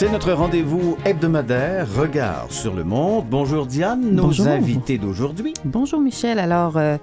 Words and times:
C'est 0.00 0.10
notre 0.10 0.32
rendez-vous 0.32 0.96
hebdomadaire, 1.04 1.86
Regard 1.94 2.46
sur 2.48 2.72
le 2.74 2.84
monde. 2.84 3.26
Bonjour 3.28 3.66
Diane, 3.66 4.00
nos 4.12 4.28
Bonjour. 4.28 4.46
invités 4.48 4.96
d'aujourd'hui. 4.96 5.52
Bonjour 5.62 6.00
Michel. 6.00 6.38
Alors, 6.38 6.78
euh, 6.78 6.96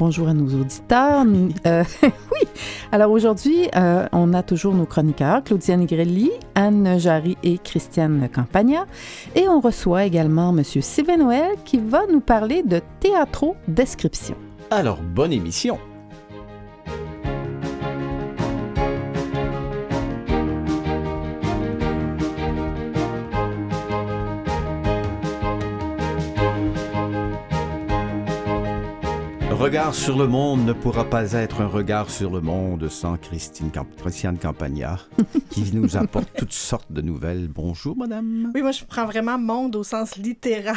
bonjour 0.00 0.28
à 0.28 0.34
nos 0.34 0.48
auditeurs. 0.58 1.26
Euh, 1.66 1.84
oui. 2.02 2.48
Alors 2.90 3.10
aujourd'hui, 3.12 3.68
euh, 3.76 4.06
on 4.12 4.32
a 4.32 4.42
toujours 4.42 4.74
nos 4.74 4.86
chroniqueurs, 4.86 5.44
Claudiane 5.44 5.84
Grelli, 5.84 6.30
Anne 6.54 6.98
Jarry 6.98 7.36
et 7.42 7.58
Christiane 7.58 8.28
Campagna. 8.34 8.86
Et 9.36 9.46
on 9.46 9.60
reçoit 9.60 10.06
également 10.06 10.56
M. 10.56 10.64
Sylvain 10.64 11.18
Noël 11.18 11.50
qui 11.66 11.78
va 11.78 12.06
nous 12.10 12.20
parler 12.20 12.62
de 12.62 12.80
théâtro 12.98 13.56
description. 13.68 14.36
Alors, 14.70 14.98
bonne 15.02 15.34
émission. 15.34 15.78
Regard 29.60 29.94
sur 29.94 30.16
le 30.16 30.26
monde 30.26 30.64
ne 30.64 30.72
pourra 30.72 31.04
pas 31.04 31.32
être 31.32 31.60
un 31.60 31.66
regard 31.66 32.08
sur 32.08 32.30
le 32.30 32.40
monde 32.40 32.88
sans 32.88 33.18
Christine 33.18 33.70
Camp- 33.70 33.94
Christiane 33.98 34.38
Campagna, 34.38 34.98
qui 35.50 35.70
nous 35.74 35.98
apporte 35.98 36.30
toutes 36.34 36.54
sortes 36.54 36.90
de 36.90 37.02
nouvelles. 37.02 37.46
Bonjour, 37.48 37.94
madame. 37.94 38.50
Oui, 38.54 38.62
moi, 38.62 38.72
je 38.72 38.82
prends 38.86 39.04
vraiment 39.04 39.38
monde 39.38 39.76
au 39.76 39.82
sens 39.82 40.16
littéral 40.16 40.76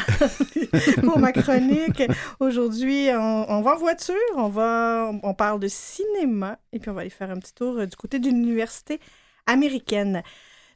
pour 1.04 1.17
ma 1.17 1.31
chronique. 1.31 2.04
Aujourd'hui, 2.42 3.08
on, 3.14 3.45
on 3.50 3.61
va 3.61 3.76
en 3.76 3.78
voiture, 3.78 4.16
on, 4.36 4.50
va, 4.50 5.11
on 5.23 5.34
parle 5.34 5.61
de 5.61 5.70
cinéma 5.70 6.58
et 6.73 6.80
puis 6.80 6.89
on 6.89 6.94
va 6.94 7.02
aller 7.02 7.09
faire 7.09 7.31
un 7.31 7.38
petit 7.38 7.54
tour 7.54 7.78
euh, 7.78 7.86
du 7.86 7.95
côté 7.95 8.20
d'une 8.20 8.38
université 8.38 9.00
américaine. 9.48 10.23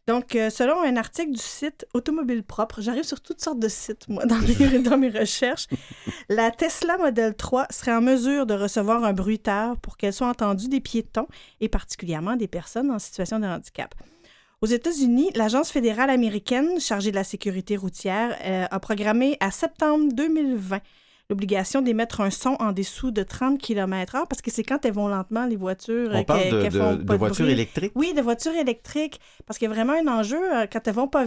Donc, 0.07 0.35
euh, 0.35 0.49
selon 0.49 0.81
un 0.81 0.95
article 0.95 1.31
du 1.31 1.41
site 1.41 1.85
Automobile 1.93 2.41
Propre, 2.41 2.81
j'arrive 2.81 3.03
sur 3.03 3.19
toutes 3.19 3.41
sortes 3.41 3.59
de 3.59 3.67
sites, 3.67 4.07
moi, 4.07 4.25
dans 4.25 4.97
mes, 4.97 5.09
recherches, 5.19 5.67
la 6.29 6.49
Tesla 6.49 6.97
Model 6.97 7.35
3 7.35 7.67
serait 7.69 7.93
en 7.93 8.01
mesure 8.01 8.45
de 8.45 8.53
recevoir 8.53 9.03
un 9.03 9.11
bruiteur 9.11 9.75
pour 9.77 9.97
qu'elle 9.97 10.13
soit 10.13 10.29
entendue 10.29 10.69
des 10.69 10.79
piétons 10.79 11.27
et 11.59 11.67
particulièrement 11.67 12.37
des 12.37 12.47
personnes 12.47 12.89
en 12.89 12.99
situation 12.99 13.39
de 13.39 13.47
handicap. 13.47 13.93
Aux 14.61 14.67
États-Unis, 14.67 15.29
l'Agence 15.35 15.71
fédérale 15.71 16.09
américaine 16.09 16.79
chargée 16.79 17.11
de 17.11 17.15
la 17.15 17.25
sécurité 17.25 17.75
routière 17.75 18.35
euh, 18.45 18.65
a 18.71 18.79
programmé 18.79 19.35
à 19.41 19.51
septembre 19.51 20.13
2020 20.13 20.79
l'obligation 21.29 21.81
d'émettre 21.81 22.21
un 22.21 22.29
son 22.29 22.55
en 22.59 22.71
dessous 22.71 23.11
de 23.11 23.23
30 23.23 23.59
km/h 23.59 24.27
parce 24.29 24.41
que 24.41 24.49
c'est 24.51 24.63
quand 24.63 24.85
elles 24.85 24.93
vont 24.93 25.07
lentement, 25.07 25.45
les 25.45 25.55
voitures. 25.57 26.09
euh, 26.11 26.19
On 26.19 26.23
parle 26.23 26.41
qu'elles- 26.43 26.71
de, 26.71 27.03
de- 27.03 27.15
voitures 27.15 27.49
électriques? 27.49 27.91
Oui, 27.95 28.13
de 28.13 28.21
voitures 28.21 28.55
électriques. 28.55 29.19
Parce 29.45 29.57
qu'il 29.57 29.67
y 29.67 29.71
a 29.71 29.73
vraiment 29.73 29.93
un 29.93 30.07
enjeu, 30.07 30.39
euh, 30.55 30.65
quand 30.71 30.87
elles 30.87 30.93
vont 30.93 31.07
pas, 31.09 31.25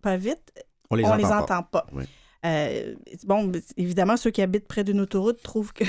pas 0.00 0.16
vite, 0.16 0.52
On 0.90 0.94
les 0.96 1.04
on 1.04 1.08
entend 1.08 1.16
les 1.16 1.22
pas. 1.24 1.42
entend 1.42 1.62
pas. 1.64 1.86
Oui. 1.92 2.04
Euh, 2.44 2.94
bon, 3.24 3.52
évidemment, 3.76 4.16
ceux 4.16 4.30
qui 4.30 4.42
habitent 4.42 4.66
près 4.66 4.82
d'une 4.84 5.00
autoroute 5.00 5.40
trouvent 5.42 5.72
que 5.72 5.84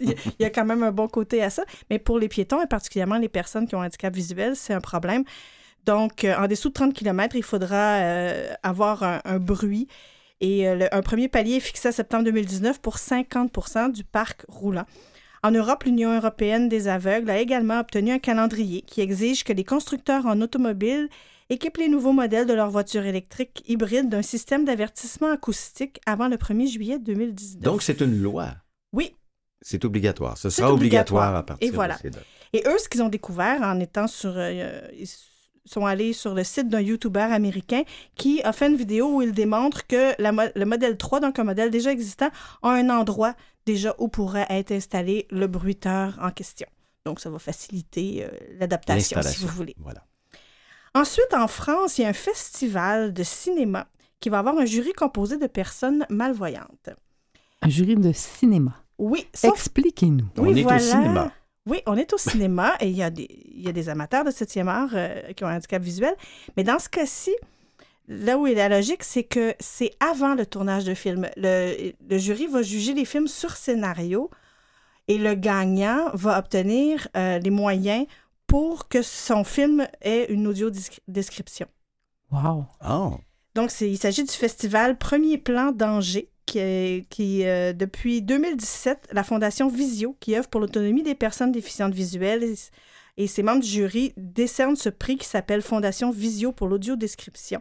il 0.00 0.08
y 0.08 0.12
a- 0.12 0.16
il 0.38 0.42
y 0.42 0.44
a 0.44 0.50
quand 0.50 0.64
même 0.64 0.82
un 0.84 0.92
bon 0.92 1.08
côté 1.08 1.42
à 1.42 1.50
ça. 1.50 1.64
Mais 1.90 1.98
pour 1.98 2.18
les 2.18 2.28
piétons 2.28 2.62
et 2.62 2.66
particulièrement 2.66 3.18
les 3.18 3.28
personnes 3.28 3.66
qui 3.66 3.74
ont 3.74 3.82
un 3.82 3.86
handicap 3.86 4.14
visuel, 4.14 4.54
c'est 4.56 4.72
un 4.72 4.80
problème. 4.80 5.24
Donc, 5.84 6.24
euh, 6.24 6.34
en 6.38 6.46
dessous 6.46 6.68
de 6.68 6.74
30 6.74 6.94
km, 6.94 7.36
il 7.36 7.42
faudra 7.42 7.96
euh, 7.98 8.48
avoir 8.62 9.02
un, 9.02 9.20
un 9.24 9.38
bruit. 9.38 9.86
Et 10.40 10.68
euh, 10.68 10.74
le- 10.74 10.94
un 10.94 11.02
premier 11.02 11.28
palier 11.28 11.54
est 11.56 11.60
fixé 11.60 11.88
à 11.88 11.92
septembre 11.92 12.24
2019 12.24 12.80
pour 12.80 12.96
50% 12.98 13.90
du 13.92 14.04
parc 14.04 14.44
roulant. 14.48 14.84
En 15.42 15.50
Europe, 15.50 15.84
l'Union 15.84 16.14
européenne 16.14 16.68
des 16.68 16.88
aveugles 16.88 17.30
a 17.30 17.38
également 17.38 17.78
obtenu 17.80 18.10
un 18.10 18.18
calendrier 18.18 18.82
qui 18.82 19.00
exige 19.00 19.44
que 19.44 19.52
les 19.52 19.64
constructeurs 19.64 20.26
en 20.26 20.40
automobile 20.40 21.08
équipent 21.48 21.76
les 21.76 21.88
nouveaux 21.88 22.12
modèles 22.12 22.46
de 22.46 22.52
leurs 22.54 22.70
voitures 22.70 23.04
électriques 23.06 23.62
hybrides 23.68 24.08
d'un 24.08 24.22
système 24.22 24.64
d'avertissement 24.64 25.30
acoustique 25.30 26.00
avant 26.04 26.26
le 26.28 26.36
1er 26.36 26.66
juillet 26.66 26.98
2019. 26.98 27.62
Donc, 27.62 27.82
c'est 27.82 28.00
une 28.00 28.20
loi. 28.20 28.48
Oui. 28.92 29.14
C'est 29.62 29.84
obligatoire. 29.84 30.36
Ce 30.36 30.50
sera 30.50 30.72
obligatoire. 30.72 31.28
obligatoire. 31.28 31.36
à 31.36 31.42
partir 31.46 31.68
Et 31.68 31.70
voilà. 31.70 31.94
de 31.94 32.00
ces 32.00 32.10
dates. 32.10 32.24
Et 32.52 32.62
eux, 32.66 32.78
ce 32.78 32.88
qu'ils 32.88 33.02
ont 33.02 33.08
découvert 33.08 33.62
en 33.62 33.78
étant 33.78 34.06
sur... 34.08 34.32
euh, 34.34 34.80
sont 35.66 35.84
allés 35.84 36.12
sur 36.12 36.34
le 36.34 36.44
site 36.44 36.68
d'un 36.68 36.80
YouTuber 36.80 37.20
américain 37.20 37.82
qui 38.14 38.42
a 38.42 38.52
fait 38.52 38.68
une 38.68 38.76
vidéo 38.76 39.16
où 39.16 39.22
il 39.22 39.32
démontre 39.32 39.86
que 39.86 40.20
la 40.20 40.32
mo- 40.32 40.42
le 40.54 40.64
modèle 40.64 40.96
3, 40.96 41.20
donc 41.20 41.38
un 41.38 41.44
modèle 41.44 41.70
déjà 41.70 41.92
existant, 41.92 42.30
a 42.62 42.70
un 42.70 42.88
endroit 42.88 43.34
déjà 43.66 43.94
où 43.98 44.08
pourrait 44.08 44.46
être 44.48 44.72
installé 44.72 45.26
le 45.30 45.46
bruiteur 45.46 46.18
en 46.22 46.30
question. 46.30 46.66
Donc, 47.04 47.20
ça 47.20 47.30
va 47.30 47.38
faciliter 47.38 48.24
euh, 48.24 48.28
l'adaptation, 48.58 49.20
si 49.22 49.40
vous 49.42 49.48
voulez. 49.48 49.74
Voilà. 49.78 50.02
Ensuite, 50.94 51.34
en 51.34 51.46
France, 51.46 51.98
il 51.98 52.02
y 52.02 52.04
a 52.04 52.08
un 52.08 52.12
festival 52.12 53.12
de 53.12 53.22
cinéma 53.22 53.86
qui 54.18 54.28
va 54.30 54.38
avoir 54.38 54.56
un 54.56 54.64
jury 54.64 54.92
composé 54.92 55.36
de 55.36 55.46
personnes 55.46 56.06
malvoyantes. 56.08 56.90
Un 57.62 57.68
jury 57.68 57.96
de 57.96 58.12
cinéma. 58.12 58.74
Oui, 58.98 59.26
sauf 59.34 59.52
Expliquez-nous. 59.52 60.26
On 60.38 60.42
Oui, 60.44 60.58
est 60.58 60.62
voilà. 60.62 60.78
au 60.78 60.80
cinéma. 60.80 61.32
Oui, 61.66 61.82
on 61.86 61.96
est 61.96 62.12
au 62.12 62.18
cinéma 62.18 62.74
et 62.80 62.88
il 62.88 62.96
y 62.96 63.02
a 63.02 63.10
des, 63.10 63.28
il 63.46 63.62
y 63.62 63.68
a 63.68 63.72
des 63.72 63.88
amateurs 63.88 64.24
de 64.24 64.30
7e 64.30 64.68
art 64.68 64.90
euh, 64.94 65.32
qui 65.32 65.44
ont 65.44 65.48
un 65.48 65.56
handicap 65.56 65.82
visuel. 65.82 66.14
Mais 66.56 66.64
dans 66.64 66.78
ce 66.78 66.88
cas-ci, 66.88 67.34
là 68.06 68.38
où 68.38 68.46
est 68.46 68.54
la 68.54 68.68
logique, 68.68 69.02
c'est 69.02 69.24
que 69.24 69.54
c'est 69.58 69.90
avant 69.98 70.34
le 70.34 70.46
tournage 70.46 70.84
de 70.84 70.94
film. 70.94 71.28
Le, 71.36 71.92
le 72.08 72.18
jury 72.18 72.46
va 72.46 72.62
juger 72.62 72.94
les 72.94 73.04
films 73.04 73.26
sur 73.26 73.56
scénario 73.56 74.30
et 75.08 75.18
le 75.18 75.34
gagnant 75.34 76.10
va 76.14 76.38
obtenir 76.38 77.08
euh, 77.16 77.38
les 77.38 77.50
moyens 77.50 78.06
pour 78.46 78.88
que 78.88 79.02
son 79.02 79.44
film 79.44 79.86
ait 80.02 80.26
une 80.28 80.46
audio 80.46 80.70
description. 81.08 81.66
Wow. 82.30 82.66
Oh. 82.88 83.14
Donc, 83.54 83.72
il 83.80 83.98
s'agit 83.98 84.24
du 84.24 84.32
festival 84.32 84.98
Premier 84.98 85.38
Plan 85.38 85.72
d'Angers, 85.72 86.28
qui, 86.46 87.06
qui 87.10 87.44
euh, 87.44 87.72
depuis 87.72 88.22
2017, 88.22 89.08
la 89.12 89.24
Fondation 89.24 89.68
Visio, 89.68 90.16
qui 90.20 90.36
œuvre 90.36 90.48
pour 90.48 90.60
l'autonomie 90.60 91.02
des 91.02 91.14
personnes 91.14 91.52
déficientes 91.52 91.94
visuelles, 91.94 92.44
et, 92.44 92.54
et 93.16 93.26
ses 93.26 93.42
membres 93.42 93.62
du 93.62 93.68
jury 93.68 94.12
décernent 94.16 94.76
ce 94.76 94.88
prix 94.88 95.16
qui 95.16 95.26
s'appelle 95.26 95.62
Fondation 95.62 96.10
Visio 96.10 96.52
pour 96.52 96.68
l'audiodescription. 96.68 97.60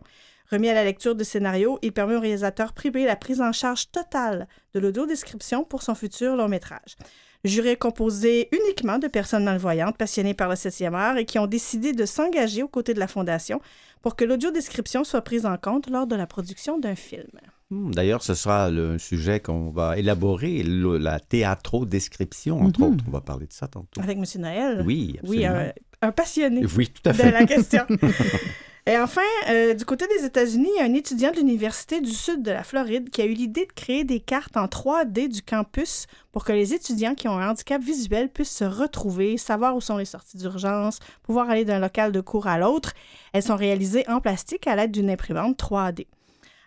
Remis 0.52 0.70
à 0.70 0.76
la 0.76 0.84
lecture 0.84 1.16
de 1.16 1.24
scénario, 1.24 1.80
il 1.82 1.92
permet 1.92 2.16
au 2.16 2.20
réalisateur 2.20 2.74
privé 2.74 3.06
la 3.06 3.16
prise 3.16 3.42
en 3.42 3.52
charge 3.52 3.90
totale 3.92 4.48
de 4.74 4.80
l'audiodescription 4.80 5.64
pour 5.64 5.82
son 5.82 5.96
futur 5.96 6.36
long 6.36 6.48
métrage. 6.48 6.98
Le 7.44 7.50
jury 7.50 7.70
est 7.70 7.78
composé 7.78 8.50
uniquement 8.52 9.00
de 9.00 9.08
personnes 9.08 9.44
malvoyantes 9.44 9.98
passionnées 9.98 10.34
par 10.34 10.50
le 10.50 10.56
7e 10.56 10.94
art 10.94 11.18
et 11.18 11.26
qui 11.26 11.40
ont 11.40 11.48
décidé 11.48 11.94
de 11.94 12.06
s'engager 12.06 12.64
aux 12.64 12.68
côtés 12.68 12.94
de 12.94 13.00
la 13.00 13.08
Fondation 13.08 13.60
pour 14.02 14.16
que 14.16 14.26
l'audiodescription 14.26 15.04
soit 15.04 15.22
prise 15.22 15.46
en 15.46 15.58
compte 15.58 15.90
lors 15.90 16.08
de 16.08 16.16
la 16.16 16.28
production 16.28 16.78
d'un 16.78 16.96
film. 16.96 17.30
Hmm, 17.76 17.92
D'ailleurs, 17.94 18.24
ce 18.24 18.34
sera 18.34 18.70
le 18.70 18.92
un 18.92 18.98
sujet 18.98 19.40
qu'on 19.40 19.70
va 19.70 19.98
élaborer, 19.98 20.64
le- 20.64 20.98
la 20.98 21.20
théâtro-description, 21.20 22.62
entre 22.62 22.82
Mhm. 22.82 22.88
autres. 22.94 23.04
On 23.08 23.12
va 23.12 23.22
parler 23.22 23.48
de 23.48 23.54
ça 23.54 23.68
tantôt. 23.68 24.02
Avec 24.02 24.18
M. 24.18 24.24
Noël. 24.42 24.84
Oui, 24.86 25.18
Oui, 25.24 25.46
absolument. 25.46 25.72
un, 26.02 26.08
un 26.08 26.12
passionné 26.12 26.66
Oui, 26.78 26.88
tout 26.90 27.10
à 27.10 27.12
de 27.12 27.18
fait. 27.18 27.32
la 27.32 27.46
question. 27.46 27.84
Et 28.88 29.00
enfin, 29.00 29.22
euh, 29.50 29.74
du 29.74 29.84
côté 29.84 30.06
des 30.20 30.26
États-Unis, 30.26 30.70
il 30.76 30.80
y 30.80 30.82
a 30.84 30.86
un 30.86 30.94
étudiant 30.94 31.32
de 31.32 31.38
l'Université 31.38 32.02
du 32.02 32.12
Sud 32.12 32.44
de 32.44 32.52
la 32.52 32.64
Floride 32.64 33.10
qui 33.10 33.20
a 33.20 33.26
eu 33.26 33.34
l'idée 33.34 33.66
de 33.66 33.72
créer 33.74 34.04
des 34.04 34.20
cartes 34.20 34.56
en 34.58 34.68
3D 34.68 35.28
du 35.28 35.42
campus 35.42 36.06
pour 36.32 36.46
que 36.46 36.52
les 36.52 36.72
étudiants 36.76 37.16
qui 37.16 37.28
ont 37.28 37.36
un 37.40 37.50
handicap 37.50 37.82
visuel 37.82 38.30
puissent 38.30 38.56
se 38.56 38.64
retrouver, 38.64 39.38
savoir 39.40 39.76
où 39.76 39.82
sont 39.82 39.98
les 39.98 40.06
sorties 40.06 40.38
d'urgence, 40.38 41.00
pouvoir 41.24 41.50
aller 41.50 41.66
d'un 41.66 41.80
local 41.80 42.12
de 42.12 42.22
cours 42.22 42.46
à 42.46 42.60
l'autre. 42.60 42.94
Elles 43.34 43.42
sont 43.42 43.56
réalisées 43.56 44.08
en 44.08 44.20
plastique 44.22 44.68
à 44.68 44.76
l'aide 44.76 44.92
d'une 44.92 45.10
imprimante 45.10 45.58
3D. 45.58 46.06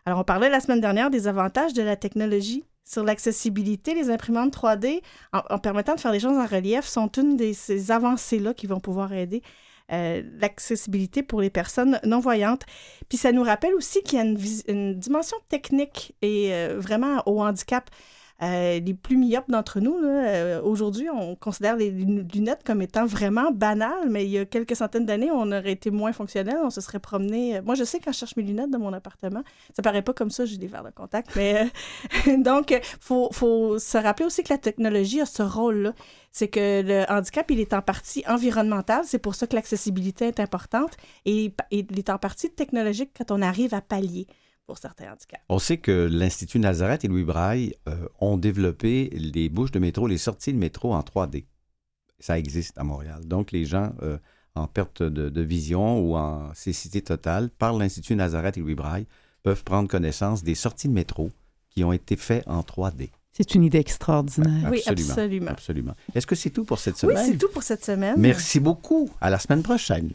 Alors, 0.08 0.20
on 0.20 0.24
parlait 0.24 0.48
la 0.48 0.60
semaine 0.60 0.80
dernière 0.80 1.10
des 1.10 1.28
avantages 1.28 1.74
de 1.74 1.82
la 1.82 1.94
technologie 1.94 2.64
sur 2.82 3.04
l'accessibilité. 3.04 3.92
Les 3.92 4.08
imprimantes 4.08 4.56
3D, 4.56 5.02
en, 5.34 5.58
permettant 5.58 5.96
de 5.96 6.00
faire 6.00 6.12
des 6.12 6.18
choses 6.18 6.38
en 6.38 6.46
relief, 6.46 6.86
sont 6.86 7.08
une 7.08 7.36
de 7.36 7.52
ces 7.52 7.90
avancées-là 7.90 8.54
qui 8.54 8.66
vont 8.66 8.80
pouvoir 8.80 9.12
aider 9.12 9.42
euh, 9.92 10.22
l'accessibilité 10.40 11.22
pour 11.22 11.42
les 11.42 11.50
personnes 11.50 12.00
non-voyantes. 12.04 12.62
Puis 13.10 13.18
ça 13.18 13.32
nous 13.32 13.42
rappelle 13.42 13.74
aussi 13.74 14.02
qu'il 14.02 14.18
y 14.18 14.22
a 14.22 14.24
une 14.24 14.94
dimension 14.94 15.36
technique 15.50 16.14
et 16.22 16.54
euh, 16.54 16.78
vraiment 16.78 17.22
au 17.26 17.42
handicap. 17.42 17.90
Euh, 18.42 18.78
les 18.78 18.94
plus 18.94 19.16
myopes 19.16 19.50
d'entre 19.50 19.80
nous, 19.80 19.96
euh, 19.96 20.62
aujourd'hui, 20.62 21.08
on 21.10 21.34
considère 21.34 21.76
les 21.76 21.90
lunettes 21.90 22.62
comme 22.64 22.82
étant 22.82 23.04
vraiment 23.04 23.50
banales, 23.50 24.08
mais 24.08 24.24
il 24.24 24.30
y 24.30 24.38
a 24.38 24.44
quelques 24.44 24.76
centaines 24.76 25.06
d'années, 25.06 25.30
on 25.30 25.50
aurait 25.50 25.72
été 25.72 25.90
moins 25.90 26.12
fonctionnel, 26.12 26.56
on 26.62 26.70
se 26.70 26.80
serait 26.80 27.00
promené. 27.00 27.60
Moi, 27.62 27.74
je 27.74 27.84
sais 27.84 27.98
quand 27.98 28.12
je 28.12 28.18
cherche 28.18 28.36
mes 28.36 28.44
lunettes 28.44 28.70
dans 28.70 28.78
mon 28.78 28.92
appartement, 28.92 29.42
ça 29.74 29.82
paraît 29.82 30.02
pas 30.02 30.12
comme 30.12 30.30
ça, 30.30 30.44
j'ai 30.44 30.56
des 30.56 30.68
verres 30.68 30.84
de 30.84 30.90
contact, 30.90 31.34
mais 31.34 31.68
donc, 32.38 32.78
faut, 33.00 33.28
faut 33.32 33.78
se 33.78 33.98
rappeler 33.98 34.26
aussi 34.26 34.44
que 34.44 34.52
la 34.52 34.58
technologie 34.58 35.20
a 35.20 35.26
ce 35.26 35.42
rôle-là 35.42 35.92
c'est 36.30 36.48
que 36.48 36.82
le 36.82 37.04
handicap, 37.10 37.50
il 37.50 37.58
est 37.58 37.72
en 37.72 37.82
partie 37.82 38.22
environnemental. 38.28 39.02
C'est 39.04 39.18
pour 39.18 39.34
ça 39.34 39.46
que 39.46 39.56
l'accessibilité 39.56 40.26
est 40.26 40.40
importante 40.40 40.96
et, 41.24 41.52
il 41.70 41.98
est 41.98 42.10
en 42.10 42.18
partie 42.18 42.50
technologique 42.50 43.10
quand 43.16 43.30
on 43.30 43.42
arrive 43.42 43.74
à 43.74 43.80
pallier 43.80 44.26
pour 44.68 44.78
certains 44.78 45.10
handicaps. 45.10 45.42
On 45.48 45.58
sait 45.58 45.78
que 45.78 46.08
l'Institut 46.12 46.58
Nazareth 46.58 47.02
et 47.02 47.08
Louis 47.08 47.24
Braille 47.24 47.74
euh, 47.88 48.06
ont 48.20 48.36
développé 48.36 49.08
les 49.14 49.48
bouches 49.48 49.70
de 49.72 49.78
métro, 49.78 50.06
les 50.06 50.18
sorties 50.18 50.52
de 50.52 50.58
métro 50.58 50.94
en 50.94 51.00
3D. 51.00 51.46
Ça 52.20 52.38
existe 52.38 52.76
à 52.76 52.84
Montréal. 52.84 53.24
Donc, 53.24 53.50
les 53.50 53.64
gens 53.64 53.94
euh, 54.02 54.18
en 54.54 54.66
perte 54.66 55.02
de, 55.02 55.40
vision 55.40 56.00
ou 56.00 56.16
en 56.16 56.52
cécité 56.52 57.00
totale, 57.00 57.48
par 57.48 57.72
l'Institut 57.72 58.14
Nazareth 58.14 58.58
et 58.58 58.60
Louis 58.60 58.74
Braille, 58.74 59.06
peuvent 59.42 59.64
prendre 59.64 59.88
connaissance 59.88 60.42
des 60.42 60.54
sorties 60.54 60.88
de 60.88 60.92
métro 60.92 61.30
qui 61.70 61.82
ont 61.82 61.92
été 61.92 62.16
faites 62.16 62.46
en 62.46 62.60
3D. 62.60 63.08
C'est 63.32 63.54
une 63.54 63.64
idée 63.64 63.78
extraordinaire. 63.78 64.68
Oui, 64.70 64.82
absolument. 64.84 65.50
Absolument. 65.50 65.94
Est-ce 66.14 66.26
que 66.26 66.34
c'est 66.34 66.50
tout 66.50 66.64
pour 66.64 66.78
cette 66.78 66.98
semaine? 66.98 67.16
Oui, 67.16 67.30
c'est 67.32 67.38
tout 67.38 67.48
pour 67.54 67.62
cette 67.62 67.84
semaine. 67.84 68.16
Merci 68.18 68.60
beaucoup. 68.60 69.08
À 69.22 69.30
la 69.30 69.38
semaine 69.38 69.62
prochaine. 69.62 70.10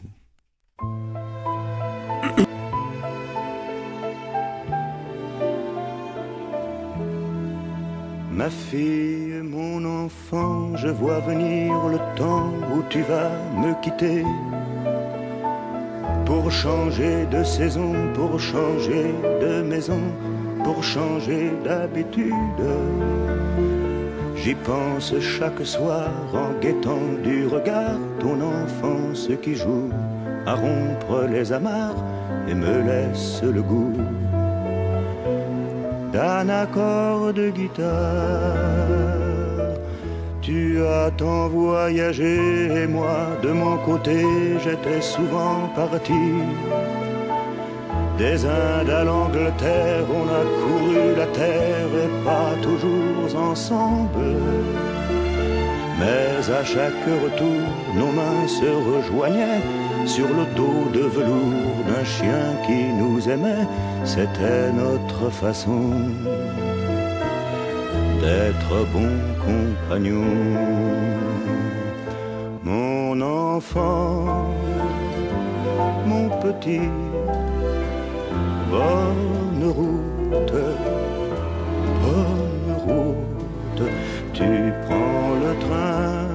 Ma 8.34 8.50
fille, 8.50 9.40
mon 9.42 9.84
enfant, 10.04 10.76
je 10.76 10.88
vois 10.88 11.20
venir 11.20 11.72
le 11.88 11.98
temps 12.16 12.52
où 12.74 12.82
tu 12.90 13.02
vas 13.02 13.30
me 13.56 13.80
quitter. 13.82 14.24
Pour 16.26 16.50
changer 16.50 17.26
de 17.30 17.44
saison, 17.44 17.92
pour 18.14 18.40
changer 18.40 19.14
de 19.40 19.62
maison 19.62 20.00
pour 20.64 20.82
changer 20.82 21.52
d'habitude. 21.62 22.32
J'y 24.34 24.54
pense 24.54 25.14
chaque 25.20 25.64
soir 25.64 26.10
en 26.32 26.58
guettant 26.60 27.06
du 27.22 27.46
regard 27.46 27.98
ton 28.18 28.40
enfance 28.40 29.28
qui 29.42 29.54
joue 29.54 29.90
à 30.46 30.54
rompre 30.54 31.26
les 31.30 31.52
amarres 31.52 32.02
et 32.48 32.54
me 32.54 32.82
laisse 32.82 33.42
le 33.42 33.62
goût 33.62 33.92
d'un 36.14 36.48
accord 36.48 37.32
de 37.32 37.50
guitare. 37.50 37.90
Tu 40.40 40.80
as 40.86 41.10
tant 41.10 41.48
voyagé 41.48 42.36
et 42.80 42.86
moi 42.86 43.16
de 43.42 43.50
mon 43.50 43.76
côté 43.78 44.18
j'étais 44.62 45.00
souvent 45.00 45.58
parti 45.74 46.22
des 48.16 48.46
Indes 48.46 48.90
à 48.90 49.02
l'Angleterre, 49.02 50.04
on 50.20 50.26
a 50.40 50.42
couru 50.60 51.16
la 51.16 51.26
terre 51.26 51.90
et 52.04 52.24
pas 52.24 52.52
toujours 52.62 53.28
ensemble. 53.50 54.36
Mais 56.04 56.50
à 56.60 56.62
chaque 56.62 57.06
retour, 57.24 57.62
nos 57.96 58.12
mains 58.12 58.46
se 58.46 58.70
rejoignaient 58.92 59.62
sur 60.04 60.28
le 60.28 60.44
dos 60.54 60.90
de 60.92 61.04
velours 61.16 61.80
d'un 61.88 62.04
chien 62.04 62.46
qui 62.66 62.80
nous 63.00 63.26
aimait. 63.26 63.66
C'était 64.04 64.70
notre 64.72 65.30
façon 65.30 65.80
d'être 68.20 68.74
bons 68.92 69.22
compagnons. 69.48 70.42
Mon 72.62 73.20
enfant, 73.22 74.50
mon 76.06 76.28
petit 76.44 76.88
bonne 78.70 79.64
route, 79.78 80.64
tu 84.34 84.72
prends 84.86 85.30
le 85.44 85.52
train 85.66 86.26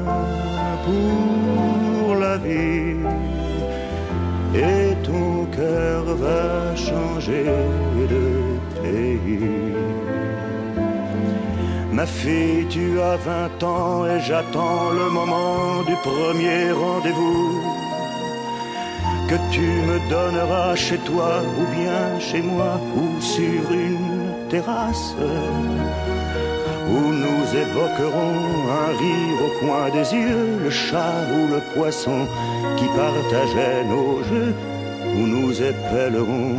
pour 0.85 2.15
la 2.15 2.37
vie 2.37 2.95
et 4.55 4.95
ton 5.03 5.45
cœur 5.57 6.03
va 6.23 6.75
changer 6.75 7.45
de 8.13 8.25
pays. 8.81 9.79
Ma 11.91 12.05
fille, 12.05 12.65
tu 12.69 12.99
as 13.01 13.17
vingt 13.17 13.63
ans 13.63 14.05
et 14.05 14.19
j'attends 14.21 14.89
le 15.01 15.09
moment 15.09 15.83
du 15.89 15.95
premier 16.09 16.71
rendez-vous 16.71 17.61
que 19.29 19.35
tu 19.51 19.67
me 19.89 19.97
donneras 20.09 20.75
chez 20.75 20.97
toi 20.99 21.31
ou 21.59 21.63
bien 21.77 22.19
chez 22.19 22.41
moi 22.41 22.79
ou 22.95 23.21
sur 23.21 23.61
une 23.71 24.47
terrasse 24.49 25.13
où 26.93 26.99
nous 27.23 27.43
évoquerons 27.63 28.37
un 28.83 28.89
rire 29.03 29.39
au 29.47 29.65
coin 29.65 29.89
des 29.89 30.07
yeux, 30.13 30.59
le 30.63 30.69
chat 30.69 31.19
ou 31.35 31.41
le 31.53 31.61
poisson 31.73 32.19
qui 32.77 32.85
partageait 32.85 33.83
nos 33.85 34.23
jeux, 34.29 34.53
où 35.15 35.21
nous 35.35 35.51
épellerons 35.61 36.55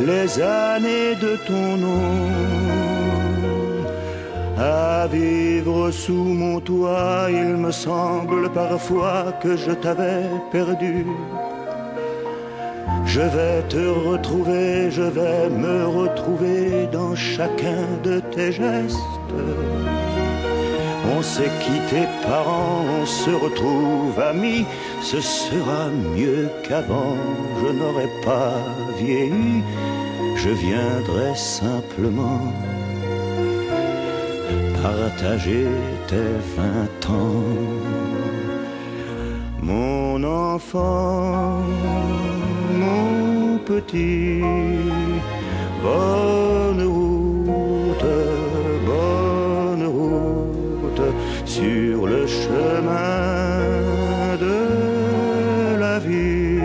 les 0.00 0.40
années 0.40 1.14
de 1.20 1.36
ton 1.46 1.76
nom. 1.76 2.56
À 4.58 5.06
vivre 5.06 5.90
sous 5.90 6.12
mon 6.42 6.60
toit, 6.60 7.26
il 7.28 7.56
me 7.56 7.70
semble 7.70 8.50
parfois 8.50 9.32
que 9.42 9.56
je 9.56 9.72
t'avais 9.72 10.24
perdu. 10.50 11.06
Je 13.16 13.22
vais 13.22 13.62
te 13.70 13.84
retrouver, 14.10 14.90
je 14.90 15.00
vais 15.00 15.48
me 15.48 15.86
retrouver 15.86 16.86
dans 16.92 17.14
chacun 17.14 17.82
de 18.04 18.20
tes 18.20 18.52
gestes. 18.52 18.98
On 21.16 21.22
s'est 21.22 21.54
quitté 21.64 22.00
parents, 22.28 22.84
on 23.00 23.06
se 23.06 23.30
retrouve 23.30 24.20
amis, 24.20 24.66
ce 25.00 25.18
sera 25.22 25.88
mieux 26.14 26.50
qu'avant, 26.68 27.16
je 27.62 27.68
n'aurai 27.78 28.08
pas 28.22 28.58
vieilli, 28.98 29.62
je 30.36 30.50
viendrai 30.50 31.34
simplement 31.34 32.52
partager 34.82 35.68
tes 36.06 36.32
vingt 36.54 37.10
ans. 37.10 37.44
Mon 39.62 40.22
enfant, 40.22 41.62
mon 42.86 43.58
petit, 43.58 44.42
bonne 45.82 46.82
route, 46.96 48.12
bonne 48.90 49.86
route 49.98 51.06
sur 51.44 52.06
le 52.06 52.26
chemin 52.26 53.56
de 54.46 55.78
la 55.78 55.98
vie. 55.98 56.60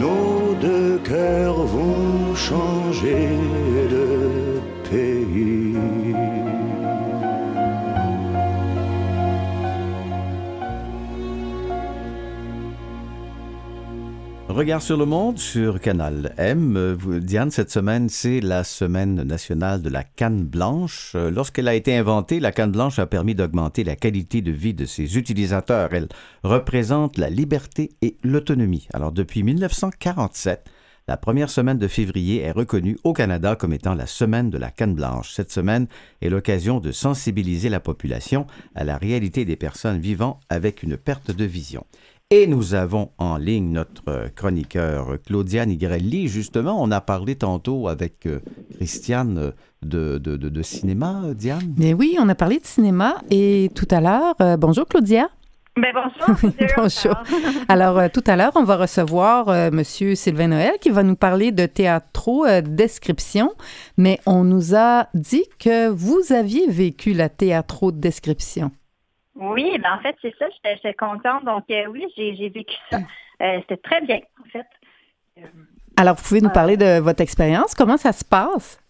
Nos 0.00 0.54
deux 0.60 0.98
cœurs 1.04 1.62
vont 1.74 2.34
changer 2.34 3.31
Regard 14.52 14.82
sur 14.82 14.98
le 14.98 15.06
monde 15.06 15.38
sur 15.38 15.80
Canal 15.80 16.34
M. 16.36 16.98
Diane, 17.22 17.50
cette 17.50 17.70
semaine, 17.70 18.10
c'est 18.10 18.42
la 18.42 18.64
semaine 18.64 19.22
nationale 19.22 19.80
de 19.80 19.88
la 19.88 20.04
canne 20.04 20.44
blanche. 20.44 21.16
Lorsqu'elle 21.16 21.68
a 21.68 21.74
été 21.74 21.96
inventée, 21.96 22.38
la 22.38 22.52
canne 22.52 22.70
blanche 22.70 22.98
a 22.98 23.06
permis 23.06 23.34
d'augmenter 23.34 23.82
la 23.82 23.96
qualité 23.96 24.42
de 24.42 24.52
vie 24.52 24.74
de 24.74 24.84
ses 24.84 25.16
utilisateurs. 25.16 25.94
Elle 25.94 26.08
représente 26.44 27.16
la 27.16 27.30
liberté 27.30 27.92
et 28.02 28.18
l'autonomie. 28.22 28.88
Alors, 28.92 29.10
depuis 29.10 29.42
1947, 29.42 30.68
la 31.08 31.16
première 31.16 31.50
semaine 31.50 31.78
de 31.78 31.88
février 31.88 32.42
est 32.42 32.52
reconnue 32.52 32.96
au 33.02 33.12
Canada 33.12 33.56
comme 33.56 33.72
étant 33.72 33.94
la 33.94 34.06
semaine 34.06 34.50
de 34.50 34.58
la 34.58 34.70
canne 34.70 34.94
blanche. 34.94 35.32
Cette 35.32 35.50
semaine 35.50 35.88
est 36.20 36.28
l'occasion 36.28 36.78
de 36.78 36.92
sensibiliser 36.92 37.68
la 37.68 37.80
population 37.80 38.46
à 38.76 38.84
la 38.84 38.98
réalité 38.98 39.44
des 39.44 39.56
personnes 39.56 39.98
vivant 39.98 40.38
avec 40.48 40.84
une 40.84 40.96
perte 40.96 41.32
de 41.32 41.44
vision. 41.44 41.84
Et 42.34 42.46
nous 42.46 42.72
avons 42.74 43.10
en 43.18 43.36
ligne 43.36 43.72
notre 43.72 44.30
chroniqueur 44.34 45.18
Claudia 45.26 45.66
Nigrelli. 45.66 46.28
Justement, 46.28 46.82
on 46.82 46.90
a 46.90 47.02
parlé 47.02 47.36
tantôt 47.36 47.88
avec 47.88 48.24
euh, 48.24 48.40
Christiane 48.76 49.52
de, 49.82 50.16
de, 50.16 50.62
cinéma, 50.62 51.34
Diane. 51.34 51.74
Mais 51.76 51.92
oui, 51.92 52.16
on 52.18 52.26
a 52.30 52.34
parlé 52.34 52.58
de 52.58 52.64
cinéma 52.64 53.16
et 53.30 53.68
tout 53.74 53.86
à 53.90 54.00
l'heure, 54.00 54.34
euh, 54.40 54.56
bonjour 54.56 54.86
Claudia. 54.86 55.28
Ben, 55.76 55.92
bonjour. 55.94 56.52
bonjour. 56.76 57.14
Alors, 57.68 57.98
euh, 57.98 58.08
tout 58.12 58.24
à 58.26 58.36
l'heure, 58.36 58.52
on 58.56 58.64
va 58.64 58.76
recevoir 58.76 59.48
euh, 59.48 59.70
Monsieur 59.70 60.14
Sylvain 60.14 60.48
Noël 60.48 60.74
qui 60.80 60.90
va 60.90 61.02
nous 61.02 61.16
parler 61.16 61.50
de 61.50 61.64
théâtro 61.64 62.44
euh, 62.44 62.60
description, 62.60 63.52
mais 63.96 64.20
on 64.26 64.44
nous 64.44 64.74
a 64.74 65.08
dit 65.14 65.44
que 65.58 65.88
vous 65.88 66.20
aviez 66.30 66.66
vécu 66.68 67.14
la 67.14 67.30
théâtro 67.30 67.90
description. 67.90 68.70
Oui, 69.34 69.78
ben 69.78 69.94
en 69.94 70.00
fait, 70.00 70.16
c'est 70.20 70.34
ça, 70.38 70.46
j'étais 70.64 70.94
contente. 70.94 71.44
Donc, 71.44 71.64
oui, 71.68 72.06
j'ai 72.16 72.48
vécu 72.48 72.76
ça. 72.90 72.98
C'était 73.40 73.76
très 73.78 74.00
bien, 74.02 74.20
en 74.40 74.48
fait. 74.50 74.66
Alors, 75.96 76.16
vous 76.16 76.22
pouvez 76.22 76.40
nous 76.40 76.50
parler 76.50 76.76
de 76.76 77.00
votre 77.00 77.22
expérience. 77.22 77.74
Comment 77.74 77.96
ça 77.96 78.12
se 78.12 78.24
passe? 78.24 78.82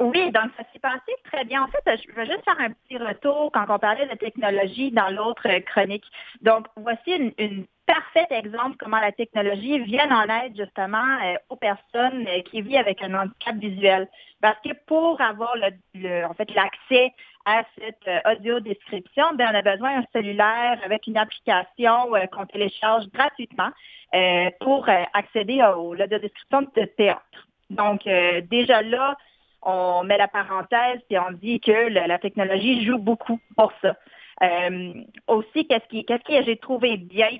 Oui, 0.00 0.32
donc 0.32 0.50
ça 0.56 0.64
s'est 0.72 0.80
passé 0.80 1.12
très 1.30 1.44
bien. 1.44 1.62
En 1.62 1.68
fait, 1.68 1.82
je 1.86 2.12
veux 2.14 2.24
juste 2.24 2.44
faire 2.44 2.58
un 2.58 2.70
petit 2.70 2.98
retour 2.98 3.50
quand 3.52 3.64
on 3.68 3.78
parlait 3.78 4.06
de 4.06 4.16
technologie 4.16 4.90
dans 4.90 5.08
l'autre 5.08 5.48
chronique. 5.66 6.04
Donc, 6.42 6.66
voici 6.76 7.32
une, 7.38 7.66
parfait 7.86 8.26
exemple 8.30 8.76
comment 8.78 8.98
la 8.98 9.12
technologie 9.12 9.78
vient 9.80 10.10
en 10.10 10.24
aide 10.42 10.56
justement 10.56 11.18
euh, 11.22 11.34
aux 11.48 11.56
personnes 11.56 12.26
euh, 12.26 12.42
qui 12.42 12.62
vivent 12.62 12.78
avec 12.78 13.02
un 13.02 13.14
handicap 13.14 13.56
visuel. 13.56 14.08
Parce 14.40 14.58
que 14.64 14.72
pour 14.86 15.20
avoir 15.20 15.54
le, 15.94 16.24
en 16.24 16.34
fait 16.34 16.52
l'accès 16.54 17.12
à 17.44 17.64
cette 17.78 18.08
euh, 18.08 18.32
audio 18.32 18.60
description, 18.60 19.34
ben 19.34 19.48
on 19.52 19.54
a 19.54 19.62
besoin 19.62 20.00
d'un 20.00 20.06
cellulaire 20.12 20.78
avec 20.84 21.06
une 21.06 21.16
application 21.16 22.10
qu'on 22.32 22.46
télécharge 22.46 23.06
gratuitement 23.12 23.70
pour 24.60 24.88
accéder 25.12 25.60
à 25.60 25.72
l'audio 25.72 26.18
description 26.18 26.62
de 26.62 26.84
théâtre. 26.84 27.48
Donc 27.70 28.04
déjà 28.04 28.80
là, 28.82 29.16
on 29.62 30.04
met 30.04 30.16
la 30.16 30.28
parenthèse 30.28 31.00
et 31.10 31.18
on 31.18 31.32
dit 31.32 31.58
que 31.58 31.88
la 31.88 32.18
technologie 32.18 32.84
joue 32.84 32.98
beaucoup 32.98 33.40
pour 33.56 33.72
ça. 33.82 33.96
Euh, 34.42 34.94
aussi, 35.28 35.66
qu'est-ce 35.66 35.86
qui, 35.88 36.04
qu'est-ce 36.04 36.24
que 36.24 36.44
j'ai 36.44 36.56
trouvé 36.56 36.96
bien? 36.96 37.30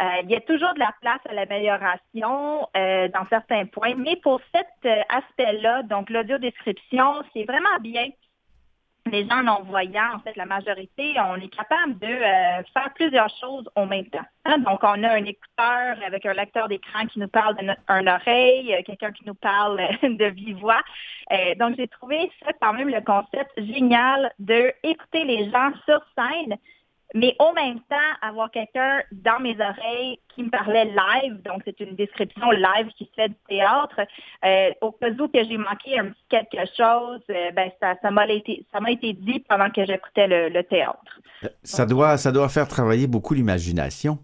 Euh, 0.00 0.20
il 0.24 0.30
y 0.30 0.36
a 0.36 0.40
toujours 0.40 0.74
de 0.74 0.78
la 0.78 0.92
place 1.00 1.20
à 1.28 1.32
l'amélioration 1.32 2.68
euh, 2.76 3.08
dans 3.08 3.26
certains 3.30 3.64
points, 3.66 3.94
mais 3.96 4.16
pour 4.16 4.40
cet 4.54 5.06
aspect-là, 5.08 5.82
donc 5.84 6.10
l'audio-description, 6.10 7.22
c'est 7.32 7.44
vraiment 7.44 7.78
bien 7.80 8.08
les 9.10 9.26
gens 9.28 9.42
non-voyants, 9.42 10.14
en 10.14 10.18
fait, 10.20 10.36
la 10.36 10.46
majorité, 10.46 11.14
on 11.18 11.36
est 11.36 11.48
capable 11.48 11.98
de 11.98 12.06
euh, 12.06 12.62
faire 12.72 12.90
plusieurs 12.94 13.28
choses 13.40 13.68
en 13.74 13.86
même 13.86 14.06
temps. 14.06 14.24
Hein. 14.44 14.58
Donc, 14.58 14.80
on 14.82 15.02
a 15.02 15.10
un 15.10 15.24
écouteur 15.24 15.96
avec 16.04 16.26
un 16.26 16.32
lecteur 16.32 16.68
d'écran 16.68 17.06
qui 17.06 17.18
nous 17.18 17.28
parle 17.28 17.56
d'une 17.56 17.74
oreille, 18.08 18.74
euh, 18.74 18.82
quelqu'un 18.84 19.12
qui 19.12 19.26
nous 19.26 19.34
parle 19.34 19.78
de 20.02 20.24
vive 20.26 20.58
voix. 20.58 20.82
Euh, 21.32 21.54
donc, 21.56 21.76
j'ai 21.76 21.88
trouvé 21.88 22.30
ça 22.44 22.52
quand 22.60 22.72
même 22.72 22.88
le 22.88 23.00
concept 23.00 23.52
génial 23.56 24.32
de 24.38 24.72
écouter 24.82 25.24
les 25.24 25.50
gens 25.50 25.70
sur 25.84 26.00
scène, 26.16 26.56
mais 27.14 27.36
en 27.38 27.52
même 27.52 27.80
temps, 27.88 27.96
avoir 28.20 28.50
quelqu'un 28.50 29.00
dans 29.12 29.38
mes 29.40 29.54
oreilles 29.54 30.18
qui 30.34 30.42
me 30.42 30.50
parlait 30.50 30.84
live, 30.84 31.40
donc 31.42 31.62
c'est 31.64 31.78
une 31.80 31.94
description 31.94 32.50
live 32.50 32.88
qui 32.96 33.04
se 33.04 33.14
fait 33.14 33.28
du 33.28 33.36
théâtre. 33.48 34.00
Euh, 34.44 34.70
au 34.80 34.92
cas 34.92 35.10
où 35.10 35.28
que 35.28 35.44
j'ai 35.44 35.56
manqué 35.56 35.98
un 35.98 36.06
petit 36.06 36.24
quelque 36.28 36.66
chose, 36.76 37.20
euh, 37.30 37.50
ben 37.52 37.70
ça, 37.80 37.94
ça 38.02 38.10
m'a 38.10 38.26
été, 38.26 38.66
été 38.88 39.12
dit 39.12 39.44
pendant 39.48 39.70
que 39.70 39.84
j'écoutais 39.84 40.26
le, 40.26 40.62
théâtre. 40.62 41.20
Ça 41.62 41.86
doit, 41.86 42.16
ça 42.16 42.32
doit 42.32 42.48
faire 42.48 42.66
travailler 42.66 43.06
beaucoup 43.06 43.34
l'imagination. 43.34 44.18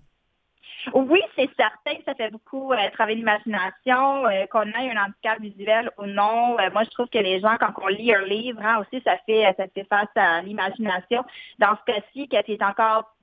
Oui, 0.95 1.21
c'est 1.37 1.49
certain 1.57 1.95
que 1.97 2.05
ça 2.05 2.15
fait 2.15 2.31
beaucoup 2.31 2.73
euh, 2.73 2.91
travailler 2.93 3.17
l'imagination, 3.19 4.27
euh, 4.27 4.47
qu'on 4.47 4.67
ait 4.67 4.91
un 4.91 5.05
handicap 5.05 5.41
visuel 5.41 5.91
ou 5.99 6.07
non. 6.07 6.59
Euh, 6.59 6.71
moi, 6.73 6.83
je 6.85 6.91
trouve 6.91 7.09
que 7.09 7.19
les 7.19 7.41
gens, 7.41 7.57
quand 7.61 7.73
on 7.83 7.87
lit 7.87 8.13
un 8.15 8.23
livre, 8.23 8.61
hein, 8.65 8.81
aussi, 8.81 9.03
ça 9.05 9.17
fait, 9.27 9.45
ça 9.57 9.67
fait 9.69 9.85
face 9.85 10.09
à 10.17 10.43
l'imagination. 10.43 11.25
Dans 11.59 11.77
ce 11.77 11.93
cas-ci, 11.93 12.29
qui 12.29 12.37
est 12.37 12.63
encore 12.63 13.15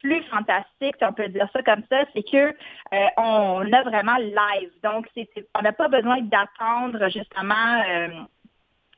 plus 0.00 0.22
fantastique, 0.24 0.94
si 0.98 1.04
on 1.04 1.12
peut 1.12 1.28
dire 1.28 1.48
ça 1.52 1.62
comme 1.62 1.82
ça, 1.90 2.04
c'est 2.14 2.22
que 2.22 2.54
on 3.16 3.72
a 3.72 3.82
vraiment 3.82 4.16
live. 4.16 4.70
Donc, 4.82 5.08
on 5.54 5.62
n'a 5.62 5.72
pas 5.72 5.88
besoin 5.88 6.20
d'attendre 6.22 7.08
justement 7.08 7.82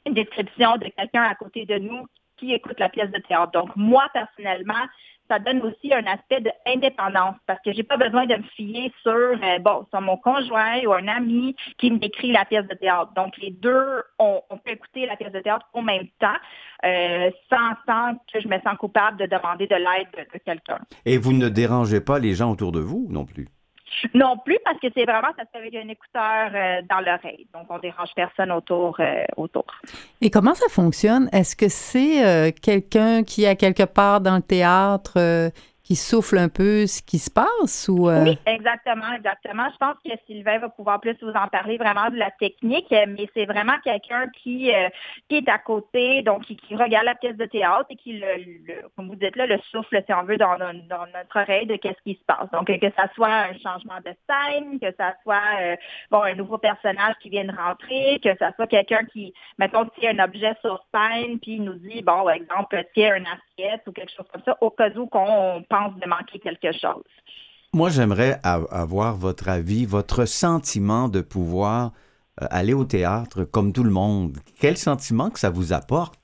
une 0.04 0.14
description 0.14 0.76
de 0.76 0.88
quelqu'un 0.88 1.22
à 1.22 1.34
côté 1.34 1.64
de 1.64 1.78
nous 1.78 2.06
qui 2.36 2.52
écoute 2.52 2.78
la 2.78 2.88
pièce 2.88 3.10
de 3.10 3.18
théâtre. 3.18 3.52
Donc, 3.52 3.74
moi, 3.76 4.08
personnellement, 4.12 4.84
ça 5.30 5.38
donne 5.38 5.62
aussi 5.62 5.94
un 5.94 6.04
aspect 6.06 6.42
d'indépendance 6.66 7.36
parce 7.46 7.60
que 7.64 7.72
j'ai 7.72 7.84
pas 7.84 7.96
besoin 7.96 8.26
de 8.26 8.34
me 8.34 8.42
fier 8.56 8.92
sur, 9.02 9.12
euh, 9.12 9.58
bon, 9.60 9.86
sur 9.90 10.00
mon 10.00 10.16
conjoint 10.16 10.80
ou 10.84 10.92
un 10.92 11.06
ami 11.06 11.54
qui 11.78 11.90
me 11.90 11.98
décrit 11.98 12.32
la 12.32 12.44
pièce 12.44 12.66
de 12.66 12.74
théâtre. 12.74 13.12
Donc, 13.14 13.36
les 13.38 13.50
deux, 13.50 14.02
on, 14.18 14.42
peut 14.64 14.72
écouter 14.72 15.06
la 15.06 15.16
pièce 15.16 15.32
de 15.32 15.40
théâtre 15.40 15.66
en 15.72 15.82
même 15.82 16.08
temps 16.18 16.36
euh, 16.84 17.30
sans, 17.48 18.14
que 18.32 18.40
je 18.40 18.48
me 18.48 18.58
sens 18.60 18.76
coupable 18.78 19.18
de 19.18 19.26
demander 19.26 19.66
de 19.66 19.76
l'aide 19.76 20.28
de 20.34 20.38
quelqu'un. 20.38 20.80
Et 21.06 21.16
vous 21.16 21.32
ne 21.32 21.48
dérangez 21.48 22.00
pas 22.00 22.18
les 22.18 22.34
gens 22.34 22.50
autour 22.50 22.72
de 22.72 22.80
vous 22.80 23.06
non 23.08 23.24
plus? 23.24 23.48
Non 24.14 24.36
plus, 24.44 24.58
parce 24.64 24.78
que 24.78 24.88
c'est 24.94 25.04
vraiment, 25.04 25.28
ça 25.36 25.44
se 25.44 25.50
fait 25.52 25.58
avec 25.58 25.74
un 25.74 25.88
écouteur 25.88 26.50
euh, 26.54 26.82
dans 26.88 27.00
l'oreille. 27.00 27.46
Donc, 27.52 27.66
on 27.68 27.78
dérange 27.78 28.10
personne 28.14 28.52
autour, 28.52 28.96
euh, 29.00 29.24
autour. 29.36 29.66
Et 30.20 30.30
comment 30.30 30.54
ça 30.54 30.68
fonctionne? 30.68 31.28
Est-ce 31.32 31.56
que 31.56 31.68
c'est 31.68 32.24
euh, 32.24 32.50
quelqu'un 32.50 33.22
qui, 33.22 33.46
a 33.46 33.54
quelque 33.54 33.84
part 33.84 34.20
dans 34.20 34.36
le 34.36 34.42
théâtre, 34.42 35.18
qui 35.90 35.96
souffle 35.96 36.38
un 36.38 36.48
peu 36.48 36.86
ce 36.86 37.02
qui 37.02 37.18
se 37.18 37.28
passe 37.28 37.88
ou 37.88 38.08
Oui, 38.08 38.38
exactement, 38.46 39.12
exactement. 39.12 39.64
Je 39.72 39.76
pense 39.76 39.96
que 40.04 40.12
Sylvain 40.24 40.58
va 40.58 40.68
pouvoir 40.68 41.00
plus 41.00 41.16
vous 41.20 41.32
en 41.32 41.48
parler 41.48 41.78
vraiment 41.78 42.08
de 42.10 42.16
la 42.16 42.30
technique, 42.30 42.86
mais 43.08 43.28
c'est 43.34 43.44
vraiment 43.44 43.76
quelqu'un 43.82 44.28
qui, 44.40 44.70
qui 45.28 45.36
est 45.36 45.48
à 45.48 45.58
côté, 45.58 46.22
donc 46.22 46.44
qui, 46.44 46.76
regarde 46.76 47.06
la 47.06 47.16
pièce 47.16 47.36
de 47.36 47.44
théâtre 47.44 47.86
et 47.90 47.96
qui, 47.96 48.20
le, 48.20 48.88
comme 48.94 49.08
vous 49.08 49.16
dites 49.16 49.34
là, 49.34 49.46
le 49.46 49.58
souffle, 49.72 50.00
si 50.06 50.14
on 50.14 50.22
veut, 50.22 50.36
dans, 50.36 50.56
notre 50.58 51.40
oreille 51.40 51.66
de 51.66 51.74
qu'est-ce 51.74 52.00
qui 52.04 52.14
se 52.14 52.24
passe. 52.24 52.48
Donc, 52.52 52.66
que 52.66 52.90
ça 52.96 53.08
soit 53.16 53.26
un 53.26 53.54
changement 53.54 53.98
de 54.06 54.14
scène, 54.28 54.78
que 54.78 54.94
ça 54.96 55.16
soit 55.24 55.42
bon 56.08 56.22
un 56.22 56.34
nouveau 56.34 56.58
personnage 56.58 57.16
qui 57.20 57.30
vient 57.30 57.46
de 57.46 57.56
rentrer, 57.56 58.20
que 58.22 58.36
ça 58.38 58.52
soit 58.54 58.68
quelqu'un 58.68 59.04
qui, 59.12 59.34
mettons, 59.58 59.86
tient 59.98 60.16
un 60.16 60.24
objet 60.24 60.54
sur 60.60 60.84
scène, 60.94 61.40
puis 61.40 61.54
il 61.54 61.64
nous 61.64 61.74
dit, 61.74 62.00
bon, 62.02 62.28
exemple, 62.28 62.80
tient 62.94 63.14
un 63.14 63.24
assiette 63.24 63.82
ou 63.88 63.92
quelque 63.92 64.12
chose 64.16 64.26
comme 64.32 64.42
ça, 64.44 64.56
au 64.60 64.70
cas 64.70 64.90
où 64.90 65.08
qu'on 65.08 65.64
pense 65.68 65.79
de 65.88 66.08
manquer 66.08 66.38
quelque 66.38 66.72
chose. 66.72 67.04
Moi, 67.72 67.88
j'aimerais 67.90 68.40
avoir 68.42 69.14
votre 69.16 69.48
avis, 69.48 69.86
votre 69.86 70.24
sentiment 70.24 71.08
de 71.08 71.20
pouvoir 71.20 71.92
euh, 72.42 72.46
aller 72.50 72.74
au 72.74 72.84
théâtre 72.84 73.44
comme 73.44 73.72
tout 73.72 73.84
le 73.84 73.90
monde. 73.90 74.38
Quel 74.60 74.76
sentiment 74.76 75.30
que 75.30 75.38
ça 75.38 75.50
vous 75.50 75.72
apporte? 75.72 76.18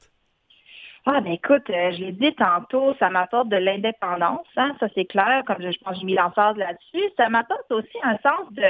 Ah, 1.04 1.20
ben 1.20 1.32
écoute, 1.32 1.70
euh, 1.70 1.92
je 1.92 1.98
l'ai 2.00 2.12
dit 2.12 2.34
tantôt, 2.34 2.94
ça 2.98 3.10
m'apporte 3.10 3.48
de 3.48 3.56
l'indépendance, 3.56 4.48
hein, 4.56 4.75
ça 4.80 4.88
c'est 4.92 5.04
clair, 5.04 5.44
comme 5.46 5.58
je, 5.60 5.70
je 5.70 5.78
pense 5.78 5.94
que 5.94 6.00
j'ai 6.00 6.06
mis 6.06 6.16
l'emphase 6.16 6.56
là-dessus. 6.56 7.12
Ça 7.16 7.28
m'apporte 7.28 7.70
aussi 7.70 7.96
un 8.02 8.18
sens 8.18 8.50
de, 8.50 8.64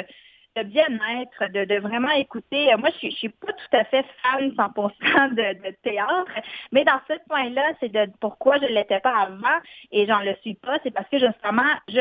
de 0.56 0.62
bien-être, 0.62 1.52
de, 1.52 1.78
vraiment 1.80 2.10
écouter. 2.10 2.74
Moi, 2.78 2.88
je 3.00 3.06
ne 3.06 3.12
suis 3.12 3.28
pas 3.28 3.52
tout 3.52 3.76
à 3.76 3.84
fait 3.84 4.04
fan 4.22 4.50
100% 4.50 5.34
de, 5.34 5.68
de, 5.68 5.74
théâtre, 5.82 6.32
mais 6.72 6.84
dans 6.84 7.00
ce 7.08 7.14
point-là, 7.28 7.72
c'est 7.80 7.92
de 7.92 8.10
pourquoi 8.20 8.58
je 8.58 8.64
ne 8.64 8.72
l'étais 8.72 9.00
pas 9.00 9.16
avant 9.16 9.58
et 9.92 10.06
j'en 10.06 10.20
le 10.20 10.34
suis 10.42 10.54
pas, 10.54 10.78
c'est 10.82 10.90
parce 10.90 11.08
que 11.08 11.18
justement, 11.18 11.62
je 11.88 12.00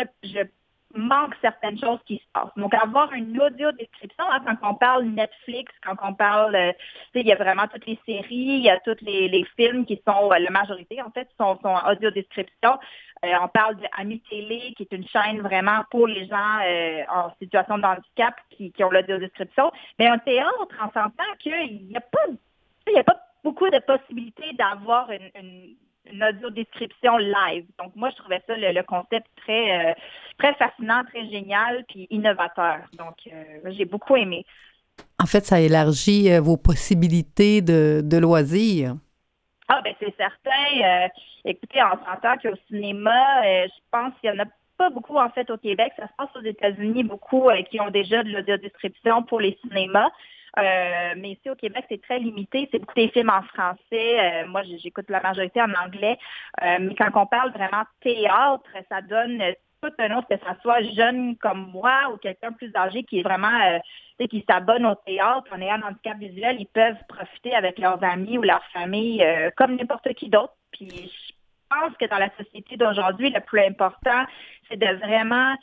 manque 0.95 1.35
certaines 1.41 1.77
choses 1.79 1.99
qui 2.05 2.17
se 2.17 2.23
passent. 2.33 2.53
Donc, 2.57 2.73
avoir 2.73 3.11
une 3.13 3.39
audio 3.39 3.71
description, 3.73 4.25
hein, 4.31 4.41
quand 4.45 4.69
on 4.69 4.75
parle 4.75 5.05
Netflix, 5.05 5.71
quand 5.85 5.95
on 6.01 6.13
parle, 6.13 6.55
euh, 6.55 6.71
il 7.13 7.27
y 7.27 7.31
a 7.31 7.35
vraiment 7.35 7.67
toutes 7.67 7.85
les 7.85 7.99
séries, 8.05 8.25
il 8.29 8.63
y 8.63 8.69
a 8.69 8.79
tous 8.79 8.97
les, 9.01 9.27
les 9.27 9.45
films 9.55 9.85
qui 9.85 10.01
sont, 10.07 10.31
euh, 10.31 10.39
la 10.39 10.49
majorité 10.49 11.01
en 11.01 11.11
fait, 11.11 11.27
sont, 11.39 11.59
sont 11.61 11.69
en 11.69 11.91
audio 11.91 12.11
description. 12.11 12.77
Euh, 13.23 13.33
on 13.41 13.47
parle 13.47 13.77
de 13.77 13.85
Ami 13.97 14.19
Télé, 14.29 14.73
qui 14.75 14.83
est 14.83 14.95
une 14.95 15.07
chaîne 15.07 15.41
vraiment 15.41 15.83
pour 15.89 16.07
les 16.07 16.27
gens 16.27 16.59
euh, 16.63 17.03
en 17.09 17.31
situation 17.39 17.77
de 17.77 17.83
handicap 17.85 18.35
qui, 18.51 18.71
qui 18.71 18.83
ont 18.83 18.91
l'audio 18.91 19.17
description. 19.17 19.71
Mais 19.97 20.07
un 20.07 20.17
théâtre, 20.19 20.67
on 20.79 20.91
s'entend 20.91 21.33
qu'il 21.39 21.87
n'y 21.87 21.95
a 21.95 22.01
pas, 22.01 22.25
il 22.87 22.93
y 22.93 22.99
a 22.99 23.03
pas 23.03 23.19
beaucoup 23.43 23.69
de 23.69 23.79
possibilités 23.79 24.53
d'avoir 24.53 25.09
une, 25.11 25.29
une 25.35 25.75
une 26.11 26.23
audio 26.23 26.49
description 26.49 27.17
live. 27.17 27.65
Donc 27.79 27.95
moi, 27.95 28.09
je 28.11 28.15
trouvais 28.17 28.41
ça 28.47 28.55
le, 28.55 28.83
concept 28.83 29.27
très 29.37 29.89
euh, 29.89 29.93
très 30.37 30.53
fascinant, 30.55 31.03
très 31.05 31.27
génial, 31.29 31.85
puis 31.87 32.07
innovateur. 32.09 32.79
Donc 32.97 33.15
euh, 33.27 33.71
j'ai 33.71 33.85
beaucoup 33.85 34.15
aimé. 34.15 34.45
En 35.21 35.25
fait, 35.25 35.45
ça 35.45 35.59
élargit 35.59 36.31
euh, 36.31 36.41
vos 36.41 36.57
possibilités 36.57 37.61
de, 37.61 38.01
de 38.03 38.17
loisirs. 38.17 38.95
Ah 39.67 39.81
ben 39.83 39.95
c'est 39.99 40.15
certain. 40.15 41.09
écoutez, 41.43 41.79
on 41.81 42.05
s'entend 42.05 42.37
qu'au 42.37 42.55
cinéma, 42.67 43.41
je 43.65 43.79
pense 43.89 44.13
qu'il 44.21 44.29
y 44.29 44.33
en 44.33 44.43
a 44.43 44.45
pas 44.77 44.91
beaucoup 44.91 45.17
en 45.17 45.29
fait 45.31 45.49
au 45.49 45.57
Québec. 45.57 45.91
Ça 45.97 46.07
se 46.07 46.13
passe 46.15 46.29
aux 46.35 46.45
États-Unis 46.45 47.03
beaucoup 47.03 47.49
qui 47.71 47.81
ont 47.81 47.89
déjà 47.89 48.21
de 48.21 48.29
l'audio 48.29 48.57
description 48.57 49.23
pour 49.23 49.39
les 49.39 49.57
cinémas. 49.63 50.11
Euh, 50.57 51.13
mais 51.17 51.31
ici 51.31 51.49
au 51.49 51.55
Québec, 51.55 51.85
c'est 51.89 52.01
très 52.01 52.19
limité. 52.19 52.67
C'est 52.71 52.79
beaucoup 52.79 52.93
des 52.95 53.09
films 53.09 53.29
en 53.29 53.41
français. 53.43 54.43
Euh, 54.43 54.47
moi, 54.47 54.61
j'écoute 54.63 55.09
la 55.09 55.21
majorité 55.21 55.61
en 55.61 55.73
anglais. 55.73 56.17
Euh, 56.63 56.77
mais 56.79 56.95
quand 56.95 57.09
on 57.15 57.25
parle 57.25 57.51
vraiment 57.51 57.83
théâtre, 58.01 58.69
ça 58.89 59.01
donne 59.01 59.41
tout 59.81 59.91
un 59.99 60.17
autre, 60.17 60.27
que 60.27 60.37
ça 60.37 60.55
soit 60.61 60.81
jeune 60.95 61.35
comme 61.37 61.69
moi 61.71 62.11
ou 62.13 62.17
quelqu'un 62.17 62.51
plus 62.51 62.71
âgé 62.75 63.03
qui 63.03 63.19
est 63.19 63.23
vraiment 63.23 63.79
qui 64.17 64.43
s'abonne 64.49 64.85
au 64.85 64.95
théâtre 64.95 65.51
en 65.51 65.61
ayant 65.61 65.75
un 65.75 65.89
handicap 65.89 66.17
visuel, 66.17 66.55
ils 66.57 66.67
peuvent 66.67 66.95
profiter 67.09 67.53
avec 67.53 67.77
leurs 67.77 68.01
amis 68.03 68.37
ou 68.37 68.41
leur 68.41 68.63
famille 68.71 69.23
comme 69.57 69.75
n'importe 69.75 70.13
qui 70.13 70.29
d'autre. 70.29 70.53
Puis 70.71 71.11
pense 71.69 71.95
que 71.97 72.05
dans 72.05 72.17
la 72.17 72.29
société 72.37 72.77
d'aujourd'hui, 72.77 73.29
le 73.29 73.41
plus 73.41 73.61
important, 73.61 74.25
c'est 74.69 74.77
de 74.77 74.87
vraiment 75.05 75.55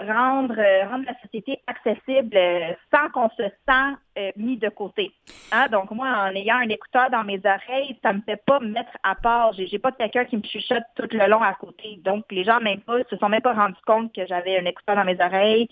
rendre, 0.00 0.54
euh, 0.58 0.88
rendre 0.88 1.04
la 1.06 1.18
société 1.20 1.60
accessible 1.66 2.36
euh, 2.36 2.72
sans 2.92 3.08
qu'on 3.10 3.28
se 3.30 3.42
sent 3.42 3.96
euh, 4.18 4.30
mis 4.36 4.56
de 4.56 4.68
côté. 4.68 5.12
Hein? 5.52 5.66
Donc, 5.70 5.90
moi, 5.90 6.08
en 6.08 6.34
ayant 6.34 6.56
un 6.56 6.68
écouteur 6.68 7.10
dans 7.10 7.24
mes 7.24 7.40
oreilles, 7.44 7.98
ça 8.02 8.12
me 8.12 8.20
fait 8.22 8.42
pas 8.44 8.60
me 8.60 8.68
mettre 8.68 8.92
à 9.02 9.14
part. 9.14 9.52
J'ai, 9.52 9.66
j'ai 9.66 9.78
pas 9.78 9.92
quelqu'un 9.92 10.24
qui 10.24 10.36
me 10.36 10.42
chuchote 10.42 10.82
tout 10.96 11.08
le 11.10 11.28
long 11.28 11.42
à 11.42 11.54
côté. 11.54 12.00
Donc, 12.04 12.24
les 12.30 12.44
gens 12.44 12.60
même 12.60 12.80
pas, 12.80 12.98
se 13.08 13.16
sont 13.16 13.28
même 13.28 13.42
pas 13.42 13.54
rendus 13.54 13.74
compte 13.86 14.12
que 14.14 14.26
j'avais 14.26 14.58
un 14.58 14.64
écouteur 14.64 14.96
dans 14.96 15.04
mes 15.04 15.20
oreilles, 15.20 15.68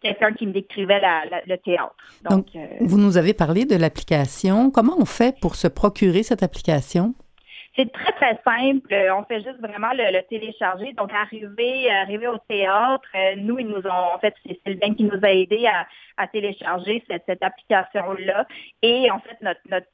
quelqu'un 0.00 0.32
qui 0.32 0.46
me 0.46 0.52
décrivait 0.52 1.00
la, 1.00 1.24
la, 1.30 1.40
le 1.46 1.56
théâtre. 1.58 1.96
Donc, 2.28 2.52
Donc 2.52 2.66
vous 2.80 2.98
nous 2.98 3.16
avez 3.16 3.34
parlé 3.34 3.64
de 3.64 3.76
l'application. 3.76 4.70
Comment 4.70 4.96
on 4.98 5.06
fait 5.06 5.38
pour 5.40 5.56
se 5.56 5.66
procurer 5.68 6.22
cette 6.22 6.42
application? 6.42 7.14
C'est 7.76 7.92
très, 7.92 8.12
très 8.12 8.40
simple. 8.44 8.94
On 9.12 9.24
fait 9.24 9.42
juste 9.42 9.58
vraiment 9.60 9.90
le, 9.92 10.20
télécharger. 10.28 10.92
Donc, 10.92 11.12
arriver, 11.12 11.90
arriver 11.90 12.28
au 12.28 12.38
théâtre, 12.38 13.08
nous, 13.36 13.58
ils 13.58 13.66
nous 13.66 13.84
ont, 13.86 14.14
en 14.14 14.18
fait, 14.18 14.34
c'est 14.46 14.60
Sylvain 14.64 14.94
qui 14.94 15.04
nous 15.04 15.18
a 15.22 15.32
aidés 15.32 15.66
à, 15.66 15.86
à 16.16 16.28
télécharger 16.28 17.02
cette, 17.08 17.24
cette 17.26 17.42
application-là. 17.42 18.46
Et 18.82 19.10
en 19.10 19.18
fait, 19.18 19.36
notre, 19.40 19.60
notre 19.68 19.86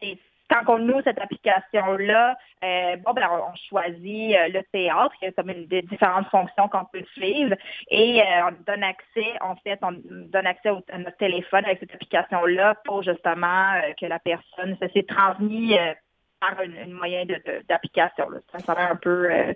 c'est 0.00 0.18
quand 0.48 0.62
on 0.68 0.88
ouvre 0.88 1.02
cette 1.04 1.20
application-là, 1.20 2.36
euh, 2.64 2.96
bon, 3.04 3.12
ben, 3.12 3.28
on 3.30 3.54
choisit 3.68 4.36
euh, 4.36 4.48
le 4.48 4.62
théâtre, 4.72 5.14
il 5.20 5.26
y 5.26 5.28
a 5.28 5.32
comme 5.32 5.50
une, 5.50 5.66
des 5.66 5.82
différentes 5.82 6.28
fonctions 6.28 6.68
qu'on 6.68 6.84
peut 6.84 7.04
suivre 7.14 7.56
et 7.90 8.22
euh, 8.22 8.48
on 8.48 8.52
donne 8.64 8.84
accès, 8.84 9.32
en 9.40 9.56
fait, 9.56 9.78
on 9.82 9.92
donne 9.92 10.46
accès 10.46 10.68
à 10.68 10.98
notre 10.98 11.16
téléphone 11.16 11.64
avec 11.64 11.80
cette 11.80 11.94
application-là 11.94 12.76
pour 12.84 13.02
justement 13.02 13.72
euh, 13.74 13.92
que 14.00 14.06
la 14.06 14.18
personne, 14.18 14.76
ça 14.80 14.88
s'est 14.90 15.06
transmis 15.06 15.76
euh, 15.76 15.94
par 16.40 16.56
un, 16.60 16.92
moyen 16.92 17.24
d'application. 17.68 18.26
Ça, 18.52 18.58
ça 18.58 18.90
un 18.90 18.96
peu... 18.96 19.30
Euh, 19.30 19.52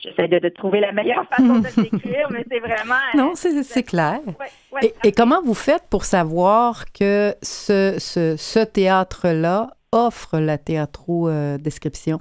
J'essaie 0.00 0.26
de, 0.26 0.40
de, 0.40 0.48
trouver 0.48 0.80
la 0.80 0.90
meilleure 0.90 1.24
façon 1.28 1.60
de 1.60 1.68
le 1.76 1.82
décrire, 1.90 2.28
mais 2.30 2.44
c'est 2.50 2.58
vraiment... 2.58 2.96
Non, 3.14 3.34
c'est 3.36 3.84
clair. 3.84 4.18
Ouais, 4.26 4.46
ouais, 4.72 4.80
et, 5.04 5.08
et, 5.08 5.12
comment 5.12 5.40
vous 5.42 5.54
faites 5.54 5.84
pour 5.88 6.04
savoir 6.04 6.86
que 6.92 7.36
ce, 7.40 7.94
ce, 8.00 8.36
ce 8.36 8.58
théâtre-là 8.58 9.68
offre 9.92 10.40
la 10.40 10.58
théâtro-description? 10.58 12.20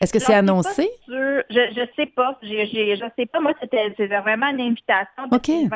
Est-ce 0.00 0.12
que 0.14 0.18
c'est 0.18 0.34
annoncé? 0.34 0.88
Je, 1.08 1.42
je 1.50 1.86
sais 1.94 2.06
pas. 2.06 2.38
Je 2.42 2.48
je 2.48 3.04
sais 3.16 3.26
pas. 3.26 3.40
Moi, 3.40 3.52
c'était 3.60 3.90
vraiment 4.06 4.48
une 4.48 4.60
invitation 4.60 5.26
de 5.30 5.36
okay. 5.36 5.66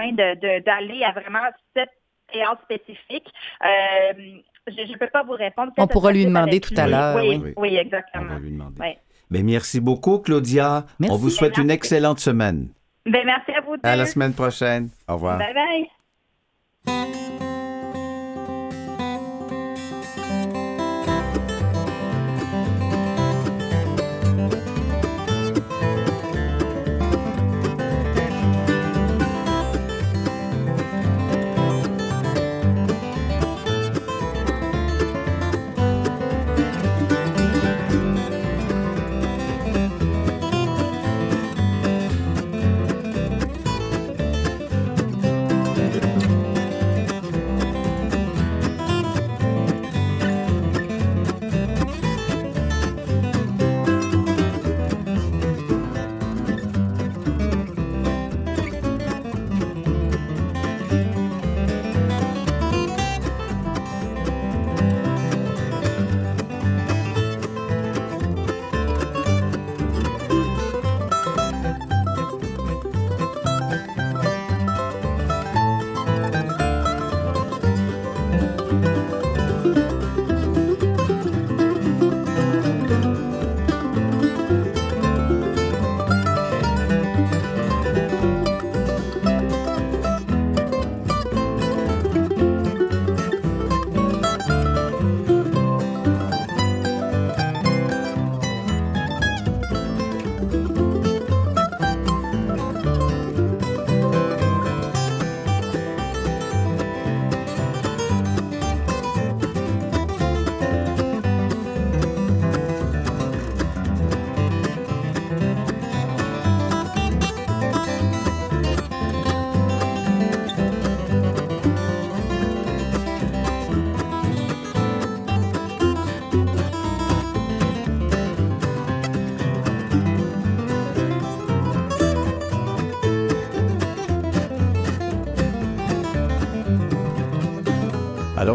d'aller 0.61 1.05
à 1.05 1.13
vraiment 1.13 1.43
cette 1.77 1.91
théâtre 2.33 2.63
spécifique. 2.65 3.27
Euh, 3.63 4.39
je 4.67 4.93
ne 4.93 4.99
peux 4.99 5.09
pas 5.13 5.23
vous 5.23 5.33
répondre. 5.33 5.73
On 5.77 5.87
pourra 5.87 6.13
lui 6.13 6.25
demander 6.25 6.61
tout 6.61 6.75
à 6.77 6.87
l'heure. 6.87 7.17
Oui, 7.17 7.41
oui, 7.43 7.53
oui, 7.57 7.77
exactement. 7.77 8.25
On 8.31 8.35
va 8.35 8.39
lui 8.39 8.51
demander. 8.51 8.77
Oui. 8.81 8.89
Ben, 9.31 9.45
merci 9.45 9.81
beaucoup, 9.81 10.19
Claudia. 10.19 10.87
Merci. 10.99 11.15
On 11.15 11.19
vous 11.19 11.31
souhaite 11.31 11.59
une 11.59 11.71
excellente 11.71 12.21
semaine. 12.21 12.69
Ben, 13.07 13.25
merci 13.25 13.53
à 13.53 13.61
vous. 13.61 13.77
Deux. 13.77 13.83
À 13.83 13.97
la 13.97 14.07
semaine 14.07 14.33
prochaine. 14.33 14.91
Au 15.09 15.15
revoir. 15.15 15.39
Bye 15.39 15.55
bye. 16.87 17.44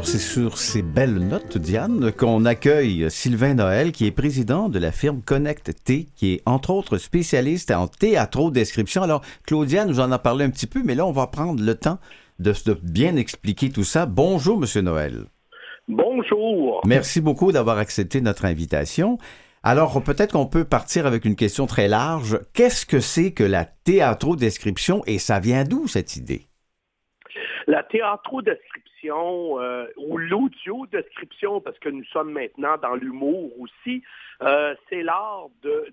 C'est 0.10 0.18
sur 0.18 0.58
ces 0.58 0.82
belles 0.82 1.20
notes, 1.20 1.60
Diane, 1.60 2.12
qu'on 2.12 2.44
accueille 2.46 3.12
Sylvain 3.12 3.54
Noël, 3.54 3.92
qui 3.92 4.08
est 4.08 4.12
président 4.12 4.68
de 4.68 4.80
la 4.80 4.92
firme 4.92 5.22
Connect 5.22 5.84
T, 5.84 6.08
qui 6.16 6.34
est 6.34 6.42
entre 6.48 6.72
autres 6.72 6.98
spécialiste 6.98 7.70
en 7.70 7.88
théâtro-description. 7.88 9.04
Alors, 9.04 9.22
Claudia 9.46 9.86
nous 9.86 10.00
en 10.00 10.12
a 10.12 10.18
parlé 10.18 10.46
un 10.46 10.50
petit 10.50 10.66
peu, 10.66 10.82
mais 10.84 10.96
là, 10.96 11.06
on 11.06 11.12
va 11.12 11.28
prendre 11.28 11.64
le 11.64 11.76
temps 11.76 12.00
de, 12.40 12.52
de 12.66 12.80
bien 12.82 13.18
expliquer 13.18 13.70
tout 13.70 13.84
ça. 13.84 14.08
Bonjour, 14.08 14.58
Monsieur 14.58 14.82
Noël. 14.82 15.26
Bonjour. 15.88 16.82
Merci 16.88 17.22
beaucoup 17.22 17.52
d'avoir 17.52 17.78
accepté 17.78 18.20
notre 18.20 18.46
invitation. 18.46 19.20
Alors, 19.62 20.02
peut-être 20.02 20.32
qu'on 20.32 20.48
peut 20.48 20.66
partir 20.66 21.06
avec 21.06 21.24
une 21.24 21.36
question 21.36 21.68
très 21.68 21.88
large. 21.88 22.40
Qu'est-ce 22.56 22.88
que 22.88 23.00
c'est 23.00 23.32
que 23.32 23.44
la 23.44 23.64
théâtro-description 23.64 25.04
et 25.06 25.20
ça 25.20 25.40
vient 25.40 25.66
d'où 25.66 25.86
cette 25.86 26.16
idée? 26.16 26.48
La 27.68 27.84
théâtro-description 27.84 28.89
euh, 29.08 29.88
ou 29.98 30.18
l'audio-description, 30.18 31.62
parce 31.62 31.78
que 31.80 31.90
nous 31.90 32.04
sommes 32.06 32.32
maintenant 32.32 32.78
dans 32.78 32.96
l'humour 32.96 33.52
aussi, 33.60 34.04
euh, 34.42 34.76
c'est 34.90 35.04
l'art 35.04 35.48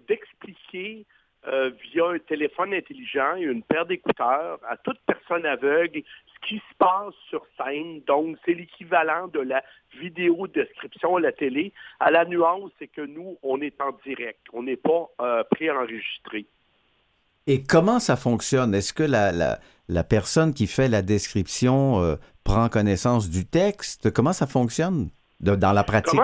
d'expliquer 0.09 1.05
euh, 1.47 1.71
via 1.83 2.09
un 2.09 2.19
téléphone 2.19 2.75
intelligent 2.75 3.37
et 3.37 3.42
une 3.42 3.62
paire 3.62 3.87
d'écouteurs 3.87 4.59
à 4.69 4.77
toute 4.77 4.99
personne 5.07 5.47
aveugle 5.47 6.03
ce 6.03 6.49
qui 6.49 6.57
se 6.57 6.75
passe 6.79 7.14
sur 7.29 7.47
scène. 7.57 8.01
Donc, 8.07 8.37
c'est 8.45 8.55
l'équivalent 8.55 9.29
de 9.29 9.40
la 9.40 9.62
vidéo 9.99 10.47
description 10.49 11.16
à 11.16 11.21
la 11.21 11.33
télé. 11.33 11.73
À 12.01 12.11
la 12.11 12.25
nuance, 12.25 12.71
c'est 12.79 12.88
que 12.88 13.01
nous, 13.01 13.38
on 13.42 13.61
est 13.61 13.81
en 13.81 13.92
direct. 14.05 14.40
On 14.53 14.64
n'est 14.64 14.77
pas 14.77 15.11
préenregistré. 15.51 16.47
Et 17.47 17.62
comment 17.62 18.01
ça 18.01 18.16
fonctionne? 18.16 18.75
Est-ce 18.75 18.92
que 18.92 19.05
la, 19.05 19.33
la, 19.88 20.05
personne 20.05 20.53
qui 20.53 20.66
fait 20.66 20.88
la 20.88 21.01
description 21.01 22.19
prend 22.46 22.68
connaissance 22.68 23.28
du 23.28 23.44
texte? 23.44 24.11
Comment 24.12 24.32
ça 24.32 24.46
fonctionne 24.46 25.11
dans 25.40 25.72
la 25.72 25.85
pratique? 25.85 26.18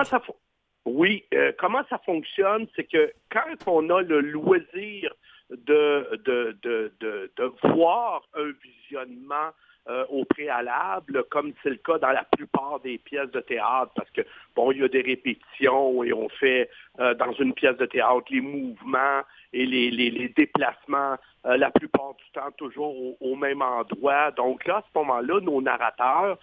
Oui, 0.85 1.23
euh, 1.33 1.51
comment 1.59 1.83
ça 1.89 1.99
fonctionne? 2.05 2.67
C'est 2.75 2.85
que 2.85 3.13
quand 3.31 3.67
on 3.67 3.89
a 3.89 4.01
le 4.01 4.19
loisir 4.21 5.13
de, 5.49 6.21
de, 6.25 6.57
de, 6.63 6.91
de 6.99 7.53
voir 7.75 8.23
un 8.35 8.51
visionnement 8.63 9.51
euh, 9.89 10.05
au 10.07 10.23
préalable, 10.23 11.25
comme 11.25 11.51
c'est 11.61 11.69
le 11.69 11.75
cas 11.75 11.97
dans 11.97 12.11
la 12.11 12.23
plupart 12.23 12.79
des 12.79 12.97
pièces 12.97 13.29
de 13.31 13.41
théâtre, 13.41 13.91
parce 13.95 14.09
que, 14.11 14.21
bon, 14.55 14.71
il 14.71 14.79
y 14.79 14.83
a 14.83 14.87
des 14.87 15.01
répétitions 15.01 16.05
et 16.05 16.13
on 16.13 16.29
fait 16.29 16.69
euh, 17.01 17.13
dans 17.15 17.33
une 17.33 17.53
pièce 17.53 17.75
de 17.75 17.85
théâtre 17.85 18.23
les 18.29 18.39
mouvements 18.39 19.23
et 19.51 19.65
les, 19.65 20.29
déplacements 20.29 21.17
euh, 21.45 21.57
la 21.57 21.69
plupart 21.69 22.13
du 22.13 22.23
temps 22.31 22.49
toujours 22.55 22.95
au, 23.21 23.35
même 23.35 23.61
endroit. 23.61 24.31
Donc 24.31 24.65
là, 24.67 24.77
à 24.77 24.83
ce 24.83 24.99
moment-là, 24.99 25.41
nos 25.41 25.61
narrateurs 25.61 26.39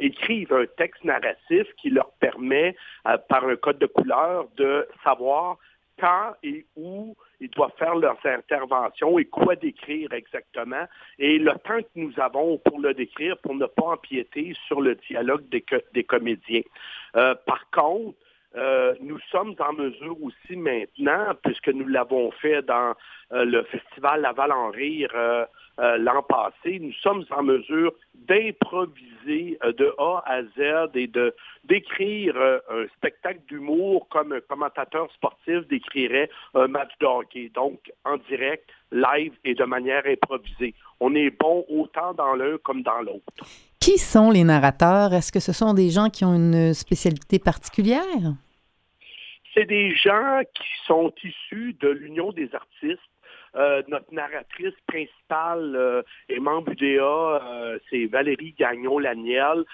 écrivent 0.00 0.52
un 0.52 0.66
texte 0.76 1.02
narratif 1.02 1.66
qui 1.78 1.88
leur 1.88 2.10
permet, 2.20 2.76
par 3.28 3.46
un 3.46 3.56
code 3.56 3.78
de 3.78 3.86
couleur, 3.86 4.48
de 4.58 4.86
savoir 5.02 5.56
quand 5.98 6.34
et 6.42 6.66
où 6.76 7.16
ils 7.40 7.50
doivent 7.50 7.72
faire 7.78 7.94
leurs 7.94 8.18
interventions 8.24 9.18
et 9.18 9.26
quoi 9.26 9.56
décrire 9.56 10.12
exactement, 10.12 10.84
et 11.18 11.38
le 11.38 11.52
temps 11.52 11.80
que 11.82 11.88
nous 11.96 12.12
avons 12.18 12.58
pour 12.58 12.80
le 12.80 12.94
décrire, 12.94 13.36
pour 13.38 13.54
ne 13.54 13.66
pas 13.66 13.84
empiéter 13.92 14.54
sur 14.66 14.80
le 14.80 14.94
dialogue 14.94 15.44
des, 15.48 16.04
comédiens. 16.04 16.62
Euh, 17.16 17.34
par 17.46 17.68
contre, 17.70 18.16
euh, 18.56 18.94
nous 19.00 19.18
sommes 19.30 19.54
en 19.58 19.72
mesure 19.72 20.16
aussi 20.22 20.56
maintenant, 20.56 21.32
puisque 21.42 21.68
nous 21.68 21.86
l'avons 21.86 22.30
fait 22.30 22.62
dans 22.62 22.94
euh, 23.32 23.44
le 23.44 23.62
festival 23.64 24.22
Laval 24.22 24.52
en 24.52 24.70
rire 24.70 25.12
l'an 25.78 26.22
passé, 26.22 26.78
nous 26.80 26.92
sommes 27.02 27.26
en 27.30 27.42
mesure 27.42 27.92
d'improviser 28.14 29.58
de 29.62 29.94
A 29.98 30.22
à 30.24 30.42
Z 30.42 30.90
et 30.94 31.06
de 31.06 31.34
d'écrire 31.64 32.34
un 32.36 32.86
spectacle 32.96 33.40
d'humour 33.46 34.08
comme 34.08 34.32
un 34.32 34.40
commentateur 34.40 35.12
sportif 35.12 35.68
décrirait 35.68 36.30
un 36.54 36.68
match 36.68 36.92
de 37.00 37.04
hockey, 37.06 37.50
donc 37.54 37.92
en 38.06 38.16
direct, 38.30 38.70
live 38.90 39.34
et 39.44 39.54
de 39.54 39.64
manière 39.64 40.06
improvisée. 40.06 40.74
On 41.00 41.14
est 41.14 41.30
bon 41.30 41.66
autant 41.68 42.14
dans 42.14 42.34
l'un 42.34 42.56
comme 42.62 42.82
dans 42.82 43.02
l'autre. 43.02 43.44
Qui 43.80 43.98
sont 43.98 44.30
les 44.30 44.44
narrateurs? 44.44 45.12
Est-ce 45.12 45.30
que 45.30 45.40
ce 45.40 45.52
sont 45.52 45.74
des 45.74 45.90
gens 45.90 46.08
qui 46.08 46.24
ont 46.24 46.34
une 46.34 46.74
spécialité 46.74 47.38
particulière? 47.38 48.34
C'est 49.56 49.64
des 49.64 49.94
gens 49.94 50.42
qui 50.54 50.68
sont 50.86 51.12
issus 51.22 51.74
de 51.80 51.88
l'Union 51.88 52.32
des 52.32 52.54
artistes. 52.54 53.00
Euh, 53.54 53.82
notre 53.88 54.12
narratrice 54.12 54.74
principale 54.86 55.74
euh, 55.76 56.02
est 56.28 56.40
membre 56.40 56.72
UDA, 56.72 57.02
euh, 57.02 57.78
c'est 57.88 58.04
Valérie 58.04 58.54
Gagnon-Laniel. 58.58 59.64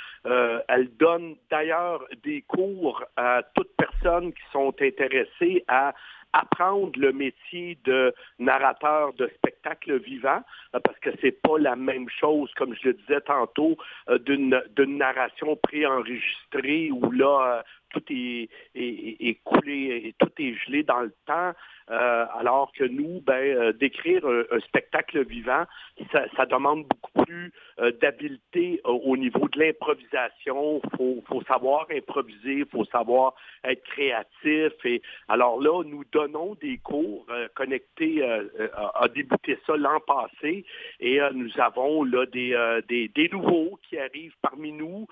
elle 0.68 0.88
donne 0.98 1.34
d'ailleurs 1.50 2.04
des 2.22 2.42
cours 2.42 3.02
à 3.16 3.42
toutes 3.54 3.74
personnes 3.76 4.32
qui 4.32 4.42
sont 4.52 4.72
intéressées 4.80 5.64
à 5.66 5.94
apprendre 6.32 6.92
le 6.96 7.12
métier 7.12 7.76
de 7.84 8.14
narrateur 8.38 9.12
de 9.14 9.30
spectacle 9.36 9.98
vivant, 9.98 10.42
parce 10.72 10.98
que 11.00 11.10
c'est 11.20 11.42
pas 11.42 11.58
la 11.58 11.76
même 11.76 12.08
chose, 12.08 12.50
comme 12.56 12.74
je 12.74 12.88
le 12.88 12.94
disais 12.94 13.20
tantôt, 13.20 13.76
d'une 14.20 14.58
narration 14.96 15.56
préenregistrée 15.56 16.90
où 16.90 17.10
là, 17.10 17.62
tout 17.92 18.02
est, 18.10 18.48
est, 18.74 19.38
coulé, 19.44 20.06
et 20.06 20.14
tout 20.18 20.30
est 20.38 20.54
gelé 20.54 20.82
dans 20.82 21.00
le 21.00 21.12
temps, 21.26 21.52
euh, 21.90 22.26
alors 22.38 22.72
que 22.72 22.84
nous, 22.84 23.20
ben, 23.20 23.34
euh, 23.34 23.72
d'écrire 23.72 24.24
un, 24.26 24.60
spectacle 24.60 25.24
vivant, 25.26 25.64
ça, 26.12 26.46
demande 26.46 26.86
beaucoup 26.86 27.24
plus 27.24 27.52
euh, 27.80 27.92
d'habileté 28.00 28.80
au 28.84 29.16
niveau 29.16 29.48
de 29.48 29.58
l'improvisation. 29.58 30.80
Il 31.00 31.22
faut, 31.26 31.42
savoir 31.42 31.86
improviser, 31.90 32.54
il 32.54 32.66
faut 32.66 32.84
savoir 32.86 33.34
être 33.64 33.82
créatif. 33.84 34.72
Et 34.84 35.02
alors 35.28 35.60
là, 35.60 35.82
nous 35.84 36.04
donnons 36.12 36.56
des 36.60 36.78
cours 36.78 37.26
connectés, 37.54 38.22
à 38.22 39.08
débuté 39.08 39.58
ça 39.66 39.76
l'an 39.76 40.00
passé, 40.00 40.64
et 41.00 41.20
nous 41.34 41.50
avons 41.58 42.04
là 42.04 42.26
des, 42.26 42.56
des, 42.88 43.08
des 43.08 43.28
nouveaux 43.28 43.78
qui 43.88 43.98
arrivent 43.98 44.34
parmi 44.40 44.72
nous, 44.72 45.06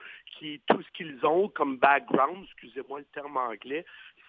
tout 0.66 0.82
ce 0.82 0.88
qu'ils 0.96 1.24
ont 1.24 1.48
comme 1.48 1.76
background, 1.78 2.44
excusez-moi 2.44 3.00
le 3.00 3.04
terme 3.12 3.36
anglais, 3.36 3.84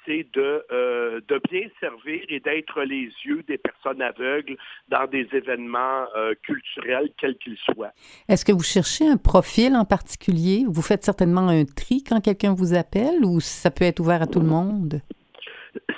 c'est 0.06 0.28
de, 0.34 0.66
euh, 0.72 1.22
de 1.28 1.42
bien 1.50 1.68
servir 1.80 2.22
et 2.30 2.40
d'être 2.40 2.82
les 2.82 3.12
yeux 3.26 3.44
des 3.48 3.58
personnes 3.58 4.02
aveugles 4.02 4.58
dans 4.90 5.06
des 5.08 5.28
événements 5.32 6.06
euh, 6.16 6.34
culturels, 6.44 7.12
quels 7.20 7.38
qu'ils 7.38 7.58
soient. 7.58 7.92
Est-ce 8.28 8.46
que 8.46 8.52
vous 8.52 8.64
cherchez 8.64 9.08
un 9.08 9.18
profil 9.18 9.76
en 9.76 9.86
particulier? 9.86 10.66
Vous 10.68 10.82
faites 10.82 11.04
certainement 11.04 11.48
un 11.48 11.66
tri 11.66 12.04
quand 12.04 12.22
quelqu'un 12.22 12.54
vous 12.54 12.74
appelle 12.74 13.24
ou 13.24 13.40
ça 13.40 13.72
peut 13.72 13.86
être 13.86 14.00
ouvert 14.00 14.22
à 14.22 14.28
tout 14.28 14.40
le 14.40 14.48
monde? 14.48 15.02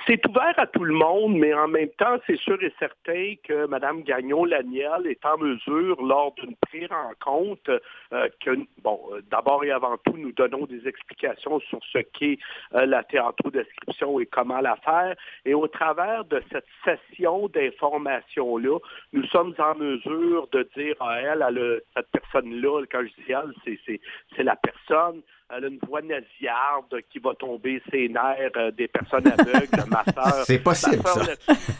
C'est 0.05 0.25
ouvert 0.27 0.53
à 0.57 0.67
tout 0.67 0.83
le 0.83 0.93
monde, 0.93 1.35
mais 1.37 1.53
en 1.53 1.67
même 1.67 1.89
temps, 1.97 2.17
c'est 2.27 2.37
sûr 2.37 2.61
et 2.61 2.73
certain 2.77 3.33
que 3.43 3.65
Mme 3.65 4.03
Gagnon-Laniel 4.03 5.07
est 5.07 5.25
en 5.25 5.37
mesure, 5.37 6.01
lors 6.03 6.33
d'une 6.35 6.55
pré-rencontre, 6.57 7.81
euh, 8.11 8.29
que, 8.43 8.51
bon, 8.83 8.99
euh, 9.11 9.21
d'abord 9.31 9.63
et 9.63 9.71
avant 9.71 9.97
tout, 10.05 10.15
nous 10.17 10.31
donnons 10.31 10.65
des 10.65 10.87
explications 10.87 11.59
sur 11.61 11.79
ce 11.91 11.99
qu'est 11.99 12.37
euh, 12.75 12.85
la 12.85 13.03
théâtro-description 13.03 14.19
et 14.19 14.25
comment 14.27 14.61
la 14.61 14.75
faire. 14.77 15.15
Et 15.45 15.53
au 15.53 15.67
travers 15.67 16.25
de 16.25 16.43
cette 16.51 16.67
session 16.83 17.47
d'information-là, 17.47 18.77
nous 19.13 19.25
sommes 19.27 19.55
en 19.57 19.75
mesure 19.75 20.47
de 20.51 20.69
dire 20.75 20.95
à 21.01 21.21
elle, 21.21 21.43
elle 21.47 21.81
cette 21.95 22.11
personne-là, 22.11 22.83
quand 22.91 23.01
je 23.01 23.85
dis 23.85 23.99
c'est 24.35 24.43
la 24.43 24.55
personne, 24.55 25.21
elle 25.55 25.65
a 25.65 25.67
une 25.67 25.79
voix 25.87 26.01
nasillarde 26.01 27.01
qui 27.09 27.19
va 27.19 27.33
tomber 27.35 27.81
ses 27.91 28.09
nerfs 28.09 28.51
euh, 28.55 28.71
des 28.71 28.87
personnes 28.87 29.27
aveugles, 29.27 29.89
ma 29.89 30.03
soeur. 30.13 30.45
C'est 30.45 30.63
possible, 30.63 31.03
ça. 31.05 31.21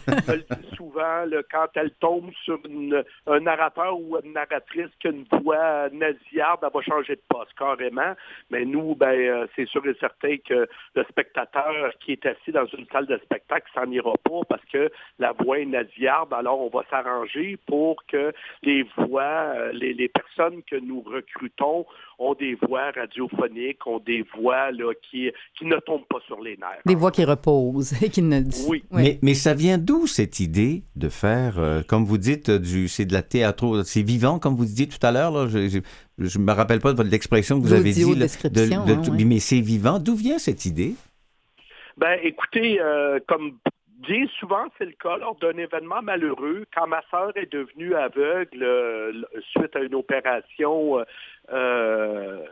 Le, 0.07 0.43
souvent, 0.75 1.25
quand 1.51 1.67
elle 1.75 1.91
tombe 1.91 2.31
sur 2.43 2.59
un 3.27 3.39
narrateur 3.39 3.99
ou 3.99 4.17
une 4.23 4.33
narratrice 4.33 4.89
qui 4.99 5.07
a 5.07 5.11
une 5.11 5.25
voix 5.41 5.89
nasillarde, 5.91 6.59
elle 6.63 6.69
va 6.73 6.81
changer 6.81 7.15
de 7.15 7.21
poste 7.27 7.53
carrément. 7.57 8.13
Mais 8.49 8.65
nous, 8.65 8.95
ben, 8.95 9.13
euh, 9.13 9.47
c'est 9.55 9.67
sûr 9.67 9.85
et 9.87 9.95
certain 9.99 10.37
que 10.37 10.67
le 10.95 11.03
spectateur 11.09 11.93
qui 11.99 12.13
est 12.13 12.25
assis 12.25 12.51
dans 12.51 12.65
une 12.65 12.85
salle 12.91 13.07
de 13.07 13.17
spectacle 13.17 13.69
s'en 13.73 13.89
ira 13.91 14.13
pas 14.23 14.41
parce 14.47 14.65
que 14.71 14.91
la 15.19 15.31
voix 15.31 15.59
est 15.59 15.65
nasillarde. 15.65 16.33
Alors, 16.33 16.61
on 16.61 16.69
va 16.69 16.83
s'arranger 16.89 17.57
pour 17.67 18.03
que 18.05 18.33
les 18.61 18.83
voix, 18.97 19.23
euh, 19.23 19.71
les, 19.73 19.93
les 19.93 20.09
personnes 20.09 20.61
que 20.63 20.75
nous 20.75 21.01
recrutons 21.01 21.85
ont 22.19 22.33
des 22.33 22.55
voix 22.55 22.91
radiophoniques, 22.91 23.62
ont 23.85 23.99
des 23.99 24.23
voix 24.35 24.69
qui, 25.09 25.29
qui 25.57 25.65
ne 25.65 25.77
tombent 25.77 26.07
pas 26.09 26.19
sur 26.25 26.41
les 26.41 26.57
nerfs. 26.57 26.81
Des 26.85 26.95
voix 26.95 27.11
qui 27.11 27.23
reposent 27.25 27.93
et 28.03 28.09
qui 28.09 28.21
ne... 28.21 28.41
Oui. 28.67 28.83
Mais, 28.91 29.19
mais 29.21 29.33
ça 29.33 29.53
vient 29.53 29.77
d'où 29.77 30.07
cette 30.07 30.39
idée 30.39 30.83
de 30.95 31.09
faire, 31.09 31.59
euh, 31.59 31.81
comme 31.87 32.05
vous 32.05 32.17
dites, 32.17 32.49
du, 32.49 32.87
c'est 32.87 33.05
de 33.05 33.13
la 33.13 33.23
théâtre, 33.23 33.83
c'est 33.85 34.01
vivant, 34.01 34.39
comme 34.39 34.55
vous 34.55 34.65
disiez 34.65 34.87
tout 34.87 35.05
à 35.05 35.11
l'heure, 35.11 35.47
je 35.47 35.79
ne 36.19 36.43
me 36.43 36.51
rappelle 36.51 36.79
pas 36.79 36.93
de 36.93 37.03
l'expression 37.03 37.59
que 37.59 37.65
vous 37.65 37.73
avez 37.73 37.91
dit. 37.91 38.03
De, 38.03 38.73
hein, 38.73 39.25
Mais 39.25 39.39
c'est 39.39 39.61
vivant. 39.61 39.99
D'où 39.99 40.15
vient 40.15 40.37
cette 40.37 40.65
idée? 40.65 40.95
Ben, 41.97 42.17
écoutez, 42.23 42.81
euh, 42.81 43.19
comme 43.27 43.53
Bien 44.07 44.25
souvent, 44.37 44.65
c'est 44.77 44.85
le 44.85 44.95
cas 45.01 45.15
lors 45.15 45.35
d'un 45.35 45.57
événement 45.57 46.01
malheureux. 46.01 46.65
Quand 46.75 46.87
ma 46.87 47.01
sœur 47.09 47.31
est 47.37 47.49
devenue 47.49 47.95
aveugle 47.95 48.61
euh, 48.61 49.13
suite 49.51 49.73
à 49.77 49.79
une 49.79 49.95
opération, 49.95 50.99
euh, 50.99 51.03
euh, 51.53 52.45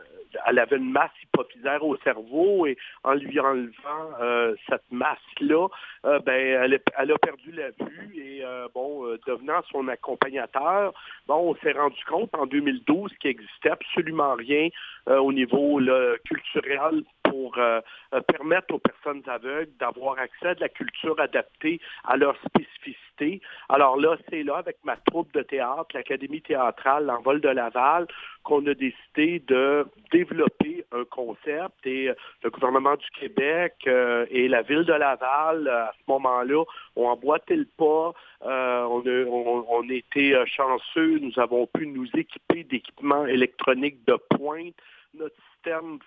elle 0.46 0.58
avait 0.58 0.76
une 0.76 0.90
masse 0.90 1.10
hypophysaire 1.22 1.84
au 1.84 1.96
cerveau 1.98 2.66
et 2.66 2.76
en 3.04 3.14
lui 3.14 3.38
enlevant 3.40 4.52
cette 4.68 4.90
masse-là, 4.90 5.68
ben, 6.04 6.80
elle, 6.98 7.12
a 7.12 7.18
perdu 7.18 7.52
la 7.52 7.70
vue 7.70 8.16
et 8.16 8.42
bon, 8.74 9.06
devenant 9.26 9.62
son 9.70 9.88
accompagnateur, 9.88 10.92
bon, 11.26 11.50
on 11.50 11.56
s'est 11.56 11.72
rendu 11.72 12.02
compte 12.08 12.34
en 12.34 12.46
2012 12.46 13.12
qu'il 13.20 13.30
n'existait 13.30 13.70
absolument 13.70 14.34
rien 14.34 14.68
au 15.06 15.32
niveau 15.32 15.80
culturel 16.24 17.02
pour 17.32 17.56
euh, 17.56 17.80
euh, 18.12 18.20
permettre 18.20 18.74
aux 18.74 18.78
personnes 18.78 19.22
aveugles 19.26 19.72
d'avoir 19.80 20.18
accès 20.18 20.48
à 20.48 20.54
de 20.54 20.60
la 20.60 20.68
culture 20.68 21.18
adaptée 21.18 21.80
à 22.04 22.18
leur 22.18 22.36
spécificité. 22.46 23.40
Alors 23.70 23.96
là, 23.96 24.18
c'est 24.28 24.42
là, 24.42 24.56
avec 24.56 24.76
ma 24.84 24.96
troupe 24.96 25.32
de 25.32 25.40
théâtre, 25.40 25.88
l'Académie 25.94 26.42
théâtrale 26.42 27.06
L'Envol 27.06 27.40
de 27.40 27.48
Laval, 27.48 28.06
qu'on 28.42 28.66
a 28.66 28.74
décidé 28.74 29.38
de 29.46 29.86
développer 30.10 30.84
un 30.92 31.04
concept 31.04 31.86
et 31.86 32.10
euh, 32.10 32.14
le 32.44 32.50
gouvernement 32.50 32.96
du 32.96 33.08
Québec 33.18 33.76
et 33.86 34.48
la 34.48 34.60
ville 34.60 34.84
de 34.84 34.92
Laval, 34.92 35.68
à 35.68 35.92
ce 35.96 36.10
moment-là, 36.12 36.64
ont 36.96 37.06
emboîté 37.06 37.56
le 37.56 37.66
pas. 37.78 38.12
on, 38.42 39.02
a, 39.06 39.24
on, 39.26 39.88
été 39.88 40.34
chanceux, 40.46 41.18
nous 41.18 41.38
avons 41.38 41.66
pu 41.66 41.86
nous 41.86 42.08
équiper 42.14 42.64
d'équipements 42.64 43.26
électroniques 43.26 44.04
de 44.06 44.18
pointe. 44.36 44.74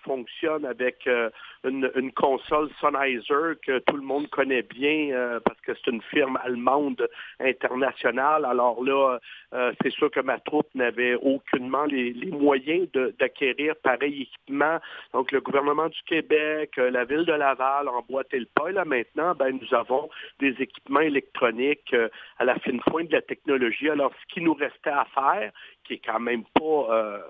Fonctionne 0.04 0.64
avec 0.64 1.06
euh, 1.06 1.30
une, 1.64 2.12
console 2.12 2.68
Sennheiser 2.80 3.58
que 3.64 3.78
tout 3.80 3.96
le 3.96 4.02
monde 4.02 4.28
connaît 4.28 4.62
bien 4.62 5.10
euh, 5.12 5.40
parce 5.40 5.60
que 5.60 5.72
c'est 5.74 5.90
une 5.90 6.02
firme 6.02 6.38
allemande 6.42 7.08
internationale. 7.40 8.44
Alors 8.44 8.82
là, 8.82 9.18
euh, 9.52 9.72
c'est 9.82 9.90
sûr 9.92 10.10
que 10.10 10.20
ma 10.20 10.38
troupe 10.38 10.68
n'avait 10.74 11.14
aucunement 11.14 11.84
les, 11.84 12.14
moyens 12.30 12.88
d'acquérir 13.18 13.74
pareil 13.82 14.22
équipement. 14.22 14.78
Donc 15.12 15.32
le 15.32 15.40
gouvernement 15.40 15.88
du 15.88 16.00
Québec, 16.06 16.76
la 16.76 17.04
ville 17.04 17.24
de 17.24 17.32
Laval 17.32 17.88
emboîté 17.88 18.38
le 18.38 18.46
pas. 18.46 18.70
Et 18.70 18.72
là 18.72 18.84
maintenant, 18.84 19.34
ben, 19.34 19.58
nous 19.60 19.76
avons 19.76 20.08
des 20.40 20.54
équipements 20.60 21.00
électroniques 21.00 21.94
à 22.38 22.44
la 22.44 22.58
fine 22.58 22.80
pointe 22.80 23.08
de 23.08 23.14
la 23.14 23.22
technologie. 23.22 23.88
Alors 23.88 24.12
ce 24.20 24.34
qui 24.34 24.40
nous 24.40 24.54
restait 24.54 24.90
à 24.90 25.06
faire, 25.14 25.52
qui 25.86 25.94
est 25.94 26.02
quand 26.04 26.20
même 26.20 26.44
pas 26.54 27.20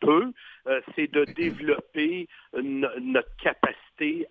peu, 0.00 0.32
c'est 0.94 1.10
de 1.12 1.24
développer 1.24 2.28
notre 2.54 3.34
capacité 3.36 3.82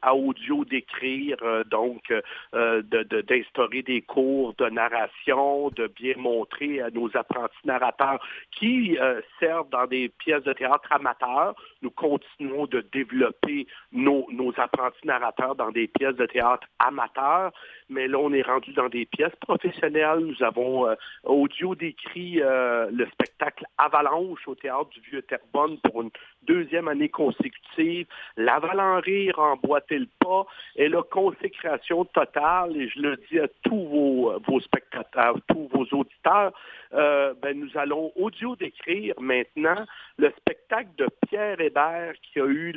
à 0.02 0.16
audio 0.16 0.66
d'écrire, 0.66 1.38
euh, 1.44 1.64
donc 1.64 2.14
euh, 2.54 2.82
d'instaurer 3.28 3.82
des 3.82 4.02
cours 4.02 4.54
de 4.56 4.70
narration, 4.70 5.70
de 5.70 5.88
bien 5.88 6.16
montrer 6.18 6.82
à 6.82 6.90
nos 6.90 7.10
apprentis 7.16 7.56
narrateurs 7.66 8.20
qui 8.52 8.98
euh, 8.98 9.22
servent 9.40 9.70
dans 9.70 9.88
des 9.88 10.10
pièces 10.10 10.44
de 10.44 10.54
théâtre 10.54 10.92
amateurs. 10.92 11.56
Nous 11.82 11.92
continuons 11.92 12.66
de 12.66 12.86
développer 12.92 13.68
nos, 13.92 14.28
nos 14.32 14.54
apprentis 14.58 15.06
narrateurs 15.06 15.56
dans 15.56 15.72
des 15.72 15.88
pièces 15.88 16.16
de 16.16 16.26
théâtre 16.26 16.68
amateurs, 16.80 17.52
mais 17.90 18.08
là, 18.08 18.18
on 18.20 18.34
est 18.34 18.42
rendu 18.42 18.74
dans 18.74 18.90
des 18.90 19.06
pièces 19.06 19.36
professionnelles. 19.42 20.20
Nous 20.20 20.44
avons 20.44 20.88
audio 21.24 21.76
décrit 21.76 22.36
le 22.36 23.06
spectacle 23.12 23.41
Avalanche 23.78 24.48
au 24.48 24.56
théâtre 24.56 24.90
du 24.90 25.02
Vieux-Terrebonne 25.10 25.78
pour 25.80 26.02
une 26.02 26.12
deuxième 26.44 26.88
année 26.88 27.10
consécutive. 27.10 28.08
L'avalant 28.38 29.00
rire 29.00 29.40
le 29.40 30.08
pas 30.20 30.46
et 30.76 30.88
la 30.90 31.02
consécration 31.04 32.06
totale, 32.06 32.78
et 32.78 32.88
je 32.90 33.00
le 33.00 33.18
dis 33.30 33.40
à 33.40 33.48
tous 33.64 33.86
vos, 33.88 34.40
vos 34.48 34.60
spectateurs, 34.60 35.36
tous 35.48 35.68
vos 35.74 35.86
auditeurs, 35.98 36.54
euh, 36.94 37.34
ben, 37.42 37.58
nous 37.58 37.72
allons 37.76 38.12
audio 38.16 38.56
décrire 38.56 39.14
maintenant 39.20 39.86
le 40.18 40.32
spectacle 40.38 40.90
de 40.98 41.08
Pierre 41.28 41.60
Hébert 41.62 42.14
qui 42.22 42.40
a 42.40 42.46
eu 42.46 42.74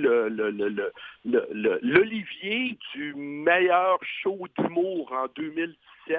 l'Olivier 1.25 2.79
du 2.95 3.15
meilleur 3.15 3.99
show 4.23 4.47
d'humour 4.57 5.13
en 5.13 5.27
2017. 5.35 6.19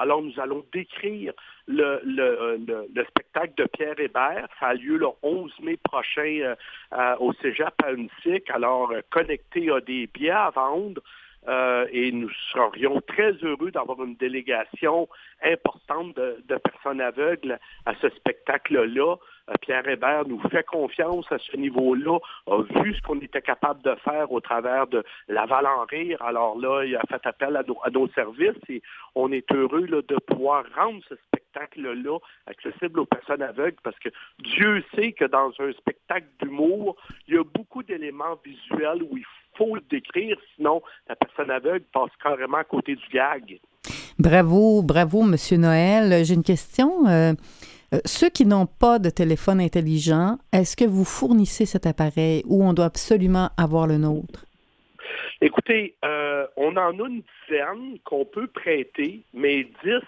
Alors, 0.00 0.22
nous 0.22 0.40
allons 0.40 0.64
décrire 0.72 1.32
le, 1.66 2.00
le, 2.04 3.04
spectacle 3.04 3.52
de 3.56 3.64
Pierre 3.64 4.00
Hébert. 4.00 4.48
Ça 4.58 4.68
a 4.68 4.74
lieu 4.74 4.96
le 4.96 5.08
11 5.22 5.52
mai 5.62 5.76
prochain 5.76 6.54
euh, 6.92 7.16
au 7.18 7.34
Cégep 7.34 7.74
à 7.84 8.54
Alors, 8.54 8.92
euh, 8.92 9.00
connecté 9.10 9.70
à 9.70 9.80
des 9.80 10.06
billets 10.06 10.30
à 10.30 10.50
vendre. 10.50 11.02
Euh, 11.48 11.86
et 11.90 12.12
nous 12.12 12.30
serions 12.52 13.00
très 13.00 13.32
heureux 13.42 13.70
d'avoir 13.70 14.02
une 14.02 14.14
délégation 14.16 15.08
importante 15.42 16.14
de, 16.16 16.56
personnes 16.58 17.00
aveugles 17.00 17.58
à 17.86 17.94
ce 17.94 18.10
spectacle-là. 18.10 19.16
Euh, 19.48 19.54
Pierre 19.62 19.88
Hébert 19.88 20.26
nous 20.28 20.40
fait 20.50 20.66
confiance 20.66 21.24
à 21.32 21.38
ce 21.38 21.56
niveau-là, 21.56 22.18
a 22.46 22.62
vu 22.82 22.94
ce 22.94 23.00
qu'on 23.02 23.18
était 23.20 23.40
capable 23.40 23.82
de 23.82 23.94
faire 24.04 24.30
au 24.30 24.40
travers 24.40 24.86
de 24.86 25.02
Laval 25.28 25.66
en 25.66 25.84
rire. 25.86 26.20
Alors 26.20 26.58
là, 26.58 26.84
il 26.84 26.94
a 26.94 27.02
fait 27.08 27.26
appel 27.26 27.56
à 27.56 27.62
nos, 27.90 28.08
services 28.08 28.62
et 28.68 28.82
on 29.14 29.32
est 29.32 29.50
heureux 29.52 29.86
de 29.86 30.16
pouvoir 30.26 30.64
rendre 30.76 31.00
ce 31.08 31.14
spectacle-là 31.14 32.18
accessible 32.46 33.00
aux 33.00 33.06
personnes 33.06 33.42
aveugles 33.42 33.78
parce 33.82 33.98
que 33.98 34.10
Dieu 34.40 34.84
sait 34.94 35.12
que 35.12 35.24
dans 35.24 35.52
un 35.58 35.72
spectacle 35.72 36.26
d'humour, 36.40 36.96
il 37.28 37.34
y 37.34 37.38
a 37.38 37.44
beaucoup 37.44 37.82
d'éléments 37.82 38.38
visuels 38.44 39.02
où 39.02 39.16
il 39.16 39.24
le 39.66 39.82
décrire, 39.90 40.36
sinon 40.56 40.82
la 41.08 41.16
personne 41.16 41.50
aveugle 41.50 41.84
passe 41.92 42.10
carrément 42.22 42.58
à 42.58 42.64
côté 42.64 42.94
du 42.96 43.08
gag. 43.12 43.60
Bravo, 44.18 44.82
bravo, 44.82 45.22
Monsieur 45.22 45.56
Noël. 45.56 46.24
J'ai 46.24 46.34
une 46.34 46.42
question. 46.42 47.06
Euh, 47.06 47.32
euh, 47.94 47.98
ceux 48.04 48.28
qui 48.28 48.46
n'ont 48.46 48.66
pas 48.66 48.98
de 48.98 49.10
téléphone 49.10 49.60
intelligent, 49.60 50.38
est-ce 50.52 50.76
que 50.76 50.84
vous 50.84 51.04
fournissez 51.04 51.66
cet 51.66 51.86
appareil 51.86 52.42
ou 52.46 52.62
on 52.62 52.72
doit 52.72 52.84
absolument 52.84 53.50
avoir 53.56 53.86
le 53.86 53.98
nôtre? 53.98 54.44
Écoutez, 55.40 55.94
euh, 56.04 56.46
on 56.56 56.76
en 56.76 57.00
a 57.00 57.06
une 57.08 57.22
dizaine 57.48 57.98
qu'on 58.04 58.24
peut 58.24 58.46
prêter, 58.46 59.22
mais 59.32 59.64
10, 59.84 60.00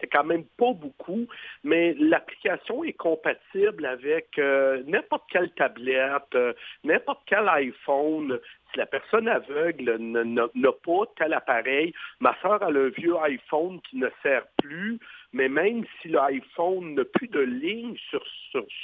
c'est 0.00 0.06
quand 0.12 0.24
même 0.24 0.44
pas 0.58 0.72
beaucoup, 0.72 1.26
mais 1.62 1.94
l'application 1.94 2.84
est 2.84 2.92
compatible 2.92 3.86
avec 3.86 4.38
n'importe 4.86 5.24
quelle 5.30 5.50
tablette, 5.52 6.36
n'importe 6.84 7.22
quel 7.26 7.48
iPhone. 7.48 8.38
La 8.76 8.86
personne 8.86 9.28
aveugle 9.28 9.96
n'a 9.98 10.72
pas 10.84 11.02
tel 11.16 11.32
appareil, 11.32 11.92
ma 12.20 12.36
soeur 12.42 12.62
a 12.62 12.70
le 12.70 12.90
vieux 12.90 13.16
iPhone 13.22 13.80
qui 13.88 13.96
ne 13.96 14.08
sert 14.22 14.44
plus, 14.62 14.98
mais 15.34 15.48
même 15.48 15.84
si 16.00 16.08
l'iPhone 16.08 16.94
n'a 16.94 17.04
plus 17.04 17.26
de 17.26 17.40
ligne 17.40 17.96
sur, 18.08 18.24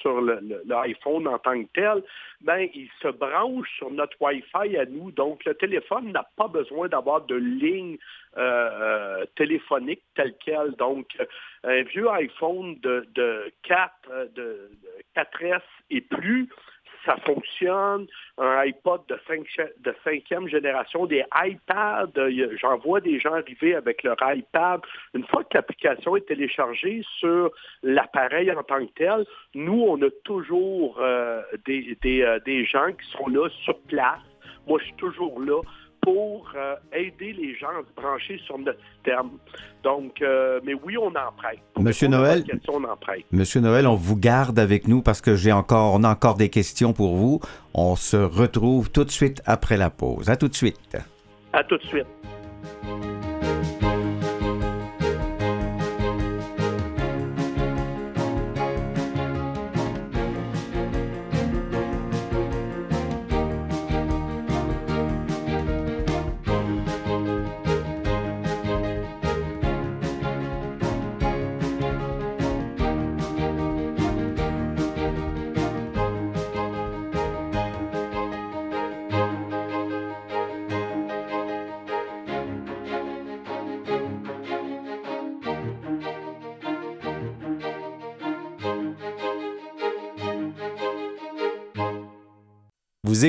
sur, 0.01 0.21
l'iPhone 0.21 1.29
en 1.29 1.39
tant 1.39 1.63
que 1.63 1.69
tel, 1.73 2.03
ben, 2.41 2.69
il 2.75 2.89
se 3.01 3.07
branche 3.07 3.69
sur 3.77 3.89
notre 3.93 4.17
Wi-Fi 4.21 4.77
à 4.77 4.85
nous. 4.85 5.13
Donc, 5.13 5.45
le 5.45 5.55
téléphone 5.55 6.11
n'a 6.11 6.29
pas 6.37 6.49
besoin 6.49 6.89
d'avoir 6.89 7.25
de 7.27 7.37
ligne 7.37 7.99
euh, 8.37 8.41
euh, 8.41 9.27
téléphonique 9.37 10.03
telle 10.17 10.35
quelle. 10.45 10.73
Donc, 10.73 11.07
un 11.63 11.83
vieux 11.85 12.11
iPhone 12.11 12.77
de, 12.81 13.07
de 13.15 13.53
4, 13.63 14.33
de 14.35 14.71
4S 15.17 15.63
et 15.91 16.01
plus, 16.01 16.49
ça 17.05 17.17
fonctionne. 17.25 18.07
Un 18.39 18.59
iPod 18.59 19.03
de, 19.09 19.19
cinquième 20.05 20.49
génération, 20.49 21.07
des 21.07 21.25
iPads, 21.35 22.13
j'en 22.61 22.79
vois 22.79 23.01
des 23.01 23.19
gens 23.19 23.35
arriver 23.35 23.75
avec 23.75 24.03
leur 24.03 24.17
iPad. 24.21 24.81
Une 25.15 25.25
fois 25.27 25.45
que 25.45 25.55
l'application 25.55 26.17
est 26.17 26.27
téléchargée 26.27 27.03
sur 27.19 27.51
l'appareil 27.83 28.51
en 28.53 28.63
tant 28.63 28.85
que 28.85 28.93
tel, 28.95 29.27
nous, 29.55 29.85
on 29.87 30.01
a 30.03 30.11
toujours 30.25 30.99
euh, 31.01 31.43
des, 31.67 31.97
euh, 32.23 32.39
des 32.41 32.65
gens 32.65 32.93
qui 32.93 33.11
sont 33.11 33.29
là 33.29 33.49
sur 33.65 33.79
place. 33.83 34.21
Moi, 34.67 34.79
je 34.81 34.85
suis 34.85 34.95
toujours 34.95 35.41
là 35.41 35.61
pour 36.03 36.51
euh, 36.57 36.77
aider 36.93 37.33
les 37.33 37.55
gens 37.57 37.69
à 37.69 37.83
se 37.83 38.01
brancher 38.01 38.41
sur 38.47 38.59
notre 38.59 38.79
système. 38.95 39.31
Donc, 39.83 40.21
euh, 40.23 40.61
mais 40.65 40.75
oui, 40.75 40.97
on 40.97 41.09
en 41.09 41.33
prête. 41.37 41.61
Monsieur 41.79 42.09
Noël, 42.09 42.45
on 42.69 42.85
en 42.85 42.97
Monsieur 43.33 43.61
Noël, 43.61 43.87
on 43.87 43.95
vous 43.95 44.17
garde 44.17 44.59
avec 44.59 44.89
nous 44.89 45.03
parce 45.03 45.21
que 45.21 45.37
j'ai 45.37 45.53
encore, 45.53 45.95
on 45.95 46.05
a 46.05 46.11
encore 46.11 46.37
des 46.37 46.49
questions 46.49 46.93
pour 46.93 47.17
vous. 47.17 47.41
On 47.75 47.97
se 47.97 48.17
retrouve 48.17 48.91
tout 48.91 49.05
de 49.05 49.11
suite 49.11 49.43
après 49.47 49.77
la 49.77 49.91
pause. 49.91 50.29
À 50.31 50.37
tout 50.37 50.49
de 50.49 50.55
suite. 50.55 50.97
À 51.53 51.65
tout 51.65 51.77
de 51.77 51.85
suite. 51.85 52.07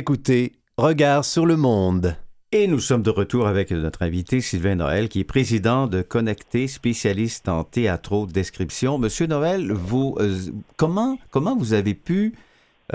Écoutez 0.02 0.54
Regard 0.78 1.24
sur 1.24 1.46
le 1.46 1.58
monde. 1.58 2.16
Et 2.52 2.66
nous 2.66 2.80
sommes 2.80 3.04
de 3.04 3.12
retour 3.12 3.46
avec 3.46 3.70
notre 3.70 4.02
invité 4.02 4.42
Sylvain 4.42 4.74
Noël, 4.74 5.10
qui 5.10 5.20
est 5.20 5.24
président 5.24 5.86
de 5.86 6.02
Connecté, 6.02 6.68
spécialiste 6.68 7.48
en 7.48 7.64
théâtro-description. 7.64 8.98
Monsieur 8.98 9.28
Noël, 9.28 9.72
vous, 9.72 10.16
euh, 10.20 10.40
comment, 10.76 11.20
comment 11.30 11.56
vous 11.56 11.74
avez 11.74 11.94
pu 11.94 12.34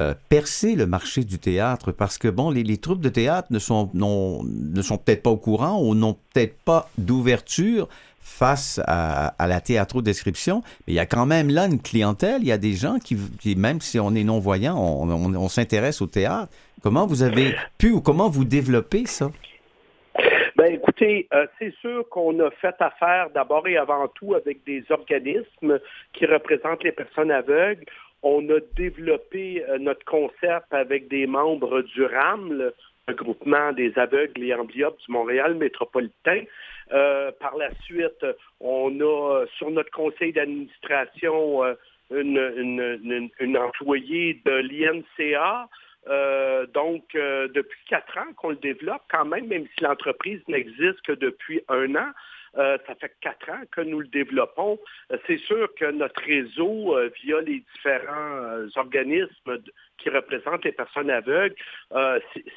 euh, 0.01 0.15
percer 0.29 0.75
le 0.75 0.87
marché 0.87 1.23
du 1.23 1.39
théâtre? 1.39 1.93
Parce 1.93 2.19
que, 2.19 2.27
bon, 2.27 2.51
les, 2.51 2.77
troupes 2.77 3.01
de 3.01 3.09
théâtre 3.09 3.53
ne 3.53 3.61
sont, 3.61 3.89
ne 3.95 4.83
sont 4.83 4.99
peut-être 4.99 5.23
pas 5.23 5.31
au 5.31 5.37
courant 5.37 5.81
ou 5.81 5.95
n'ont 5.95 6.17
peut-être 6.33 6.59
pas 6.65 6.91
d'ouverture 6.99 7.89
face 8.19 8.81
à, 8.85 9.33
la 9.39 9.61
théâtro-description, 9.61 10.65
mais 10.87 10.95
il 10.95 10.97
y 10.97 10.99
a 10.99 11.07
quand 11.07 11.27
même 11.27 11.49
là 11.49 11.67
une 11.67 11.81
clientèle, 11.81 12.43
il 12.43 12.49
y 12.49 12.53
a 12.53 12.59
des 12.59 12.75
gens 12.75 12.99
qui, 12.99 13.17
même 13.55 13.81
si 13.81 14.01
on 14.01 14.17
est 14.17 14.25
non-voyant, 14.25 14.77
on 14.77 15.49
s'intéresse 15.49 16.03
au 16.03 16.09
théâtre. 16.09 16.51
Comment 16.83 17.07
vous 17.07 17.23
avez 17.23 17.55
pu 17.79 17.91
ou 17.91 18.01
comment 18.01 18.29
vous 18.29 18.45
développez 18.45 19.07
ça? 19.07 19.31
Ben, 20.57 20.73
écoutez, 20.73 21.27
euh, 21.35 21.47
c'est 21.59 21.75
sûr 21.81 22.09
qu'on 22.09 22.39
a 22.41 22.51
fait 22.51 22.75
affaire 22.81 23.29
d'abord 23.31 23.67
et 23.69 23.77
avant 23.77 24.09
tout 24.09 24.35
avec 24.35 24.65
des 24.65 24.85
organismes 24.91 25.79
qui 26.13 26.27
représentent 26.27 26.83
les 26.83 26.93
personnes 26.93 27.31
aveugles. 27.31 27.85
on 28.23 28.49
a 28.49 28.59
développé 28.75 29.63
notre 29.79 30.05
concept 30.05 30.73
avec 30.73 31.09
des 31.09 31.27
membres 31.27 31.83
du 31.83 32.05
RAM, 32.05 32.53
le, 32.53 32.75
groupement 33.15 33.73
des 33.73 33.93
aveugles 33.97 34.43
et 34.43 34.55
amblyopes 34.55 34.99
du 34.99 35.13
Montréal 35.13 35.55
métropolitain. 35.55 36.43
par 36.89 37.57
la 37.57 37.71
suite, 37.85 38.27
on 38.61 38.99
a 39.01 39.45
sur 39.59 39.71
notre 39.71 39.91
conseil 39.91 40.33
d'administration 40.33 41.63
une, 42.11 43.31
une, 43.41 43.57
employée 43.57 44.41
de 44.45 44.53
l'INCA. 44.53 45.69
Euh, 46.09 46.67
donc, 46.67 47.15
euh, 47.15 47.49
depuis 47.49 47.79
quatre 47.89 48.17
ans 48.19 48.33
qu'on 48.37 48.51
le 48.51 48.57
développe, 48.57 49.03
quand 49.11 49.25
même, 49.25 49.49
même 49.49 49.67
si 49.77 49.85
l'entreprise 49.85 50.41
n'existe 50.49 51.01
que 51.03 51.13
depuis 51.13 51.61
un 51.69 51.95
an, 51.97 52.11
euh, 52.59 52.79
ça 52.87 52.95
fait 52.95 53.15
quatre 53.21 53.51
ans 53.51 53.63
que 53.71 53.81
nous 53.81 54.01
le 54.01 54.07
développons. 54.07 54.79
C'est 55.27 55.39
sûr 55.39 55.69
que 55.75 55.91
notre 55.91 56.23
réseau, 56.23 56.97
via 57.23 57.41
les 57.41 57.63
différents 57.75 58.67
organismes 58.77 59.59
qui 59.99 60.09
représentent 60.09 60.65
les 60.65 60.73
personnes 60.73 61.11
aveugles, 61.11 61.57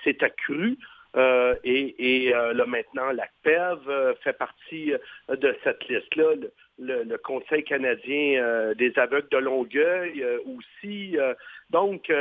s'est 0.04 0.24
accru. 0.24 0.78
Et, 1.16 2.32
là 2.32 2.66
maintenant, 2.66 3.12
la 3.12 3.28
PEV 3.44 4.16
fait 4.24 4.38
partie 4.38 4.94
de 5.30 5.56
cette 5.64 5.88
liste-là 5.88 6.36
le, 6.80 7.18
Conseil 7.18 7.64
canadien 7.64 8.42
euh, 8.42 8.74
des 8.74 8.98
aveugles 8.98 9.28
de 9.30 9.38
Longueuil 9.38 10.24
euh, 10.24 10.40
aussi. 10.46 11.18
Euh, 11.18 11.34
donc, 11.70 12.12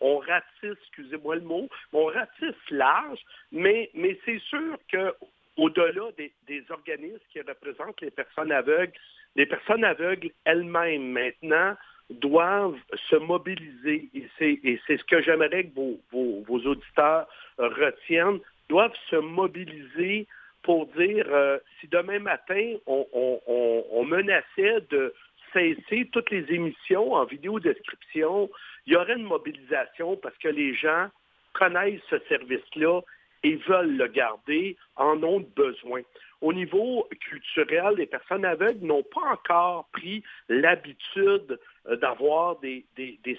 on, 0.00 0.18
ratisse, 0.18 0.78
excusez-moi 0.82 1.36
le 1.36 1.40
mot, 1.40 1.68
on 1.92 2.04
ratisse 2.04 2.70
large, 2.70 3.18
mais, 3.50 3.90
mais 3.94 4.16
c'est 4.24 4.38
sûr 4.40 4.78
que 4.90 5.14
au-delà 5.56 6.10
des, 6.16 6.64
organismes 6.70 7.18
qui 7.32 7.40
représentent 7.40 8.00
les 8.00 8.10
personnes 8.10 8.52
aveugles, 8.52 8.92
les 9.34 9.46
personnes 9.46 9.84
aveugles 9.84 10.30
elles-mêmes 10.44 11.10
maintenant 11.10 11.74
doivent 12.20 12.78
se 13.10 13.16
mobiliser, 13.16 14.08
et 14.14 14.80
c'est 14.86 14.96
ce 14.96 15.04
que 15.04 15.22
j'aimerais 15.22 15.64
que 15.64 15.74
vos, 16.12 16.58
auditeurs 16.66 17.26
retiennent, 17.58 18.40
doivent 18.68 18.96
se 19.10 19.16
mobiliser 19.16 20.26
pour 20.62 20.86
dire 20.86 21.26
euh, 21.28 21.58
si 21.80 21.88
demain 21.88 22.20
matin, 22.20 22.74
on, 22.86 24.04
menaçait 24.04 24.80
de 24.90 25.12
cesser 25.52 26.08
toutes 26.12 26.30
les 26.30 26.44
émissions 26.52 27.12
en 27.14 27.24
vidéo 27.24 27.60
description, 27.60 28.50
il 28.86 28.92
y 28.92 28.96
aurait 28.96 29.16
une 29.16 29.24
mobilisation 29.24 30.16
parce 30.16 30.36
que 30.38 30.48
les 30.48 30.74
gens 30.74 31.08
connaissent 31.52 32.00
ce 32.10 32.18
service-là 32.28 33.00
et 33.42 33.56
veulent 33.56 33.96
le 33.96 34.06
garder, 34.06 34.76
en 34.96 35.22
ont 35.22 35.44
besoin. 35.56 36.02
Au 36.42 36.52
niveau 36.52 37.08
culturel, 37.20 37.94
les 37.96 38.06
personnes 38.06 38.44
aveugles 38.44 38.84
n'ont 38.84 39.04
pas 39.04 39.20
encore 39.32 39.88
pris 39.92 40.24
l'habitude 40.48 41.56
euh, 41.88 41.96
d'avoir 41.96 42.58
des, 42.58 42.84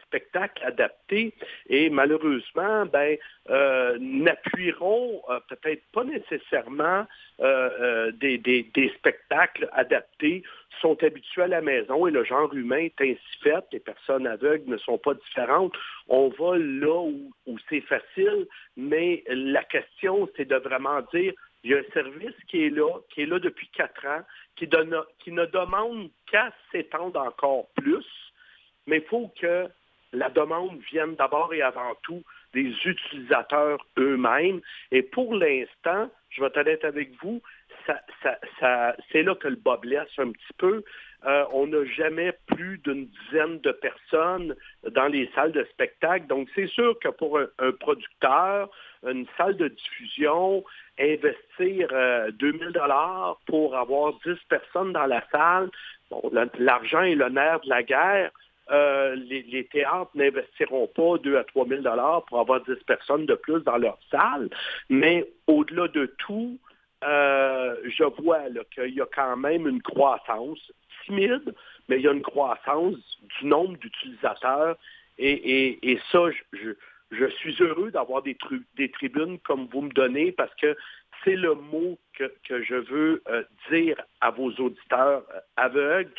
spectacles 0.05 0.63
adaptés 0.63 1.33
et 1.67 1.89
malheureusement, 1.89 2.85
ben, 2.85 3.17
euh, 3.49 3.97
n'appuieront 3.99 5.21
euh, 5.29 5.39
peut-être 5.49 5.83
pas 5.91 6.05
nécessairement 6.05 7.05
des, 7.39 8.93
spectacles 8.95 9.69
adaptés, 9.73 10.43
sont 10.79 11.01
habitués 11.03 11.43
à 11.43 11.47
la 11.47 11.61
maison 11.61 12.07
et 12.07 12.11
le 12.11 12.23
genre 12.23 12.53
humain 12.53 12.87
est 12.87 13.01
ainsi 13.01 13.37
fait, 13.41 13.65
les 13.73 13.79
personnes 13.79 14.27
aveugles 14.27 14.69
ne 14.69 14.77
sont 14.77 14.97
pas 14.97 15.13
différentes. 15.13 15.73
On 16.07 16.29
va 16.29 16.57
là 16.57 17.01
où 17.01 17.57
c'est 17.69 17.81
facile, 17.81 18.47
mais 18.77 19.23
la 19.27 19.63
question, 19.65 20.29
c'est 20.37 20.47
de 20.47 20.55
vraiment 20.55 21.01
dire 21.13 21.33
il 21.63 21.71
y 21.71 21.73
a 21.73 21.77
un 21.77 21.93
service 21.93 22.35
qui 22.47 22.65
est 22.65 22.69
là, 22.69 22.99
qui 23.09 23.21
est 23.21 23.25
là 23.25 23.39
depuis 23.39 23.67
quatre 23.69 24.05
ans, 24.05 24.21
qui, 24.55 24.67
ne 24.67 25.45
demande 25.45 26.09
qu'à 26.29 26.51
s'étendre 26.71 27.19
encore 27.19 27.67
plus, 27.75 28.05
mais 28.85 28.97
il 28.97 29.05
faut 29.05 29.31
que 29.39 29.67
la 30.11 30.29
demande 30.29 30.79
vienne 30.91 31.15
d'abord 31.15 31.53
et 31.53 31.61
avant 31.61 31.95
tout 32.03 32.23
des 32.53 32.71
utilisateurs 32.85 33.79
eux-mêmes. 33.97 34.61
Et 34.91 35.01
pour 35.01 35.33
l'instant, 35.35 36.09
je 36.29 36.41
vais 36.41 36.47
être 36.47 36.57
honnête 36.57 36.85
avec 36.85 37.11
vous, 37.21 37.41
c'est 39.11 39.23
là 39.23 39.35
que 39.35 39.47
le 39.47 39.55
bas 39.55 39.77
blesse 39.77 40.09
un 40.17 40.31
petit 40.31 40.53
peu. 40.57 40.83
Euh, 41.25 41.45
on 41.53 41.67
n'a 41.67 41.85
jamais 41.85 42.33
plus 42.47 42.79
d'une 42.79 43.07
dizaine 43.07 43.59
de 43.61 43.71
personnes 43.71 44.55
dans 44.91 45.07
les 45.07 45.29
salles 45.33 45.53
de 45.53 45.63
spectacle. 45.71 46.27
Donc, 46.27 46.49
c'est 46.53 46.67
sûr 46.67 46.99
que 46.99 47.07
pour 47.09 47.39
un, 47.39 47.71
producteur, 47.79 48.69
une 49.07 49.25
salle 49.37 49.55
de 49.55 49.69
diffusion, 49.69 50.65
investir 50.99 51.87
2000 52.33 52.63
euh, 52.63 52.71
dollars 52.71 53.39
pour 53.47 53.77
avoir 53.77 54.13
10 54.25 54.35
personnes 54.49 54.91
dans 54.91 55.05
la 55.05 55.23
salle, 55.31 55.69
l'argent 56.59 57.01
est 57.01 57.15
le 57.15 57.29
nerf 57.29 57.61
de 57.61 57.69
la 57.69 57.83
guerre. 57.83 58.31
Euh, 58.71 59.15
les, 59.15 59.67
théâtres 59.71 60.11
n'investiront 60.15 60.87
pas 60.87 61.17
2 61.17 61.37
à 61.37 61.43
3 61.43 61.67
000 61.67 61.81
dollars 61.81 62.23
pour 62.25 62.39
avoir 62.39 62.61
10 62.61 62.75
personnes 62.85 63.25
de 63.25 63.35
plus 63.35 63.61
dans 63.63 63.77
leur 63.77 63.97
salle. 64.09 64.49
Mais 64.89 65.25
au-delà 65.47 65.87
de 65.89 66.05
tout, 66.17 66.57
je 67.03 68.21
vois 68.21 68.41
qu'il 68.73 68.93
y 68.93 69.01
a 69.01 69.07
quand 69.13 69.37
même 69.37 69.67
une 69.67 69.81
croissance 69.81 70.71
timide, 71.05 71.53
mais 71.89 71.97
il 71.97 72.03
y 72.03 72.07
a 72.07 72.11
une 72.11 72.21
croissance 72.21 72.97
du 73.39 73.45
nombre 73.47 73.77
d'utilisateurs. 73.77 74.77
Et, 75.17 75.99
ça, 76.11 76.29
je, 77.11 77.27
suis 77.37 77.55
heureux 77.59 77.91
d'avoir 77.91 78.23
des, 78.23 78.37
des, 78.75 78.89
tribunes 78.89 79.39
comme 79.39 79.67
vous 79.71 79.81
me 79.81 79.91
donnez 79.91 80.31
parce 80.31 80.53
que 80.55 80.75
c'est 81.23 81.35
le 81.35 81.53
mot 81.53 81.97
que, 82.13 82.63
je 82.63 82.75
veux 82.75 83.23
euh, 83.29 83.43
dire 83.69 84.01
à 84.21 84.31
vos 84.31 84.51
auditeurs 84.51 85.23
euh, 85.33 85.39
aveugles 85.55 86.11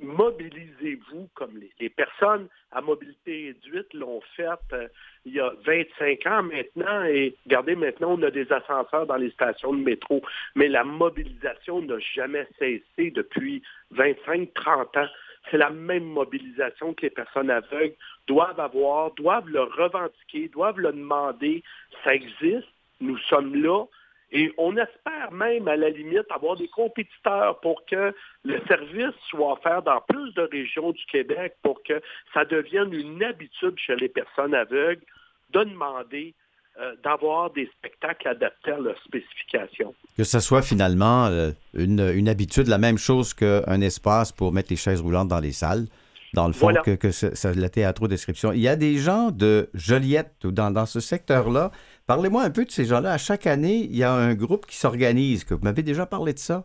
mobilisez-vous 0.00 1.28
comme 1.34 1.60
les, 1.78 1.88
personnes 1.90 2.48
à 2.72 2.80
mobilité 2.80 3.54
réduite 3.54 3.92
l'ont 3.94 4.20
fait 4.36 4.46
euh, 4.72 4.88
il 5.24 5.34
y 5.34 5.40
a 5.40 5.52
25 5.64 6.26
ans 6.26 6.42
maintenant 6.42 7.04
et 7.04 7.34
regardez 7.44 7.74
maintenant 7.76 8.16
on 8.18 8.22
a 8.22 8.30
des 8.30 8.50
ascenseurs 8.52 9.06
dans 9.06 9.16
les 9.16 9.30
stations 9.30 9.72
de 9.72 9.82
métro 9.82 10.22
mais 10.54 10.68
la 10.68 10.84
mobilisation 10.84 11.82
n'a 11.82 11.98
jamais 11.98 12.46
cessé 12.58 13.10
depuis 13.10 13.62
25-30 13.94 14.98
ans. 14.98 15.08
C'est 15.50 15.58
la 15.58 15.70
même 15.70 16.04
mobilisation 16.04 16.94
que 16.94 17.02
les 17.02 17.10
personnes 17.10 17.50
aveugles 17.50 17.94
doivent 18.26 18.58
avoir, 18.58 19.12
doivent 19.12 19.48
le 19.48 19.62
revendiquer, 19.62 20.48
doivent 20.48 20.80
le 20.80 20.92
demander. 20.92 21.62
Ça 22.02 22.14
existe, 22.14 22.68
nous 23.00 23.18
sommes 23.18 23.54
là, 23.54 23.84
et 24.32 24.52
on 24.58 24.76
espère 24.76 25.30
même, 25.32 25.68
à 25.68 25.76
la 25.76 25.90
limite, 25.90 26.24
avoir 26.30 26.56
des 26.56 26.68
compétiteurs 26.68 27.60
pour 27.60 27.84
que 27.86 28.12
le 28.44 28.60
service 28.66 29.14
soit 29.30 29.52
offert 29.52 29.82
dans 29.82 30.00
plus 30.08 30.34
de 30.34 30.42
régions 30.42 30.90
du 30.90 31.04
Québec 31.06 31.54
pour 31.62 31.82
que 31.84 32.00
ça 32.34 32.44
devienne 32.44 32.92
une 32.92 33.22
habitude 33.22 33.74
chez 33.78 33.94
les 33.96 34.08
personnes 34.08 34.54
aveugles 34.54 35.04
de 35.50 35.62
demander 35.62 36.34
euh, 36.80 36.94
d'avoir 37.04 37.52
des 37.52 37.70
spectacles 37.78 38.28
adaptés 38.28 38.72
à 38.72 38.78
leurs 38.78 39.00
spécifications. 39.04 39.94
Que 40.16 40.24
ce 40.24 40.40
soit 40.40 40.62
finalement 40.62 41.26
euh, 41.26 41.52
une, 41.74 42.28
habitude, 42.28 42.66
la 42.66 42.78
même 42.78 42.98
chose 42.98 43.32
qu'un 43.32 43.80
espace 43.80 44.32
pour 44.32 44.52
mettre 44.52 44.70
les 44.70 44.76
chaises 44.76 45.00
roulantes 45.00 45.28
dans 45.28 45.40
les 45.40 45.52
salles 45.52 45.86
dans 46.34 46.46
le 46.46 46.52
fond, 46.52 46.72
que, 46.84 46.94
que 46.94 47.10
ce, 47.10 47.58
la 47.58 47.68
théâtro-description. 47.68 48.52
Il 48.52 48.60
y 48.60 48.68
a 48.68 48.76
des 48.76 48.98
gens 48.98 49.30
de 49.30 49.70
Joliette 49.74 50.44
ou 50.44 50.52
dans, 50.52 50.70
dans 50.70 50.84
ce 50.84 51.00
secteur-là. 51.00 51.70
Parlez-moi 52.06 52.42
un 52.42 52.50
peu 52.50 52.64
de 52.64 52.70
ces 52.70 52.84
gens-là. 52.84 53.12
À 53.12 53.18
chaque 53.18 53.46
année, 53.46 53.84
il 53.90 53.96
y 53.96 54.04
a 54.04 54.12
un 54.12 54.34
groupe 54.34 54.66
qui 54.66 54.76
s'organise. 54.76 55.44
Vous 55.50 55.58
m'avez 55.62 55.82
déjà 55.82 56.06
parlé 56.06 56.32
de 56.32 56.38
ça? 56.38 56.64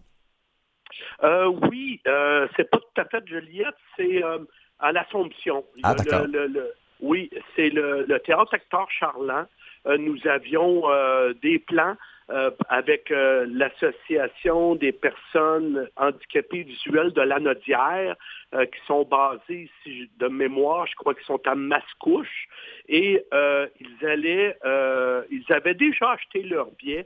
Euh, 1.23 1.47
oui, 1.69 1.99
euh, 2.07 2.47
c'est 2.55 2.69
pas 2.69 2.77
tout 2.77 3.01
à 3.01 3.05
fait 3.05 3.27
Joliette, 3.27 3.75
c'est 3.95 4.23
euh, 4.23 4.39
à 4.79 4.91
l'Assomption. 4.91 5.63
Ah, 5.83 5.95
oui, 6.99 7.31
c'est 7.55 7.69
le, 7.69 8.05
théâtre 8.19 8.53
Hector 8.53 8.87
Charland. 8.91 9.47
Nous 9.97 10.17
avions 10.25 10.83
des 11.41 11.57
plans 11.57 11.95
euh, 12.31 12.49
avec 12.69 13.11
euh, 13.11 13.45
l'Association 13.49 14.75
des 14.75 14.93
personnes 14.93 15.89
handicapées 15.97 16.63
visuelles 16.63 17.11
de 17.11 17.21
l'Anodière, 17.21 18.15
euh, 18.53 18.65
qui 18.65 18.79
sont 18.87 19.03
basées 19.03 19.69
ici 19.85 20.09
de 20.17 20.27
mémoire, 20.27 20.87
je 20.87 20.95
crois 20.95 21.13
qu'ils 21.13 21.25
sont 21.25 21.45
à 21.45 21.55
Mascouche, 21.55 22.47
et 22.87 23.23
ils 23.33 24.05
allaient, 24.05 24.57
ils 25.29 25.45
avaient 25.49 25.73
déjà 25.73 26.11
acheté 26.11 26.43
leur 26.43 26.71
billet 26.71 27.05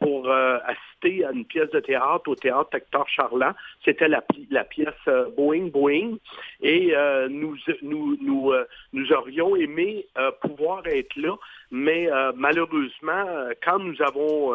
pour 0.00 0.30
assister 0.30 1.24
à 1.24 1.32
une 1.32 1.44
pièce 1.44 1.70
de 1.70 1.80
théâtre 1.80 2.28
au 2.28 2.34
théâtre 2.34 2.70
Hector 2.74 3.08
Charland. 3.08 3.54
C'était 3.84 4.08
la, 4.08 4.22
pièce 4.64 4.94
Boeing 5.36 5.66
Boeing. 5.66 6.16
Et 6.62 6.94
nous, 7.28 7.56
nous, 7.82 8.16
nous, 8.20 8.52
nous, 8.92 9.12
aurions 9.12 9.56
aimé 9.56 10.06
pouvoir 10.40 10.86
être 10.86 11.14
là, 11.16 11.36
mais 11.70 12.08
malheureusement, 12.34 13.26
quand 13.62 13.78
nous 13.78 14.00
avons 14.02 14.54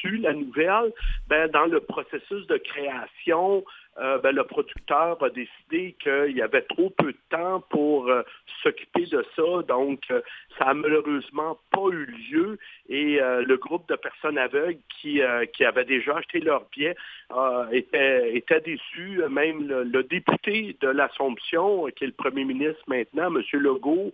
su 0.00 0.18
la 0.18 0.32
nouvelle, 0.32 0.92
ben, 1.28 1.48
dans 1.50 1.66
le 1.66 1.80
processus 1.80 2.46
de 2.46 2.56
création, 2.56 3.64
euh, 3.98 4.18
ben, 4.18 4.34
le 4.34 4.44
producteur 4.44 5.22
a 5.22 5.30
décidé 5.30 5.96
qu'il 5.98 6.36
y 6.36 6.42
avait 6.42 6.62
trop 6.62 6.90
peu 6.90 7.12
de 7.12 7.18
temps 7.30 7.60
pour 7.70 8.08
euh, 8.08 8.22
s'occuper 8.62 9.06
de 9.06 9.24
ça. 9.34 9.62
Donc, 9.66 10.00
euh, 10.10 10.20
ça 10.58 10.66
a 10.66 10.74
malheureusement 10.74 11.58
pas 11.70 11.88
eu 11.92 12.04
lieu. 12.30 12.58
Et 12.88 13.18
le 13.20 13.56
groupe 13.56 13.88
de 13.88 13.96
personnes 13.96 14.38
aveugles 14.38 14.78
qui, 15.00 15.20
qui 15.52 15.64
avaient 15.64 15.84
déjà 15.84 16.16
acheté 16.16 16.40
leur 16.40 16.64
billet 16.70 16.94
était, 17.72 18.36
était 18.36 18.60
déçu. 18.60 19.20
Même 19.28 19.66
le, 19.66 20.02
député 20.04 20.76
de 20.80 20.88
l'Assomption, 20.88 21.86
qui 21.96 22.04
est 22.04 22.06
le 22.06 22.12
premier 22.12 22.44
ministre 22.44 22.82
maintenant, 22.86 23.26
M. 23.26 23.42
Legault, 23.54 24.12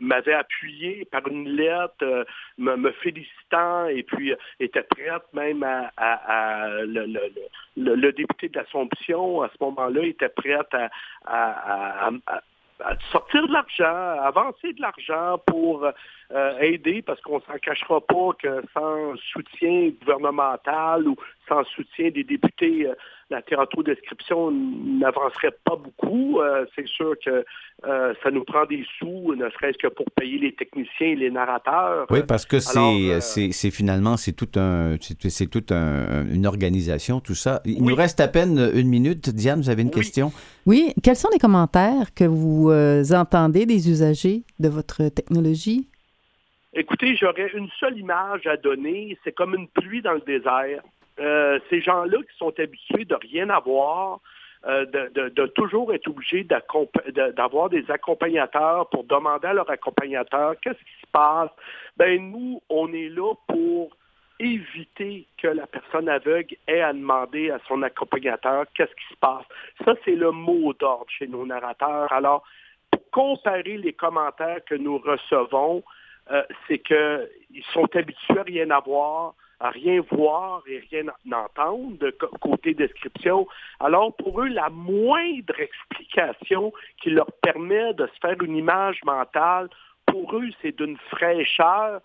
m'avait 0.00 0.34
appuyé 0.34 1.06
par 1.10 1.26
une 1.28 1.48
lettre 1.48 2.24
me, 2.56 2.92
félicitant 3.02 3.86
et 3.86 4.04
puis 4.04 4.32
était 4.60 4.84
prête 4.84 5.24
même 5.32 5.64
à, 5.64 6.68
le, 6.84 7.04
le, 7.06 7.20
député 8.12 8.48
de 8.48 8.58
l'Assomption, 8.58 9.42
à 9.42 9.48
ce 9.48 9.64
moment-là, 9.64 10.02
était 10.02 10.28
prêt 10.28 10.58
à, 11.26 12.10
sortir 13.12 13.46
de 13.46 13.52
l'argent, 13.52 14.22
avancer 14.22 14.72
de 14.72 14.80
l'argent 14.80 15.38
pour 15.46 15.86
euh, 16.34 16.58
aider, 16.58 17.00
parce 17.00 17.20
qu'on 17.20 17.36
ne 17.36 17.42
s'en 17.42 17.58
cachera 17.62 18.00
pas 18.00 18.30
que 18.42 18.60
sans 18.72 19.14
soutien 19.32 19.92
gouvernemental 20.00 21.06
ou 21.06 21.14
sans 21.48 21.62
soutien 21.62 22.10
des 22.10 22.24
députés, 22.24 22.88
euh, 22.88 22.94
la 23.30 23.40
théâtro-description 23.40 24.50
n'avancerait 24.50 25.54
pas 25.64 25.76
beaucoup. 25.76 26.40
Euh, 26.40 26.66
c'est 26.74 26.88
sûr 26.88 27.14
que 27.24 27.44
ça 27.84 28.30
nous 28.32 28.42
prend 28.42 28.66
des 28.66 28.84
sous, 28.98 29.34
ne 29.36 29.48
serait-ce 29.50 29.78
que 29.78 29.86
pour 29.86 30.06
payer 30.10 30.38
les 30.38 30.54
techniciens 30.56 31.06
et 31.06 31.14
les 31.14 31.30
narrateurs. 31.30 32.06
Oui, 32.10 32.20
parce 32.26 32.46
que 32.46 32.58
c'est 32.58 33.70
finalement, 33.70 34.16
c'est 34.16 34.32
tout 34.32 34.58
un, 34.58 34.96
c'est 35.00 35.48
toute 35.48 35.70
une 35.70 36.46
organisation, 36.46 37.20
tout 37.20 37.34
ça. 37.34 37.60
Il 37.64 37.84
nous 37.84 37.94
reste 37.94 38.18
à 38.18 38.26
peine 38.26 38.72
une 38.74 38.88
minute. 38.88 39.30
Diane, 39.30 39.60
vous 39.60 39.70
avez 39.70 39.82
une 39.82 39.90
question? 39.90 40.32
Oui. 40.66 40.92
Quels 41.02 41.16
sont 41.16 41.30
les 41.32 41.38
commentaires 41.38 42.12
que 42.14 42.24
vous 42.24 42.72
entendez 43.12 43.66
des 43.66 43.88
usagers 43.88 44.42
de 44.58 44.68
votre 44.68 45.08
technologie? 45.08 45.88
Écoutez, 46.76 47.14
j'aurais 47.14 47.50
une 47.54 47.68
seule 47.78 47.98
image 47.98 48.48
à 48.48 48.56
donner. 48.56 49.16
C'est 49.22 49.32
comme 49.32 49.54
une 49.54 49.68
pluie 49.68 50.02
dans 50.02 50.14
le 50.14 50.20
désert. 50.20 50.82
Euh, 51.20 51.60
ces 51.70 51.80
gens-là 51.80 52.18
qui 52.18 52.36
sont 52.36 52.52
habitués 52.58 53.04
de 53.04 53.14
rien 53.14 53.48
avoir, 53.48 54.18
euh, 54.66 54.84
de, 54.84 55.46
toujours 55.46 55.94
être 55.94 56.08
obligés 56.08 56.44
d'avoir 56.44 57.68
des 57.70 57.88
accompagnateurs 57.88 58.88
pour 58.88 59.04
demander 59.04 59.46
à 59.46 59.52
leur 59.52 59.70
accompagnateur 59.70 60.54
qu'est-ce 60.60 60.78
qui 60.78 61.00
se 61.00 61.10
passe? 61.12 61.50
Ben 61.96 62.20
nous, 62.20 62.60
on 62.68 62.92
est 62.92 63.08
là 63.08 63.34
pour 63.46 63.90
éviter 64.40 65.28
que 65.38 65.46
la 65.46 65.68
personne 65.68 66.08
aveugle 66.08 66.56
ait 66.66 66.80
à 66.80 66.92
demander 66.92 67.52
à 67.52 67.60
son 67.68 67.82
accompagnateur 67.82 68.64
qu'est-ce 68.74 68.90
qui 68.90 69.14
se 69.14 69.18
passe? 69.20 69.44
Ça, 69.84 69.94
c'est 70.04 70.16
le 70.16 70.32
mot 70.32 70.72
d'ordre 70.72 71.06
chez 71.08 71.28
nos 71.28 71.46
narrateurs. 71.46 72.12
Alors, 72.12 72.42
pour 72.90 73.10
comparer 73.12 73.76
les 73.76 73.92
commentaires 73.92 74.64
que 74.64 74.74
nous 74.74 74.98
recevons, 74.98 75.84
euh, 76.30 76.42
c'est 76.66 76.78
qu'ils 76.78 77.64
sont 77.72 77.88
habitués 77.94 78.38
à 78.38 78.42
rien 78.42 78.70
avoir, 78.70 79.34
à 79.60 79.70
rien 79.70 80.00
voir 80.10 80.62
et 80.66 80.82
rien 80.90 81.04
entendre 81.32 81.98
de 81.98 82.10
côté 82.40 82.74
description. 82.74 83.46
Alors 83.80 84.14
pour 84.16 84.42
eux, 84.42 84.48
la 84.48 84.70
moindre 84.70 85.58
explication 85.58 86.72
qui 87.02 87.10
leur 87.10 87.30
permet 87.42 87.94
de 87.94 88.06
se 88.06 88.18
faire 88.20 88.40
une 88.42 88.56
image 88.56 89.00
mentale, 89.04 89.68
pour 90.06 90.36
eux, 90.36 90.48
c'est 90.62 90.76
d'une 90.76 90.96
fraîcheur. 91.10 92.00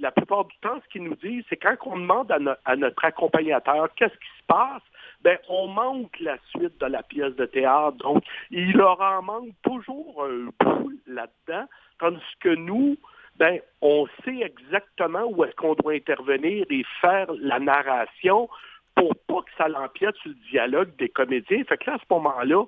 La 0.00 0.10
plupart 0.10 0.44
du 0.44 0.56
temps, 0.58 0.80
ce 0.82 0.88
qu'ils 0.92 1.04
nous 1.04 1.16
disent, 1.16 1.44
c'est 1.48 1.56
quand 1.56 1.76
on 1.86 1.98
demande 1.98 2.32
à, 2.64 2.76
notre 2.76 3.04
accompagnateur 3.04 3.88
qu'est-ce 3.94 4.14
qui 4.14 4.38
se 4.38 4.44
passe, 4.46 4.82
ben, 5.22 5.38
on 5.48 5.66
manque 5.68 6.18
la 6.20 6.38
suite 6.50 6.78
de 6.80 6.86
la 6.86 7.02
pièce 7.02 7.34
de 7.36 7.46
théâtre. 7.46 7.96
Donc, 7.98 8.22
il 8.50 8.72
leur 8.72 9.00
en 9.00 9.22
manque 9.22 9.50
toujours 9.62 10.24
un 10.24 10.50
bout 10.64 10.92
là-dedans, 11.06 11.66
tandis 11.98 12.36
que 12.40 12.50
nous, 12.50 12.96
ben, 13.38 13.60
on 13.82 14.06
sait 14.24 14.40
exactement 14.40 15.24
où 15.30 15.44
est-ce 15.44 15.54
qu'on 15.56 15.74
doit 15.74 15.92
intervenir 15.92 16.64
et 16.70 16.84
faire 17.00 17.26
la 17.40 17.58
narration 17.58 18.48
pour 18.94 19.14
pas 19.26 19.42
que 19.42 19.50
ça 19.58 19.68
l'empiète 19.68 20.16
sur 20.16 20.30
le 20.30 20.50
dialogue 20.50 20.90
des 20.98 21.08
comédiens. 21.08 21.62
Fait 21.68 21.76
que 21.76 21.90
là, 21.90 21.96
à 21.96 21.98
ce 21.98 22.14
moment-là, 22.14 22.64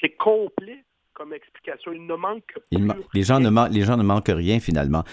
c'est 0.00 0.16
complet 0.16 0.84
comme 1.12 1.32
explication. 1.32 1.92
Il 1.92 2.06
ne 2.06 2.14
manque 2.14 2.54
les, 3.14 3.22
gens 3.22 3.40
ne 3.40 3.72
les 3.72 3.82
gens 3.82 3.96
ne 3.96 4.02
manquent 4.02 4.32
rien 4.34 4.60
finalement. 4.60 5.04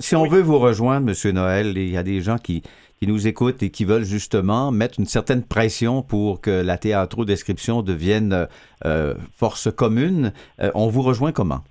si 0.00 0.16
on 0.16 0.26
veut 0.26 0.40
vous 0.40 0.58
rejoindre, 0.58 1.10
M. 1.10 1.34
Noël, 1.34 1.76
il 1.76 1.90
y 1.90 1.96
a 1.96 2.02
des 2.02 2.22
gens 2.22 2.38
qui, 2.38 2.62
qui 2.98 3.06
nous 3.06 3.26
écoutent 3.26 3.62
et 3.62 3.70
qui 3.70 3.84
veulent 3.84 4.04
justement 4.04 4.70
mettre 4.70 4.98
une 4.98 5.06
certaine 5.06 5.42
pression 5.42 6.02
pour 6.02 6.40
que 6.40 6.50
la 6.50 6.78
théâtro-description 6.78 7.82
devienne 7.82 8.48
euh, 8.84 9.14
force 9.36 9.70
commune. 9.70 10.32
Euh, 10.60 10.70
on 10.74 10.88
vous 10.88 11.02
rejoint 11.02 11.32
comment? 11.32 11.64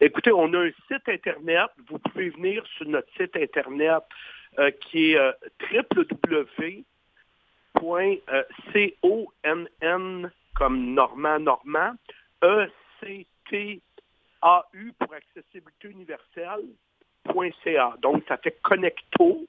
Écoutez, 0.00 0.32
on 0.32 0.52
a 0.54 0.58
un 0.58 0.70
site 0.88 1.08
Internet. 1.08 1.70
Vous 1.88 2.00
pouvez 2.00 2.30
venir 2.30 2.66
sur 2.76 2.88
notre 2.88 3.06
site 3.16 3.36
Internet 3.36 4.02
euh, 4.58 4.72
qui 4.72 5.12
est 5.12 5.16
euh, 5.16 5.30
www.conn 7.76 10.30
comme 10.56 10.94
Normand 10.94 11.38
Normand, 11.38 11.92
E-C-T-A-U 12.42 13.82
pour 14.98 15.14
accessibilité 15.14 15.88
universelle.ca. 15.88 17.94
Donc, 18.02 18.24
ça 18.28 18.36
fait 18.36 18.60
connecto, 18.62 19.46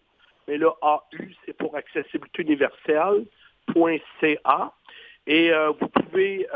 mais 0.47 0.57
là, 0.57 0.71
A-U, 0.81 1.35
c'est 1.45 1.57
pour 1.57 1.75
accessibilité 1.75 2.43
universelle.ca. 2.43 4.73
Et 5.27 5.51
euh, 5.51 5.71
vous 5.71 5.89
pouvez 5.89 6.47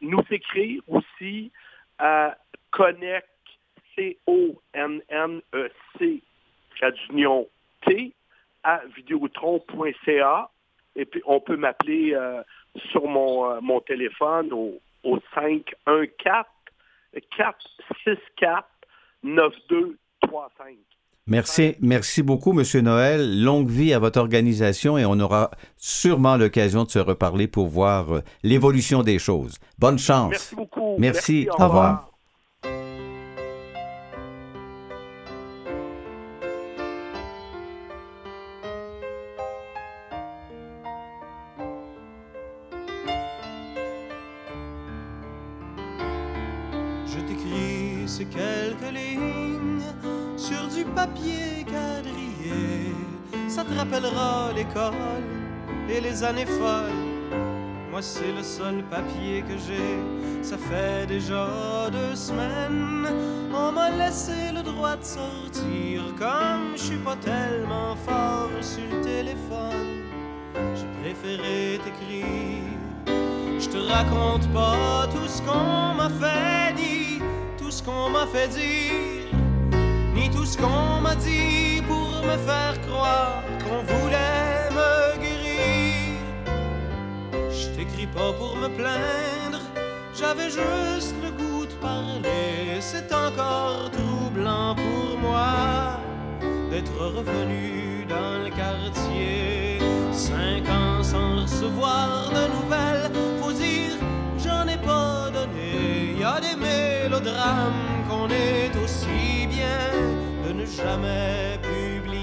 nous 0.00 0.22
écrire 0.30 0.80
aussi 0.88 1.52
à 2.00 2.36
Connect, 2.70 3.28
C-O-N-N-E-C, 3.94 4.62
d'union 7.08 7.46
T, 7.86 8.12
à 8.62 8.80
vidéotron.ca. 8.96 10.50
Et 10.96 11.04
puis, 11.04 11.22
on 11.26 11.40
peut 11.40 11.56
m'appeler 11.56 12.14
euh, 12.14 12.42
sur 12.90 13.06
mon, 13.06 13.50
euh, 13.50 13.60
mon 13.60 13.80
téléphone 13.80 14.52
au, 14.52 14.80
au 15.04 15.18
514 15.34 16.46
464 17.36 18.66
9235. 19.22 20.76
Merci, 21.30 21.76
merci 21.80 22.24
beaucoup, 22.24 22.52
Monsieur 22.52 22.80
Noël. 22.80 23.40
Longue 23.40 23.68
vie 23.68 23.94
à 23.94 24.00
votre 24.00 24.18
organisation 24.18 24.98
et 24.98 25.04
on 25.04 25.18
aura 25.20 25.52
sûrement 25.76 26.36
l'occasion 26.36 26.82
de 26.82 26.90
se 26.90 26.98
reparler 26.98 27.46
pour 27.46 27.68
voir 27.68 28.16
euh, 28.16 28.22
l'évolution 28.42 29.04
des 29.04 29.20
choses. 29.20 29.58
Bonne 29.78 29.98
chance. 29.98 30.30
Merci 30.30 30.54
beaucoup. 30.56 30.96
Merci. 30.98 31.48
au, 31.56 31.64
revoir. 31.64 32.09
Papier 58.90 59.42
que 59.42 59.56
j'ai. 59.56 60.42
Ça 60.42 60.56
fait 60.56 61.06
déjà 61.06 61.46
deux 61.90 62.14
semaines. 62.14 63.06
On 63.52 63.72
m'a 63.72 63.90
laissé 63.90 64.52
le 64.54 64.62
droit 64.62 64.96
de 64.96 65.04
sortir. 65.04 66.02
Comme 66.18 66.76
je 66.76 66.82
suis 66.82 66.96
pas 66.98 67.16
tellement 67.16 67.96
fort 68.06 68.50
sur 68.60 68.84
le 68.90 69.00
téléphone, 69.02 70.04
j'ai 70.74 70.90
préféré 71.02 71.80
t'écrire. 71.84 72.64
Je 73.58 73.68
te 73.68 73.78
raconte 73.78 74.46
pas 74.52 75.06
tout 75.14 75.28
ce 75.28 75.42
qu'on 75.42 75.94
m'a 75.94 76.08
fait 76.08 76.74
dire, 76.74 77.22
tout 77.58 77.70
ce 77.70 77.82
qu'on 77.82 78.08
m'a 78.10 78.26
fait 78.26 78.48
dire, 78.48 79.28
ni 80.14 80.30
tout 80.30 80.46
ce 80.46 80.56
qu'on 80.56 81.00
m'a 81.00 81.14
dit 81.14 81.82
pour 81.86 82.22
me 82.24 82.36
faire 82.48 82.80
croire 82.86 83.42
qu'on 83.62 83.82
voulait 83.92 84.19
Je 87.80 87.86
t'écris 87.86 88.06
pas 88.08 88.30
pour 88.34 88.56
me 88.56 88.68
plaindre, 88.68 89.60
j'avais 90.14 90.50
juste 90.50 91.14
le 91.22 91.30
goût 91.30 91.64
de 91.64 91.72
parler. 91.80 92.78
C'est 92.80 93.10
encore 93.10 93.90
troublant 93.90 94.74
pour 94.74 95.18
moi 95.18 95.98
d'être 96.70 96.92
revenu 96.92 98.04
dans 98.06 98.44
le 98.44 98.50
quartier. 98.50 99.78
Cinq 100.12 100.68
ans 100.68 101.02
sans 101.02 101.42
recevoir 101.42 102.28
de 102.28 102.52
nouvelles, 102.54 103.12
faut 103.40 103.52
dire 103.52 103.96
j'en 104.36 104.68
ai 104.68 104.76
pas 104.76 105.30
donné. 105.32 106.18
Y 106.18 106.24
a 106.24 106.38
des 106.38 106.56
mélodrames 106.56 108.04
qu'on 108.10 108.28
est 108.28 108.72
aussi 108.84 109.46
bien 109.46 109.88
de 110.46 110.52
ne 110.52 110.66
jamais 110.66 111.58
publier 111.62 112.20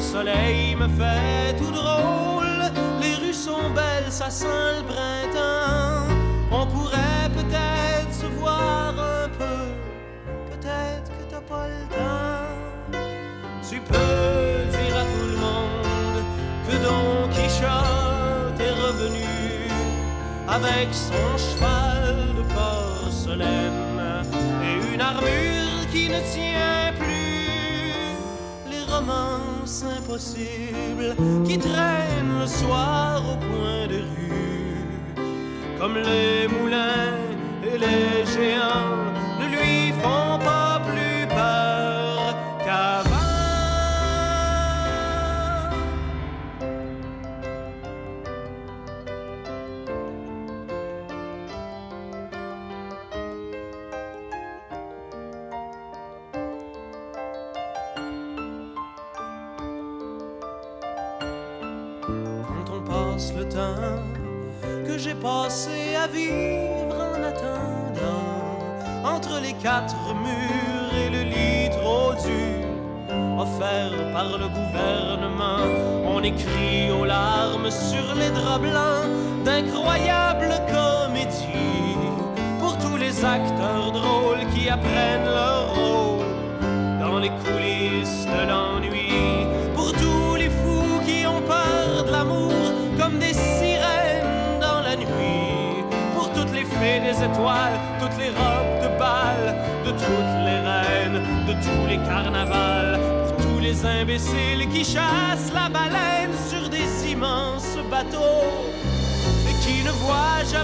soleil 0.00 0.76
me 0.76 0.88
fait 0.88 1.56
tout 1.58 1.70
drôle. 1.70 2.51
Sont 3.44 3.70
belles, 3.74 4.12
ça 4.12 4.30
sent 4.30 4.46
le 4.46 4.82
printemps. 4.84 6.14
On 6.52 6.64
pourrait 6.64 7.28
peut-être 7.34 8.12
se 8.12 8.26
voir 8.38 8.90
un 8.90 9.28
peu. 9.36 9.64
Peut-être 10.52 11.10
que 11.10 11.24
t'as 11.28 11.40
pas. 11.40 11.66
Tu 13.68 13.80
peux 13.80 14.70
dire 14.70 14.96
à 14.96 15.04
tout 15.12 15.26
le 15.32 15.36
monde 15.38 16.22
que 16.68 16.76
Don 16.84 17.28
Quichotte 17.32 18.60
est 18.60 18.76
revenu 18.86 19.26
avec 20.46 20.88
son 20.92 21.36
cheval 21.36 22.36
de 22.36 22.42
porcelaine 22.54 24.22
et 24.62 24.94
une 24.94 25.00
armure 25.00 25.90
qui 25.90 26.08
ne 26.08 26.20
tient 26.32 26.92
plus. 26.96 28.70
Les 28.70 28.84
romances 29.62 29.84
impossibles 29.84 31.16
qui 31.46 31.58
traînent 31.58 32.40
le 32.40 32.46
soir 32.46 33.22
au 33.32 33.36
coin 33.36 33.86
des 33.88 33.98
rues, 33.98 35.20
comme 35.78 35.96
les 35.96 36.48
moulins 36.48 37.14
et 37.64 37.78
les 37.78 38.26
géants 38.26 39.11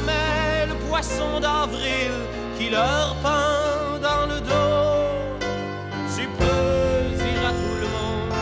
le 0.07 0.75
poisson 0.89 1.41
d'avril 1.41 2.13
qui 2.57 2.71
leur 2.71 3.17
pend 3.23 3.99
dans 4.01 4.27
le 4.27 4.41
dos. 4.41 5.39
Tu 6.15 6.27
peux 6.39 7.17
dire 7.17 7.43
à 7.47 7.53
tout 7.53 7.79
le 7.83 7.89
monde 7.97 8.33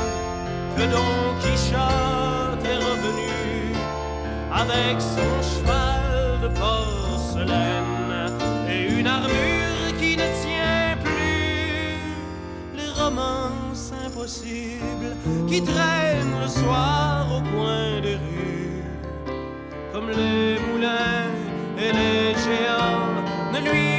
que 0.77 0.83
Don 0.93 1.35
Quichotte 1.41 2.65
est 2.65 2.77
revenu 2.77 3.75
avec 4.53 5.01
son 5.01 5.33
cheval 5.43 6.41
de 6.43 6.49
porcelaine 6.59 8.31
et 8.69 9.01
une 9.01 9.07
armure 9.07 9.97
qui 9.99 10.17
ne 10.17 10.29
tient 10.43 10.97
plus. 11.03 11.97
Les 12.77 13.03
romances 13.03 13.93
impossibles 14.05 15.17
qui 15.49 15.63
traînent 15.63 16.41
le 16.43 16.49
soir 16.49 17.27
au 17.31 17.41
coin 17.41 18.01
des 18.03 18.17
rues, 18.17 18.83
comme 19.93 20.11
les 20.11 20.59
moulins 20.61 21.36
et 21.79 21.93
les 21.93 22.35
géants 22.45 23.23
ne 23.53 23.61
lui 23.61 23.96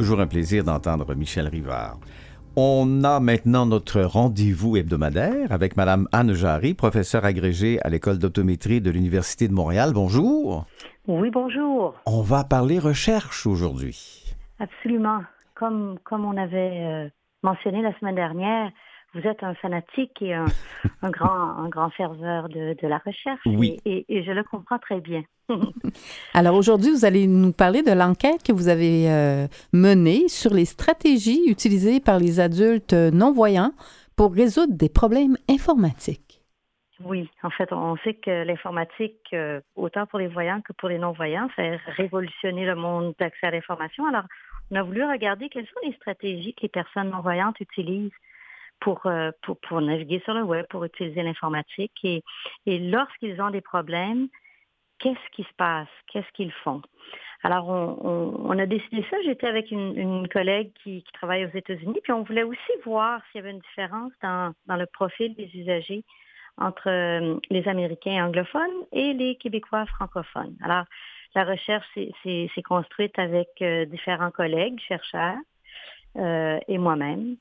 Toujours 0.00 0.20
un 0.20 0.26
plaisir 0.26 0.64
d'entendre 0.64 1.14
Michel 1.14 1.46
Rivard. 1.46 1.98
On 2.56 3.04
a 3.04 3.20
maintenant 3.20 3.66
notre 3.66 4.00
rendez-vous 4.00 4.78
hebdomadaire 4.78 5.52
avec 5.52 5.76
Madame 5.76 6.08
Anne 6.10 6.32
Jarry, 6.32 6.72
professeure 6.72 7.26
agrégée 7.26 7.78
à 7.84 7.90
l'École 7.90 8.18
d'optométrie 8.18 8.80
de 8.80 8.90
l'Université 8.90 9.46
de 9.46 9.52
Montréal. 9.52 9.90
Bonjour. 9.92 10.64
Oui, 11.06 11.28
bonjour. 11.30 11.92
On 12.06 12.22
va 12.22 12.44
parler 12.44 12.78
recherche 12.78 13.46
aujourd'hui. 13.46 14.34
Absolument. 14.58 15.20
Comme, 15.54 15.98
comme 16.02 16.24
on 16.24 16.38
avait 16.38 16.80
euh, 16.80 17.08
mentionné 17.42 17.82
la 17.82 17.92
semaine 17.98 18.14
dernière, 18.14 18.70
vous 19.14 19.20
êtes 19.26 19.42
un 19.42 19.54
fanatique 19.54 20.20
et 20.22 20.34
un, 20.34 20.44
un 21.02 21.10
grand, 21.10 21.30
un 21.58 21.68
grand 21.68 21.90
ferveur 21.90 22.48
de, 22.48 22.76
de 22.80 22.86
la 22.88 22.98
recherche. 22.98 23.40
Oui. 23.46 23.78
Et, 23.84 23.98
et- 24.08 24.18
et 24.18 24.22
je 24.24 24.30
le 24.32 24.44
comprends 24.44 24.78
très 24.78 25.00
bien. 25.00 25.22
Alors 26.34 26.54
aujourd'hui, 26.54 26.90
vous 26.90 27.04
allez 27.04 27.26
nous 27.26 27.52
parler 27.52 27.82
de 27.82 27.92
l'enquête 27.92 28.42
que 28.44 28.52
vous 28.52 28.68
avez 28.68 29.10
euh, 29.10 29.46
menée 29.72 30.28
sur 30.28 30.52
les 30.54 30.64
stratégies 30.64 31.42
utilisées 31.48 32.00
par 32.00 32.18
les 32.18 32.40
adultes 32.40 32.92
non-voyants 32.92 33.72
pour 34.16 34.32
résoudre 34.34 34.74
des 34.74 34.88
problèmes 34.88 35.36
informatiques. 35.48 36.42
Oui, 37.02 37.30
en 37.42 37.48
fait, 37.50 37.72
on 37.72 37.96
sait 38.04 38.12
que 38.14 38.44
l'informatique, 38.44 39.16
euh, 39.32 39.60
autant 39.74 40.04
pour 40.06 40.18
les 40.18 40.26
voyants 40.28 40.60
que 40.60 40.74
pour 40.74 40.90
les 40.90 40.98
non-voyants, 40.98 41.48
ça 41.56 41.62
a 41.62 41.76
révolutionné 41.96 42.66
le 42.66 42.74
monde 42.74 43.14
d'accès 43.18 43.46
à 43.46 43.50
l'information. 43.50 44.04
Alors, 44.06 44.24
on 44.70 44.76
a 44.76 44.82
voulu 44.82 45.02
regarder 45.04 45.48
quelles 45.48 45.64
sont 45.66 45.88
les 45.88 45.94
stratégies 45.94 46.52
que 46.54 46.60
les 46.62 46.68
personnes 46.68 47.08
non-voyantes 47.10 47.58
utilisent 47.60 48.12
pour, 48.80 49.06
euh, 49.06 49.30
pour, 49.42 49.58
pour 49.60 49.80
naviguer 49.80 50.20
sur 50.24 50.34
le 50.34 50.42
web, 50.42 50.66
pour 50.70 50.84
utiliser 50.84 51.22
l'informatique. 51.22 51.92
Et, 52.04 52.22
et 52.66 52.78
lorsqu'ils 52.78 53.40
ont 53.40 53.50
des 53.50 53.60
problèmes, 53.60 54.28
qu'est-ce 54.98 55.30
qui 55.32 55.42
se 55.44 55.54
passe? 55.56 55.88
Qu'est-ce 56.08 56.30
qu'ils 56.32 56.52
font? 56.64 56.82
Alors, 57.42 57.68
on, 57.68 57.98
on- 58.02 58.50
on 58.50 58.58
a 58.58 58.66
décidé 58.66 59.04
ça. 59.10 59.16
J'étais 59.24 59.46
avec 59.46 59.70
une, 59.70 59.96
une 59.98 60.28
collègue 60.28 60.72
qui, 60.82 61.02
qui 61.02 61.12
travaille 61.12 61.44
aux 61.46 61.56
États-Unis, 61.56 62.00
puis 62.02 62.12
on 62.12 62.22
voulait 62.22 62.42
aussi 62.42 62.72
voir 62.84 63.22
s'il 63.26 63.38
y 63.38 63.42
avait 63.42 63.52
une 63.52 63.60
différence 63.60 64.12
dans, 64.22 64.52
dans 64.66 64.76
le 64.76 64.86
profil 64.86 65.34
des 65.34 65.50
usagers 65.54 66.04
entre 66.58 66.88
euh, 66.90 67.38
les 67.48 67.66
Américains 67.68 68.26
anglophones 68.26 68.84
et 68.92 69.14
les 69.14 69.36
Québécois 69.36 69.86
francophones. 69.86 70.56
Alors, 70.62 70.84
la 71.34 71.44
recherche 71.44 71.86
s'est- 71.94 72.62
construite 72.62 73.18
avec 73.18 73.48
euh, 73.62 73.86
différents 73.86 74.30
collègues, 74.30 74.78
chercheurs 74.86 75.38
euh, 76.16 76.58
et 76.68 76.76
moi-même. 76.76 77.36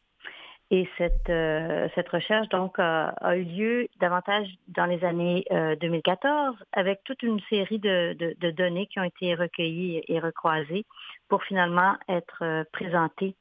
Et 0.71 0.87
cette, 0.99 1.29
euh, 1.29 1.87
cette 1.95 2.09
recherche, 2.09 2.47
donc, 2.49 2.77
a, 2.77 3.07
a 3.21 3.35
eu 3.35 3.43
lieu 3.43 3.87
davantage 3.99 4.47
dans 4.67 4.85
les 4.85 5.03
années 5.03 5.43
euh, 5.51 5.75
2014 5.77 6.55
avec 6.73 7.03
toute 7.05 7.23
une 7.23 7.39
série 7.49 7.79
de, 7.79 8.13
de- 8.13 8.35
de 8.39 8.51
données 8.51 8.85
qui 8.85 8.99
ont 8.99 9.03
été 9.03 9.33
recueillies 9.33 10.03
et 10.07 10.19
recroisées 10.19 10.85
pour 11.27 11.43
finalement 11.43 11.95
être 12.07 12.43
euh, 12.43 12.63
présentées 12.71 13.35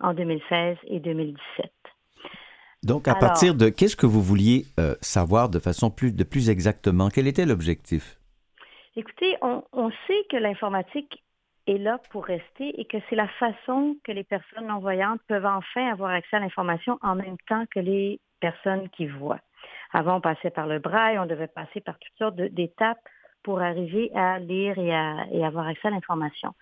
en 0.00 0.12
2016 0.12 0.76
et 0.88 1.00
2017. 1.00 1.72
Donc, 2.84 3.08
à 3.08 3.14
partir 3.14 3.54
de 3.54 3.70
qu'est-ce 3.70 3.96
que 3.96 4.06
vous 4.06 4.22
vouliez 4.22 4.66
euh, 4.78 4.94
savoir 5.00 5.48
de 5.48 5.58
façon 5.58 5.90
plus, 5.90 6.12
de 6.14 6.22
plus 6.22 6.50
exactement? 6.50 7.08
Quel 7.08 7.26
était 7.26 7.46
l'objectif? 7.46 8.18
Écoutez, 8.94 9.36
on, 9.42 9.62
on 9.72 9.90
sait 10.06 10.26
que 10.30 10.36
l'informatique 10.36 11.22
est 11.68 11.78
là 11.78 11.98
pour 12.10 12.24
rester 12.24 12.80
et 12.80 12.84
que 12.84 12.96
c'est 13.08 13.16
la 13.16 13.28
façon 13.28 13.96
que 14.04 14.12
les 14.12 14.24
personnes 14.24 14.66
non-voyantes 14.66 15.20
peuvent 15.28 15.46
enfin 15.46 15.90
avoir 15.90 16.10
accès 16.10 16.36
à 16.36 16.40
l'information 16.40 16.98
en 17.02 17.14
même 17.14 17.36
temps 17.48 17.64
que 17.70 17.80
les 17.80 18.20
personnes 18.40 18.88
qui 18.90 19.06
voient. 19.06 19.40
Avant, 19.92 20.16
on 20.16 20.20
passait 20.20 20.50
par 20.50 20.66
le 20.66 20.78
braille, 20.78 21.18
on 21.18 21.26
devait 21.26 21.48
passer 21.48 21.80
par 21.80 21.98
toutes 21.98 22.16
sortes 22.18 22.36
d'étapes 22.36 22.98
pour 23.42 23.60
arriver 23.60 24.10
à 24.14 24.38
lire 24.38 24.78
et, 24.78 24.94
à, 24.94 25.26
et 25.32 25.44
avoir 25.44 25.66
accès 25.66 25.88
à 25.88 25.90
l'information. 25.90 26.52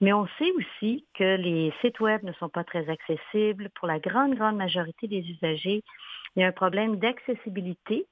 Mais 0.00 0.12
on 0.12 0.26
sait 0.38 0.50
aussi 0.52 1.04
que 1.14 1.36
les 1.36 1.72
sites 1.80 1.98
web 2.00 2.22
ne 2.22 2.32
sont 2.34 2.48
pas 2.48 2.64
très 2.64 2.88
accessibles. 2.88 3.68
Pour 3.74 3.88
la 3.88 3.98
grande, 3.98 4.36
grande 4.36 4.56
majorité 4.56 5.08
des 5.08 5.20
usagers, 5.28 5.82
il 6.36 6.42
y 6.42 6.44
a 6.44 6.48
un 6.48 6.52
problème 6.52 6.96
d'accessibilité 6.96 8.06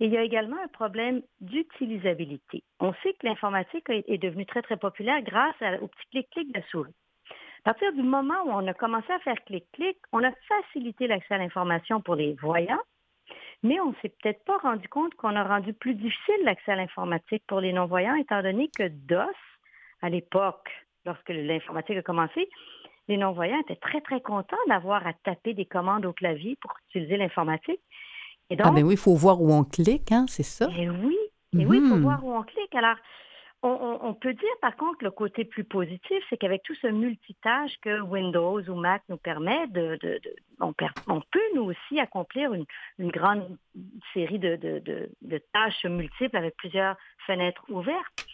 et 0.00 0.06
il 0.06 0.12
y 0.12 0.16
a 0.16 0.22
également 0.22 0.56
un 0.62 0.68
problème 0.68 1.22
d'utilisabilité. 1.40 2.64
On 2.80 2.94
sait 3.02 3.12
que 3.12 3.26
l'informatique 3.26 3.84
est 3.88 4.18
devenue 4.18 4.46
très, 4.46 4.62
très 4.62 4.78
populaire 4.78 5.20
grâce 5.22 5.54
au 5.82 5.88
petit 5.88 6.06
clic-clic 6.10 6.52
de 6.52 6.58
la 6.58 6.66
souris. 6.68 6.94
À 7.60 7.72
partir 7.72 7.92
du 7.92 8.02
moment 8.02 8.42
où 8.46 8.50
on 8.50 8.66
a 8.66 8.72
commencé 8.72 9.12
à 9.12 9.18
faire 9.18 9.36
clic-clic, 9.44 9.98
on 10.12 10.24
a 10.24 10.32
facilité 10.48 11.06
l'accès 11.06 11.34
à 11.34 11.38
l'information 11.38 12.00
pour 12.00 12.14
les 12.14 12.32
voyants, 12.40 12.80
mais 13.62 13.78
on 13.80 13.90
ne 13.90 13.94
s'est 14.00 14.14
peut-être 14.22 14.42
pas 14.46 14.56
rendu 14.58 14.88
compte 14.88 15.14
qu'on 15.16 15.36
a 15.36 15.44
rendu 15.44 15.74
plus 15.74 15.94
difficile 15.94 16.42
l'accès 16.44 16.72
à 16.72 16.76
l'informatique 16.76 17.44
pour 17.46 17.60
les 17.60 17.74
non-voyants, 17.74 18.14
étant 18.14 18.42
donné 18.42 18.70
que 18.74 18.88
DOS, 18.88 19.36
à 20.00 20.08
l'époque, 20.08 20.70
lorsque 21.04 21.28
l'informatique 21.28 21.98
a 21.98 22.02
commencé, 22.02 22.48
les 23.08 23.18
non-voyants 23.18 23.60
étaient 23.60 23.76
très, 23.76 24.00
très 24.00 24.22
contents 24.22 24.56
d'avoir 24.66 25.06
à 25.06 25.12
taper 25.12 25.52
des 25.52 25.66
commandes 25.66 26.06
au 26.06 26.14
clavier 26.14 26.56
pour 26.62 26.72
utiliser 26.88 27.18
l'informatique. 27.18 27.80
Ah 28.58 28.70
ben 28.70 28.84
oui, 28.84 28.94
il 28.94 28.98
faut 28.98 29.14
voir 29.14 29.40
où 29.40 29.52
on 29.52 29.64
clique, 29.64 30.12
hein, 30.12 30.26
c'est 30.28 30.42
ça? 30.42 30.66
Et 30.70 30.82
eh 30.82 30.90
oui, 30.90 31.16
et 31.58 31.66
oui, 31.66 31.80
il 31.82 31.88
faut 31.88 31.96
mhm. 31.96 32.02
voir 32.02 32.24
où 32.24 32.32
on 32.32 32.42
clique. 32.42 32.74
Alors, 32.74 32.96
on, 33.62 34.14
peut 34.14 34.32
dire 34.32 34.56
par 34.62 34.74
contre 34.76 35.04
le 35.04 35.10
côté 35.10 35.44
plus 35.44 35.64
positif, 35.64 36.24
c'est 36.28 36.38
qu'avec 36.38 36.62
tout 36.62 36.74
ce 36.76 36.86
multitâche 36.86 37.72
que 37.82 38.00
Windows 38.00 38.60
ou 38.62 38.74
Mac 38.74 39.02
nous 39.08 39.18
permet, 39.18 39.66
de, 39.68 39.98
on, 40.60 40.72
peut 40.72 41.40
nous 41.54 41.64
aussi 41.64 42.00
accomplir 42.00 42.54
une, 42.54 42.64
grande 43.10 43.58
série 44.14 44.38
de, 44.38 45.42
tâches 45.52 45.84
multiples 45.84 46.36
avec 46.36 46.56
plusieurs 46.56 46.96
fenêtres 47.26 47.64
ouvertes. 47.68 48.26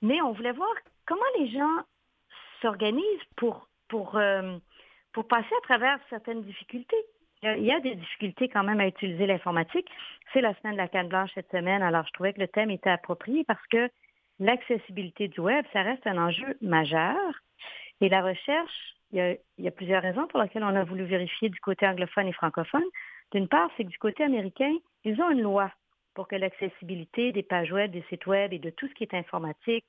Mais 0.00 0.22
on 0.22 0.32
voulait 0.32 0.52
voir 0.52 0.72
comment 1.06 1.20
les 1.38 1.50
gens 1.50 1.76
s'organisent 2.62 3.04
pour, 3.36 3.68
pour, 3.88 4.16
euh, 4.16 4.56
pour 5.12 5.28
passer 5.28 5.54
à 5.58 5.66
travers 5.66 5.98
certaines 6.08 6.42
difficultés. 6.42 7.04
Il 7.42 7.64
y 7.64 7.72
a 7.72 7.80
des 7.80 7.94
difficultés 7.94 8.48
quand 8.48 8.64
même 8.64 8.80
à 8.80 8.86
utiliser 8.86 9.26
l'informatique. 9.26 9.88
C'est 10.32 10.42
la 10.42 10.54
semaine 10.56 10.74
de 10.74 10.78
la 10.78 10.88
canne 10.88 11.08
blanche 11.08 11.30
cette 11.34 11.50
semaine, 11.50 11.82
alors 11.82 12.06
je 12.06 12.12
trouvais 12.12 12.34
que 12.34 12.40
le 12.40 12.48
thème 12.48 12.70
était 12.70 12.90
approprié 12.90 13.44
parce 13.44 13.66
que 13.68 13.88
l'accessibilité 14.38 15.28
du 15.28 15.40
web, 15.40 15.64
ça 15.72 15.82
reste 15.82 16.06
un 16.06 16.18
enjeu 16.18 16.58
majeur. 16.60 17.16
Et 18.02 18.08
la 18.08 18.22
recherche, 18.22 18.94
il 19.12 19.38
y, 19.58 19.68
a, 19.68 19.70
plusieurs 19.70 20.02
raisons 20.02 20.26
pour 20.28 20.40
lesquelles 20.40 20.64
on 20.64 20.76
a 20.76 20.84
voulu 20.84 21.04
vérifier 21.04 21.48
du 21.48 21.60
côté 21.60 21.86
anglophone 21.86 22.28
et 22.28 22.32
francophone. 22.32 22.84
D'une 23.32 23.48
part, 23.48 23.70
c'est 23.76 23.84
que 23.84 23.90
du 23.90 23.98
côté 23.98 24.22
américain, 24.22 24.72
ils 25.04 25.20
ont 25.20 25.30
une 25.30 25.42
loi 25.42 25.70
pour 26.14 26.28
que 26.28 26.36
l'accessibilité 26.36 27.32
des 27.32 27.42
pages 27.42 27.72
web, 27.72 27.90
des 27.90 28.04
sites 28.08 28.26
web 28.26 28.52
et 28.52 28.58
de 28.58 28.70
tout 28.70 28.86
ce 28.86 28.94
qui 28.94 29.04
est 29.04 29.14
informatique 29.14 29.84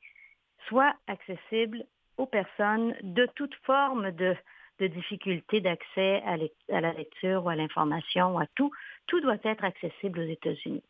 soit 0.68 0.94
accessible 1.08 1.84
aux 2.18 2.26
personnes 2.26 2.96
de 3.02 3.26
toute 3.36 3.56
forme 3.66 4.12
de, 4.12 4.36
de 4.80 4.88
difficulté 4.88 5.62
d'accès 5.62 6.22
à, 6.26 6.38
à, 6.76 6.82
la 6.82 6.94
lecture 6.94 7.46
ou 7.46 7.50
à 7.50 7.56
l'information 7.56 8.36
ou 8.36 8.40
à 8.40 8.48
tout. 8.56 8.72
Tout 9.08 9.22
doit 9.22 9.38
être 9.44 9.64
accessible 9.64 10.20
aux 10.20 10.28
États-Unis. 10.28 10.84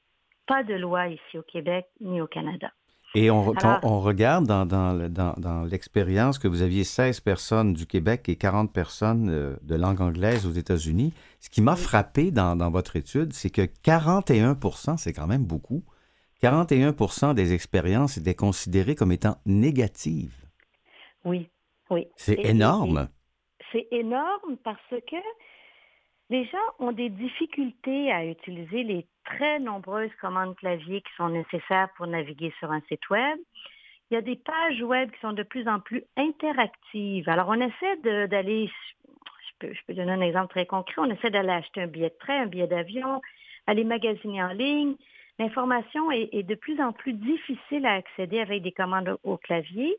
Pas 0.47 0.63
de 0.63 0.73
loi 0.73 1.07
ici 1.07 1.37
au 1.37 1.43
Québec 1.43 1.87
ni 1.99 2.21
au 2.21 2.27
Canada. 2.27 2.71
Et 3.13 3.29
on, 3.29 3.53
quand 3.53 3.79
on 3.83 3.99
regarde 3.99 4.45
dans, 4.45 4.65
dans, 4.65 5.09
dans, 5.09 5.63
l'expérience 5.63 6.39
que 6.39 6.47
vous 6.47 6.61
aviez 6.61 6.85
16 6.85 7.19
personnes 7.19 7.73
du 7.73 7.85
Québec 7.85 8.29
et 8.29 8.37
40 8.37 8.71
personnes 8.71 9.29
euh, 9.29 9.55
de 9.63 9.75
langue 9.75 9.99
anglaise 9.99 10.47
aux 10.47 10.51
États-Unis, 10.51 11.13
ce 11.41 11.49
qui 11.49 11.61
m'a 11.61 11.75
frappé 11.75 12.31
dans, 12.31 12.55
votre 12.71 12.95
étude, 12.95 13.33
c'est 13.33 13.49
que 13.49 13.63
41% 13.63 14.97
c'est 14.97 15.11
quand 15.11 15.27
même 15.27 15.43
beaucoup, 15.43 15.83
41% 16.41 17.33
des 17.33 17.53
expériences 17.53 18.17
étaient 18.17 18.33
considérées 18.33 18.95
comme 18.95 19.11
étant 19.11 19.35
négatives. 19.45 20.45
Oui, 21.25 21.49
oui. 21.89 22.07
C'est 22.15 22.39
énorme. 22.45 23.09
C'est 23.71 23.87
énorme 23.91 24.57
parce 24.63 24.79
que 24.89 25.15
les 26.29 26.45
gens 26.45 26.57
ont 26.79 26.91
des 26.93 27.09
difficultés 27.09 28.11
à 28.11 28.25
utiliser 28.25 28.83
les 28.83 29.05
très 29.25 29.59
nombreuses 29.59 30.13
commandes 30.19 30.55
clavier 30.55 31.01
qui 31.01 31.13
sont 31.17 31.29
nécessaires 31.29 31.89
pour 31.97 32.07
naviguer 32.07 32.53
sur 32.59 32.71
un 32.71 32.81
site 32.87 33.09
web. 33.09 33.37
Il 34.09 34.15
y 34.15 34.17
a 34.17 34.21
des 34.21 34.37
pages 34.37 34.81
web 34.81 35.11
qui 35.11 35.19
sont 35.19 35.33
de 35.33 35.43
plus 35.43 35.67
en 35.67 35.79
plus 35.79 36.03
interactives. 36.17 37.29
Alors, 37.29 37.47
on 37.49 37.59
essaie 37.59 38.27
d'aller, 38.27 38.69
je 39.61 39.67
peux, 39.87 39.93
donner 39.93 40.11
un 40.11 40.21
exemple 40.21 40.51
très 40.51 40.65
concret, 40.65 40.95
on 40.97 41.11
essaie 41.11 41.29
d'aller 41.29 41.49
acheter 41.49 41.81
un 41.81 41.87
billet 41.87 42.09
de 42.09 42.17
train, 42.19 42.43
un 42.43 42.47
billet 42.47 42.67
d'avion, 42.67 43.21
aller 43.67 43.83
magasiner 43.83 44.43
en 44.43 44.53
ligne. 44.53 44.95
L'information 45.39 46.11
est, 46.11 46.43
de 46.43 46.55
plus 46.55 46.79
en 46.81 46.91
plus 46.91 47.13
difficile 47.13 47.85
à 47.85 47.93
accéder 47.93 48.39
avec 48.41 48.61
des 48.63 48.71
commandes 48.71 49.17
au, 49.23 49.37
clavier. 49.37 49.97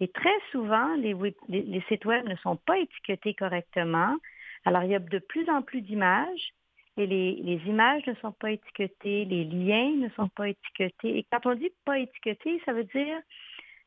Et 0.00 0.08
très 0.08 0.38
souvent, 0.50 0.96
les 0.96 1.84
sites 1.88 2.04
web 2.06 2.26
ne 2.26 2.36
sont 2.36 2.56
pas 2.56 2.78
étiquetés 2.78 3.34
correctement. 3.34 4.16
Alors, 4.64 4.82
il 4.82 4.90
y 4.90 4.94
a 4.94 4.98
de 4.98 5.18
plus 5.18 5.48
en 5.50 5.62
plus 5.62 5.82
d'images 5.82 6.52
et 6.96 7.06
les, 7.06 7.60
images 7.66 8.06
ne 8.06 8.14
sont 8.16 8.32
pas 8.32 8.50
étiquetées, 8.50 9.24
les 9.24 9.44
liens 9.44 9.96
ne 9.96 10.08
sont 10.10 10.28
pas 10.28 10.48
étiquetés. 10.48 11.18
Et 11.18 11.26
quand 11.30 11.46
on 11.46 11.54
dit 11.54 11.72
pas 11.84 11.98
étiqueté, 11.98 12.60
ça 12.64 12.72
veut 12.72 12.84
dire 12.84 13.18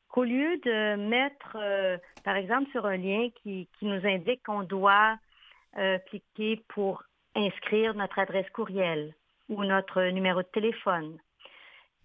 qu'au 0.07 0.23
lieu 0.23 0.57
de 0.63 0.95
mettre, 0.95 1.57
euh, 1.59 1.97
par 2.23 2.35
exemple, 2.35 2.71
sur 2.71 2.85
un 2.85 2.97
lien 2.97 3.29
qui, 3.41 3.67
nous 3.81 4.05
indique 4.05 4.43
qu'on 4.43 4.63
doit 4.63 5.17
euh, 5.77 5.97
cliquer 6.09 6.63
pour 6.69 7.03
inscrire 7.35 7.93
notre 7.93 8.19
adresse 8.19 8.49
courriel 8.51 9.13
ou 9.49 9.63
notre 9.63 10.01
numéro 10.09 10.41
de 10.41 10.47
téléphone, 10.47 11.17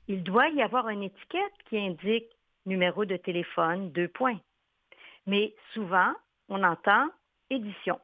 il 0.09 0.23
doit 0.23 0.49
y 0.49 0.63
avoir 0.63 0.89
une 0.89 1.05
étiquette 1.05 1.53
qui 1.69 1.79
indique 1.79 2.29
numéro 2.69 3.05
de 3.05 3.17
téléphone, 3.17 3.91
deux 3.93 4.09
points. 4.09 4.39
Mais 5.27 5.55
souvent, 5.75 6.13
on 6.49 6.63
entend 6.63 7.09
édition. 7.51 7.99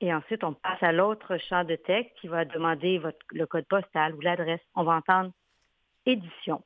Et 0.00 0.12
ensuite, 0.12 0.44
on 0.44 0.54
passe 0.54 0.82
à 0.82 0.92
l'autre 0.92 1.36
champ 1.48 1.64
de 1.64 1.76
texte 1.76 2.12
qui 2.20 2.28
va 2.28 2.44
demander 2.44 2.98
votre, 2.98 3.18
le 3.32 3.46
code 3.46 3.66
postal 3.66 4.14
ou 4.14 4.20
l'adresse. 4.20 4.60
On 4.74 4.82
va 4.82 4.96
entendre 4.96 5.30
édition 6.06 6.62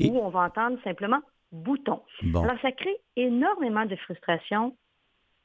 ou 0.00 0.18
on 0.18 0.30
va 0.30 0.40
entendre 0.40 0.78
simplement 0.82 1.20
bouton. 1.52 2.02
Alors, 2.34 2.58
ça 2.62 2.72
crée 2.72 2.96
énormément 3.16 3.84
de 3.84 3.96
frustration 3.96 4.76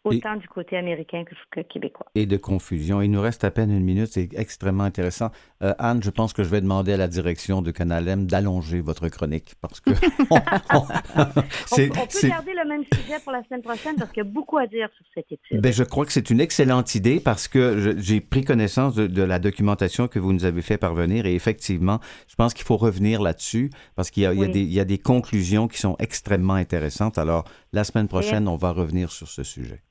autant 0.05 0.35
du 0.35 0.47
côté 0.47 0.77
américain 0.77 1.23
que, 1.51 1.61
québécois. 1.61 2.05
Et 2.15 2.25
de 2.25 2.37
confusion. 2.37 3.01
Il 3.01 3.11
nous 3.11 3.21
reste 3.21 3.43
à 3.43 3.51
peine 3.51 3.71
une 3.71 3.83
minute, 3.83 4.07
c'est 4.07 4.29
extrêmement 4.35 4.83
intéressant. 4.83 5.31
Euh, 5.63 5.73
Anne, 5.79 6.01
je 6.03 6.09
pense 6.09 6.33
que 6.33 6.43
je 6.43 6.49
vais 6.49 6.61
demander 6.61 6.93
à 6.93 6.97
la 6.97 7.07
direction 7.07 7.61
de 7.61 7.71
Canal 7.71 8.07
M 8.07 8.27
d'allonger 8.27 8.81
votre 8.81 9.07
chronique 9.09 9.55
parce 9.61 9.79
que... 9.79 9.89
on, 10.29 10.39
peut 10.39 12.27
garder 12.27 12.53
le 12.53 12.67
même 12.67 12.83
sujet 12.93 13.19
pour 13.23 13.31
la 13.31 13.43
semaine 13.43 13.61
prochaine 13.61 13.95
parce 13.95 14.11
qu'il 14.11 14.23
y 14.23 14.27
a 14.27 14.29
beaucoup 14.29 14.57
à 14.57 14.67
dire 14.67 14.89
sur 14.95 15.05
cette 15.13 15.31
étude. 15.31 15.61
Ben, 15.61 15.73
je 15.73 15.83
crois 15.83 16.05
que 16.05 16.11
c'est 16.11 16.29
une 16.29 16.39
excellente 16.39 16.95
idée 16.95 17.19
parce 17.19 17.47
que 17.47 17.95
j'ai 17.97 18.21
pris 18.21 18.43
connaissance 18.43 18.95
de, 18.95 19.23
la 19.23 19.39
documentation 19.39 20.07
que 20.07 20.19
vous 20.19 20.33
nous 20.33 20.45
avez 20.45 20.61
fait 20.61 20.77
parvenir 20.77 21.25
et 21.25 21.33
effectivement, 21.33 21.99
je 22.27 22.35
pense 22.35 22.53
qu'il 22.53 22.65
faut 22.65 22.77
revenir 22.77 23.21
là-dessus 23.21 23.71
parce 23.95 24.11
qu'il 24.11 24.23
y, 24.23 24.73
y, 24.73 24.79
a 24.79 24.85
des 24.85 24.97
conclusions 24.97 25.67
qui 25.67 25.79
sont 25.79 25.95
extrêmement 25.99 26.53
intéressantes. 26.53 27.17
Alors, 27.17 27.45
la 27.73 27.83
semaine 27.83 28.07
prochaine, 28.07 28.47
on 28.47 28.55
va 28.55 28.71
revenir 28.71 29.11
sur 29.11 29.27
ce 29.27 29.43
sujet. 29.43 29.81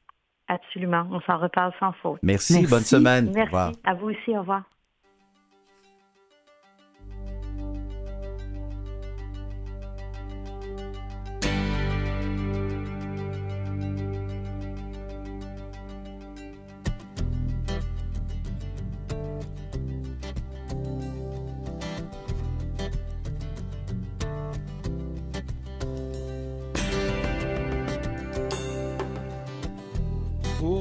Absolument. 0.49 1.07
On 1.11 1.21
s'en 1.23 1.39
reparle 1.39 1.73
sans 1.81 1.93
faute. 2.03 2.21
Merci. 2.23 2.67
Bonne 2.67 2.83
semaine. 2.83 3.27
Merci. 3.35 3.41
Au 3.41 3.45
revoir. 3.45 3.73
À 3.85 3.95
vous 3.95 4.11
aussi. 4.11 4.37
Au 4.37 4.41
revoir. 4.41 4.63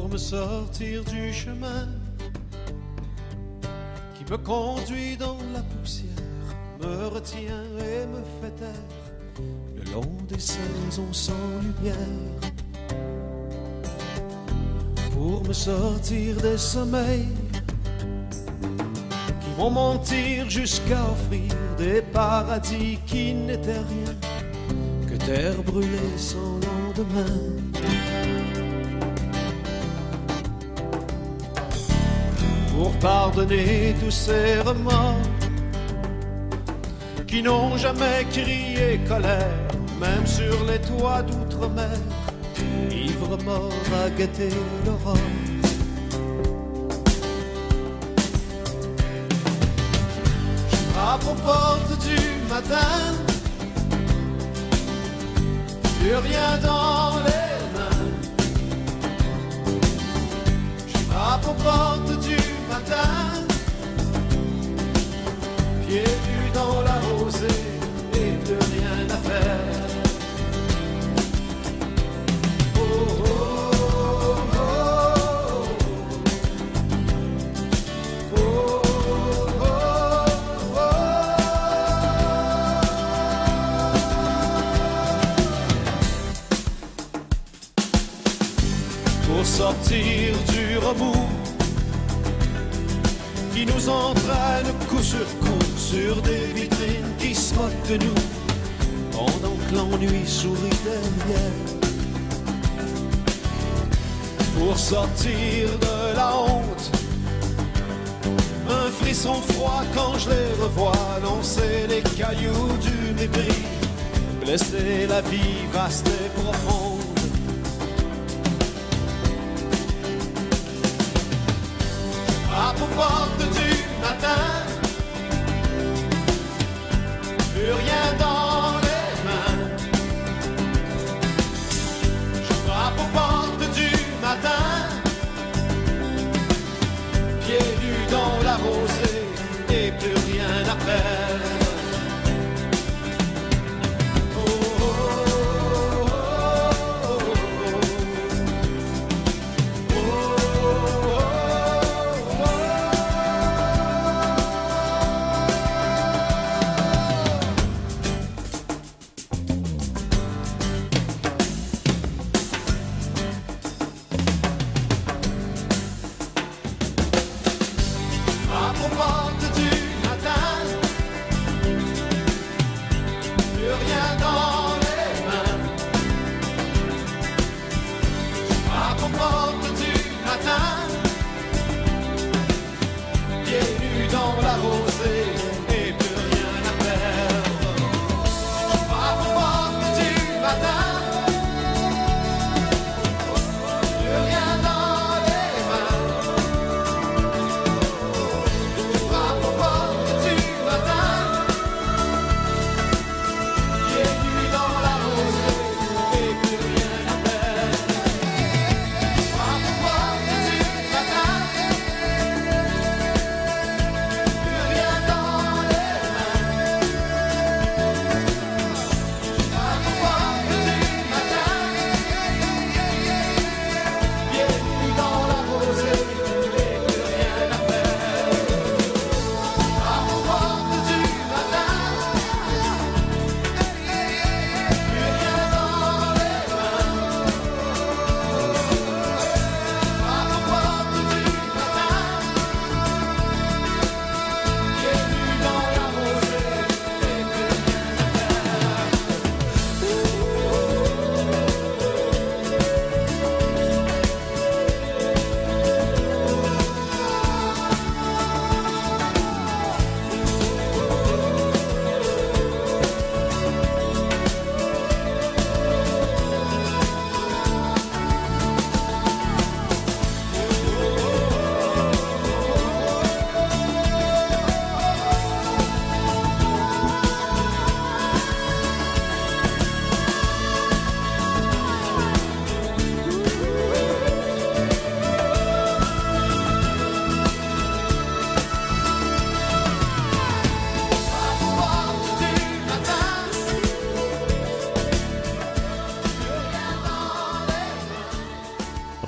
pour 0.04 0.12
me 0.12 0.18
sortir 0.18 1.02
du 1.06 1.32
chemin 1.32 1.88
qui 4.16 4.30
me 4.30 4.38
conduit 4.38 5.16
dans 5.16 5.38
la 5.54 5.62
poussière, 5.62 6.10
me 6.82 7.08
retient 7.08 7.64
et 7.80 8.06
me 8.08 8.22
fait 8.42 8.52
taire 8.60 9.40
le 9.78 9.94
long 9.94 10.18
des 10.28 10.40
saisons 10.40 11.14
sans 11.14 11.48
lumière. 11.62 11.96
Pour 15.14 15.42
me 15.48 15.54
sortir 15.54 16.36
des 16.42 16.58
sommeils 16.58 17.30
qui 19.40 19.52
vont 19.58 19.70
mentir 19.70 20.50
jusqu'à 20.50 21.02
offrir 21.14 21.50
des 21.78 22.02
paradis 22.02 23.00
qui 23.06 23.34
n'étaient 23.34 23.72
rien 23.94 24.16
que 25.08 25.16
terre 25.26 25.64
brûlée 25.64 26.18
sans 26.18 26.60
lendemain. 26.60 28.13
pour 32.74 32.92
pardonner 33.00 33.96
tous 34.02 34.12
ces 34.12 34.60
remords 34.62 35.30
qui 37.28 37.42
n'ont 37.42 37.78
jamais 37.78 38.26
crié 38.32 39.00
colère, 39.08 39.58
même 40.00 40.26
sur 40.26 40.64
les 40.66 40.80
toits 40.80 41.22
d'outre-mer, 41.24 42.00
ivre 42.92 43.38
mort 43.44 43.72
à 44.04 44.10
guetter 44.10 44.50
l'aurore. 44.86 45.18
Je 50.72 51.30
aux 51.32 51.36
portes 51.36 51.96
du 52.08 52.20
matin, 52.50 53.14
plus 56.00 56.16
rien 56.16 56.58
dans 56.62 57.20
les 57.26 57.43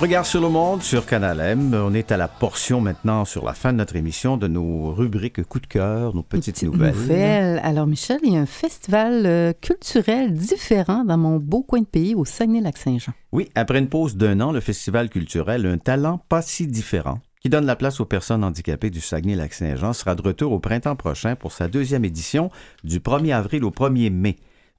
Regard 0.05 0.27
sur 0.27 0.39
le 0.39 0.49
monde 0.49 0.83
sur 0.83 1.07
Canal 1.07 1.39
M. 1.39 1.73
On 1.73 1.91
est 1.95 2.11
à 2.11 2.17
la 2.17 2.27
portion 2.27 2.79
maintenant 2.79 3.25
sur 3.25 3.43
la 3.43 3.53
fin 3.53 3.73
de 3.73 3.79
notre 3.79 3.95
émission 3.95 4.37
de 4.37 4.47
nos 4.47 4.93
rubriques 4.93 5.43
coup 5.45 5.59
de 5.59 5.65
cœur, 5.65 6.13
nos 6.13 6.21
petites, 6.21 6.61
nouvelles. 6.61 7.59
Alors 7.63 7.87
Michel, 7.87 8.19
il 8.21 8.33
y 8.33 8.37
a 8.37 8.39
un 8.39 8.45
festival 8.45 9.25
euh, 9.25 9.51
culturel 9.59 10.33
différent 10.33 11.05
dans 11.05 11.17
mon 11.17 11.37
beau 11.37 11.63
coin 11.63 11.79
de 11.79 11.87
pays 11.87 12.13
au 12.13 12.23
Saguenay-Lac-Saint-Jean. 12.23 13.13
Oui, 13.31 13.49
après 13.55 13.79
une 13.79 13.89
pause 13.89 14.15
d'un 14.15 14.41
an, 14.41 14.51
le 14.51 14.59
festival 14.59 15.09
culturel 15.09 15.65
Un 15.65 15.79
talent 15.79 16.21
pas 16.29 16.43
si 16.43 16.67
différent 16.67 17.19
qui 17.41 17.49
donne 17.49 17.65
la 17.65 17.75
place 17.75 17.99
aux 17.99 18.05
personnes 18.05 18.43
handicapées 18.43 18.91
du 18.91 19.01
Saguenay-Lac-Saint-Jean 19.01 19.93
sera 19.93 20.13
de 20.13 20.21
retour 20.21 20.51
au 20.51 20.59
printemps 20.59 20.95
prochain 20.95 21.35
pour 21.35 21.51
sa 21.51 21.67
deuxième 21.67 22.05
édition 22.05 22.51
du 22.83 22.99
1er 22.99 23.33
avril 23.33 23.63
au 23.63 23.71
1er 23.71 24.11
mai. 24.11 24.35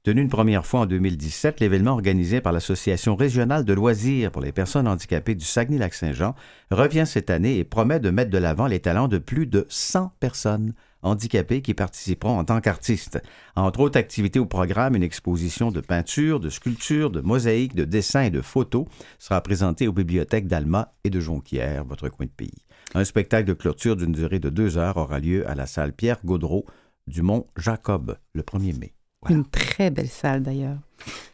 Tenu 0.07 0.21
une 0.23 0.29
première 0.29 0.65
fois 0.65 0.83
en 0.83 0.87
2017, 0.87 1.59
l'événement 1.59 1.91
organisé 1.91 2.41
par 2.41 2.53
l'Association 2.53 3.17
régionale 3.17 3.65
de 3.65 3.73
loisirs 3.73 4.31
pour 4.31 4.41
les 4.41 4.53
personnes 4.53 4.87
handicapées 4.87 5.35
du 5.35 5.45
Saguenay-Lac-Saint-Jean 5.45 6.37
revient 6.71 7.03
cette 7.05 7.29
année 7.29 7.59
et 7.59 7.65
promet 7.65 7.99
de 7.99 8.11
mettre 8.11 8.31
de 8.31 8.39
l'avant 8.39 8.69
les 8.69 8.79
talents 8.79 9.09
de 9.09 9.19
plus 9.19 9.49
de 9.49 9.67
100 9.69 10.13
personnes 10.21 10.75
handicapées 11.03 11.61
qui 11.61 11.75
participeront 11.75 12.39
en 12.39 12.45
tant 12.45 12.61
qu'artistes. 12.61 13.21
Entre 13.57 13.81
autres 13.81 13.99
activités 13.99 14.39
au 14.39 14.47
programme, 14.47 14.95
une 14.95 15.03
exposition 15.03 15.73
de 15.73 15.81
peinture, 15.81 16.39
de 16.39 16.51
sculpture, 16.51 17.11
de 17.11 17.21
mosaïques, 17.21 17.75
de 17.75 17.85
dessins 17.85 18.23
et 18.23 18.31
de 18.31 18.43
photos 18.43 18.87
sera 19.19 19.41
présentée 19.41 19.89
aux 19.89 19.93
bibliothèques 19.93 20.47
d'Alma 20.47 20.95
et 21.03 21.11
de 21.11 21.19
Jonquière, 21.19 21.85
votre 21.85 22.09
coin 22.11 22.27
de 22.27 22.31
pays. 22.31 22.63
Un 22.95 23.03
spectacle 23.03 23.49
de 23.49 23.55
clôture 23.55 23.97
d'une 23.97 24.13
durée 24.13 24.39
de 24.39 24.51
deux 24.51 24.79
heures 24.79 24.99
aura 24.99 25.19
lieu 25.19 25.51
à 25.51 25.57
la 25.57 25.67
salle 25.67 25.93
Pierre 25.93 26.21
Gaudreau 26.25 26.65
du 27.09 27.23
Mont 27.23 27.49
Jacob 27.57 28.17
le 28.35 28.43
1er 28.43 28.79
mai. 28.79 28.96
Une 29.29 29.45
très 29.45 29.91
belle 29.91 30.09
salle 30.09 30.43
d'ailleurs. 30.43 30.79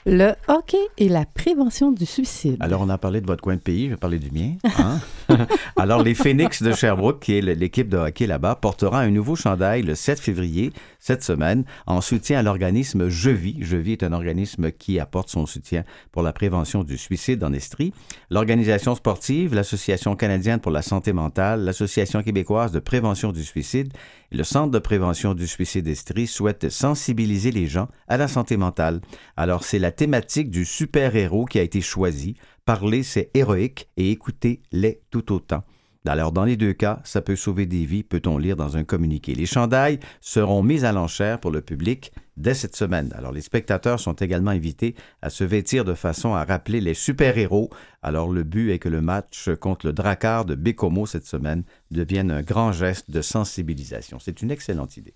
Le 0.04 0.32
hockey 0.48 0.78
et 0.98 1.08
la 1.08 1.24
prévention 1.24 1.92
du 1.92 2.06
suicide. 2.06 2.56
Alors, 2.58 2.80
on 2.80 2.88
a 2.88 2.98
parlé 2.98 3.20
de 3.20 3.26
votre 3.26 3.40
coin 3.40 3.54
de 3.54 3.60
pays, 3.60 3.84
je 3.84 3.90
vais 3.90 3.96
parler 3.96 4.18
du 4.18 4.32
mien. 4.32 4.54
Hein? 4.64 4.98
Alors, 5.76 6.02
les 6.02 6.14
Phoenix 6.14 6.60
de 6.60 6.72
Sherbrooke, 6.72 7.20
qui 7.20 7.38
est 7.38 7.40
l'équipe 7.40 7.88
de 7.88 7.96
hockey 7.96 8.26
là-bas, 8.26 8.56
portera 8.56 9.00
un 9.00 9.10
nouveau 9.10 9.36
chandail 9.36 9.82
le 9.82 9.94
7 9.94 10.18
février, 10.18 10.72
cette 10.98 11.22
semaine, 11.22 11.64
en 11.86 12.00
soutien 12.00 12.40
à 12.40 12.42
l'organisme 12.42 13.08
Je 13.08 13.30
Vis. 13.30 13.58
Je 13.60 13.76
Vis 13.76 13.92
est 13.92 14.02
un 14.02 14.12
organisme 14.12 14.72
qui 14.72 14.98
apporte 14.98 15.28
son 15.28 15.46
soutien 15.46 15.84
pour 16.10 16.22
la 16.22 16.32
prévention 16.32 16.82
du 16.82 16.98
suicide 16.98 17.44
en 17.44 17.52
Estrie. 17.52 17.92
L'organisation 18.28 18.96
sportive, 18.96 19.54
l'Association 19.54 20.16
canadienne 20.16 20.58
pour 20.58 20.72
la 20.72 20.82
santé 20.82 21.12
mentale, 21.12 21.64
l'Association 21.64 22.24
québécoise 22.24 22.72
de 22.72 22.80
prévention 22.80 23.30
du 23.30 23.44
suicide 23.44 23.92
et 24.32 24.36
le 24.36 24.44
Centre 24.44 24.70
de 24.70 24.78
prévention 24.78 25.34
du 25.34 25.46
suicide 25.46 25.86
Estrie 25.86 26.26
souhaitent 26.26 26.70
sensibiliser 26.70 27.50
les 27.50 27.66
gens 27.66 27.88
à 28.08 28.16
la 28.16 28.28
santé 28.28 28.56
mentale. 28.56 29.00
Alors, 29.36 29.51
alors, 29.52 29.64
c'est 29.64 29.78
la 29.78 29.92
thématique 29.92 30.48
du 30.48 30.64
super-héros 30.64 31.44
qui 31.44 31.58
a 31.58 31.62
été 31.62 31.82
choisie. 31.82 32.36
Parler, 32.64 33.02
c'est 33.02 33.30
héroïque 33.34 33.90
et 33.98 34.10
écouter 34.10 34.62
l'est 34.72 35.02
tout 35.10 35.30
autant. 35.30 35.60
Alors, 36.04 36.32
dans 36.32 36.44
les 36.44 36.56
deux 36.56 36.72
cas, 36.72 37.00
ça 37.04 37.20
peut 37.20 37.36
sauver 37.36 37.64
des 37.64 37.84
vies, 37.84 38.02
peut-on 38.02 38.36
lire 38.36 38.56
dans 38.56 38.76
un 38.76 38.82
communiqué. 38.82 39.34
Les 39.34 39.46
chandails 39.46 40.00
seront 40.20 40.62
mis 40.62 40.84
à 40.84 40.90
l'enchère 40.90 41.38
pour 41.38 41.52
le 41.52 41.60
public 41.60 42.12
dès 42.36 42.54
cette 42.54 42.74
semaine. 42.74 43.12
Alors, 43.16 43.30
les 43.30 43.40
spectateurs 43.40 44.00
sont 44.00 44.14
également 44.14 44.50
invités 44.50 44.96
à 45.20 45.30
se 45.30 45.44
vêtir 45.44 45.84
de 45.84 45.94
façon 45.94 46.34
à 46.34 46.44
rappeler 46.44 46.80
les 46.80 46.94
super-héros. 46.94 47.70
Alors, 48.02 48.32
le 48.32 48.42
but 48.42 48.70
est 48.70 48.80
que 48.80 48.88
le 48.88 49.00
match 49.00 49.48
contre 49.60 49.86
le 49.86 49.92
Drakkar 49.92 50.44
de 50.44 50.56
Bécomo 50.56 51.06
cette 51.06 51.26
semaine 51.26 51.62
devienne 51.92 52.32
un 52.32 52.42
grand 52.42 52.72
geste 52.72 53.10
de 53.10 53.22
sensibilisation. 53.22 54.18
C'est 54.18 54.42
une 54.42 54.50
excellente 54.50 54.96
idée. 54.96 55.14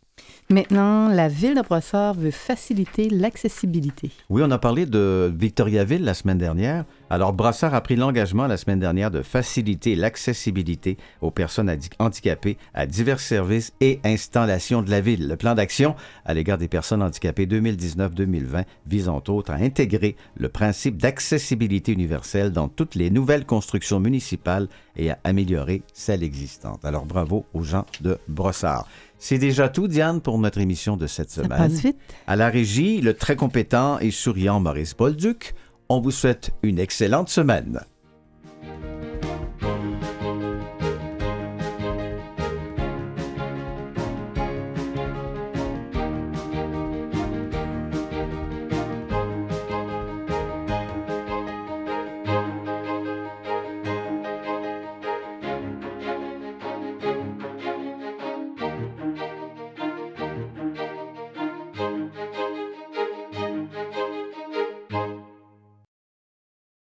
Maintenant, 0.51 1.09
la 1.09 1.29
ville 1.29 1.55
de 1.55 1.63
Brossard 1.63 2.15
veut 2.15 2.31
faciliter 2.31 3.11
l'accessibilité. 3.11 4.13
Oui, 4.29 4.43
on 4.45 4.51
a 4.53 4.59
parlé 4.59 4.87
de 4.87 5.33
Victoriaville 5.37 6.05
la 6.05 6.15
semaine 6.15 6.39
dernière. 6.39 6.85
Alors, 7.09 7.33
Brossard 7.33 7.73
a 7.73 7.81
pris 7.81 7.95
l'engagement 7.95 8.49
la 8.49 8.57
semaine 8.57 8.81
dernière 8.81 9.13
de 9.13 9.23
faciliter 9.23 9.95
l'accessibilité 9.95 10.97
aux 11.21 11.31
personnes 11.31 11.75
handicapées 12.01 12.59
à 12.75 12.87
divers 12.87 13.21
services 13.21 13.73
et 13.81 14.01
installations 14.03 14.83
de 14.83 14.91
la 14.91 15.01
ville. 15.01 15.29
Le 15.29 15.37
plan 15.37 15.55
d'action 15.55 15.95
à 16.25 16.35
l'égard 16.35 16.59
des 16.59 16.67
personnes 16.67 17.03
handicapées 17.03 17.47
2019-2020 17.47 18.65
vise 18.87 19.09
entre 19.09 19.31
autres 19.31 19.53
à 19.53 19.57
intégrer 19.57 20.17
le 20.37 20.49
principe 20.49 20.97
d'accessibilité 20.97 21.93
universelle 21.93 22.51
dans 22.51 22.67
toutes 22.67 22.97
les 22.97 23.11
nouvelles 23.11 23.47
constructions 23.47 24.01
municipales 24.01 24.67
et 24.97 25.11
à 25.11 25.19
améliorer 25.23 25.83
celles 25.93 26.25
existantes. 26.25 26.85
Alors, 26.85 27.07
bravo 27.07 27.47
aux 27.55 27.63
gens 27.63 27.87
de 28.01 28.19
Brossard. 28.27 28.89
C'est 29.19 29.39
déjà 29.39 29.69
tout, 29.69 29.89
Diane, 29.89 30.21
pour 30.21 30.39
notre 30.39 30.59
émission 30.59 30.97
de 30.97 31.07
cette 31.07 31.31
semaine. 31.31 31.49
passe 31.49 31.81
vite. 31.81 31.97
À 32.27 32.37
la 32.37 32.49
régie, 32.49 33.01
le 33.01 33.15
très 33.15 33.37
compétent 33.37 33.99
et 33.99 34.11
souriant 34.11 34.61
Maurice 34.61 34.95
Bolduc. 34.95 35.55
On 35.89 36.01
vous 36.01 36.11
souhaite 36.11 36.51
une 36.63 36.81
excellente 36.81 37.29
semaine. 37.29 37.81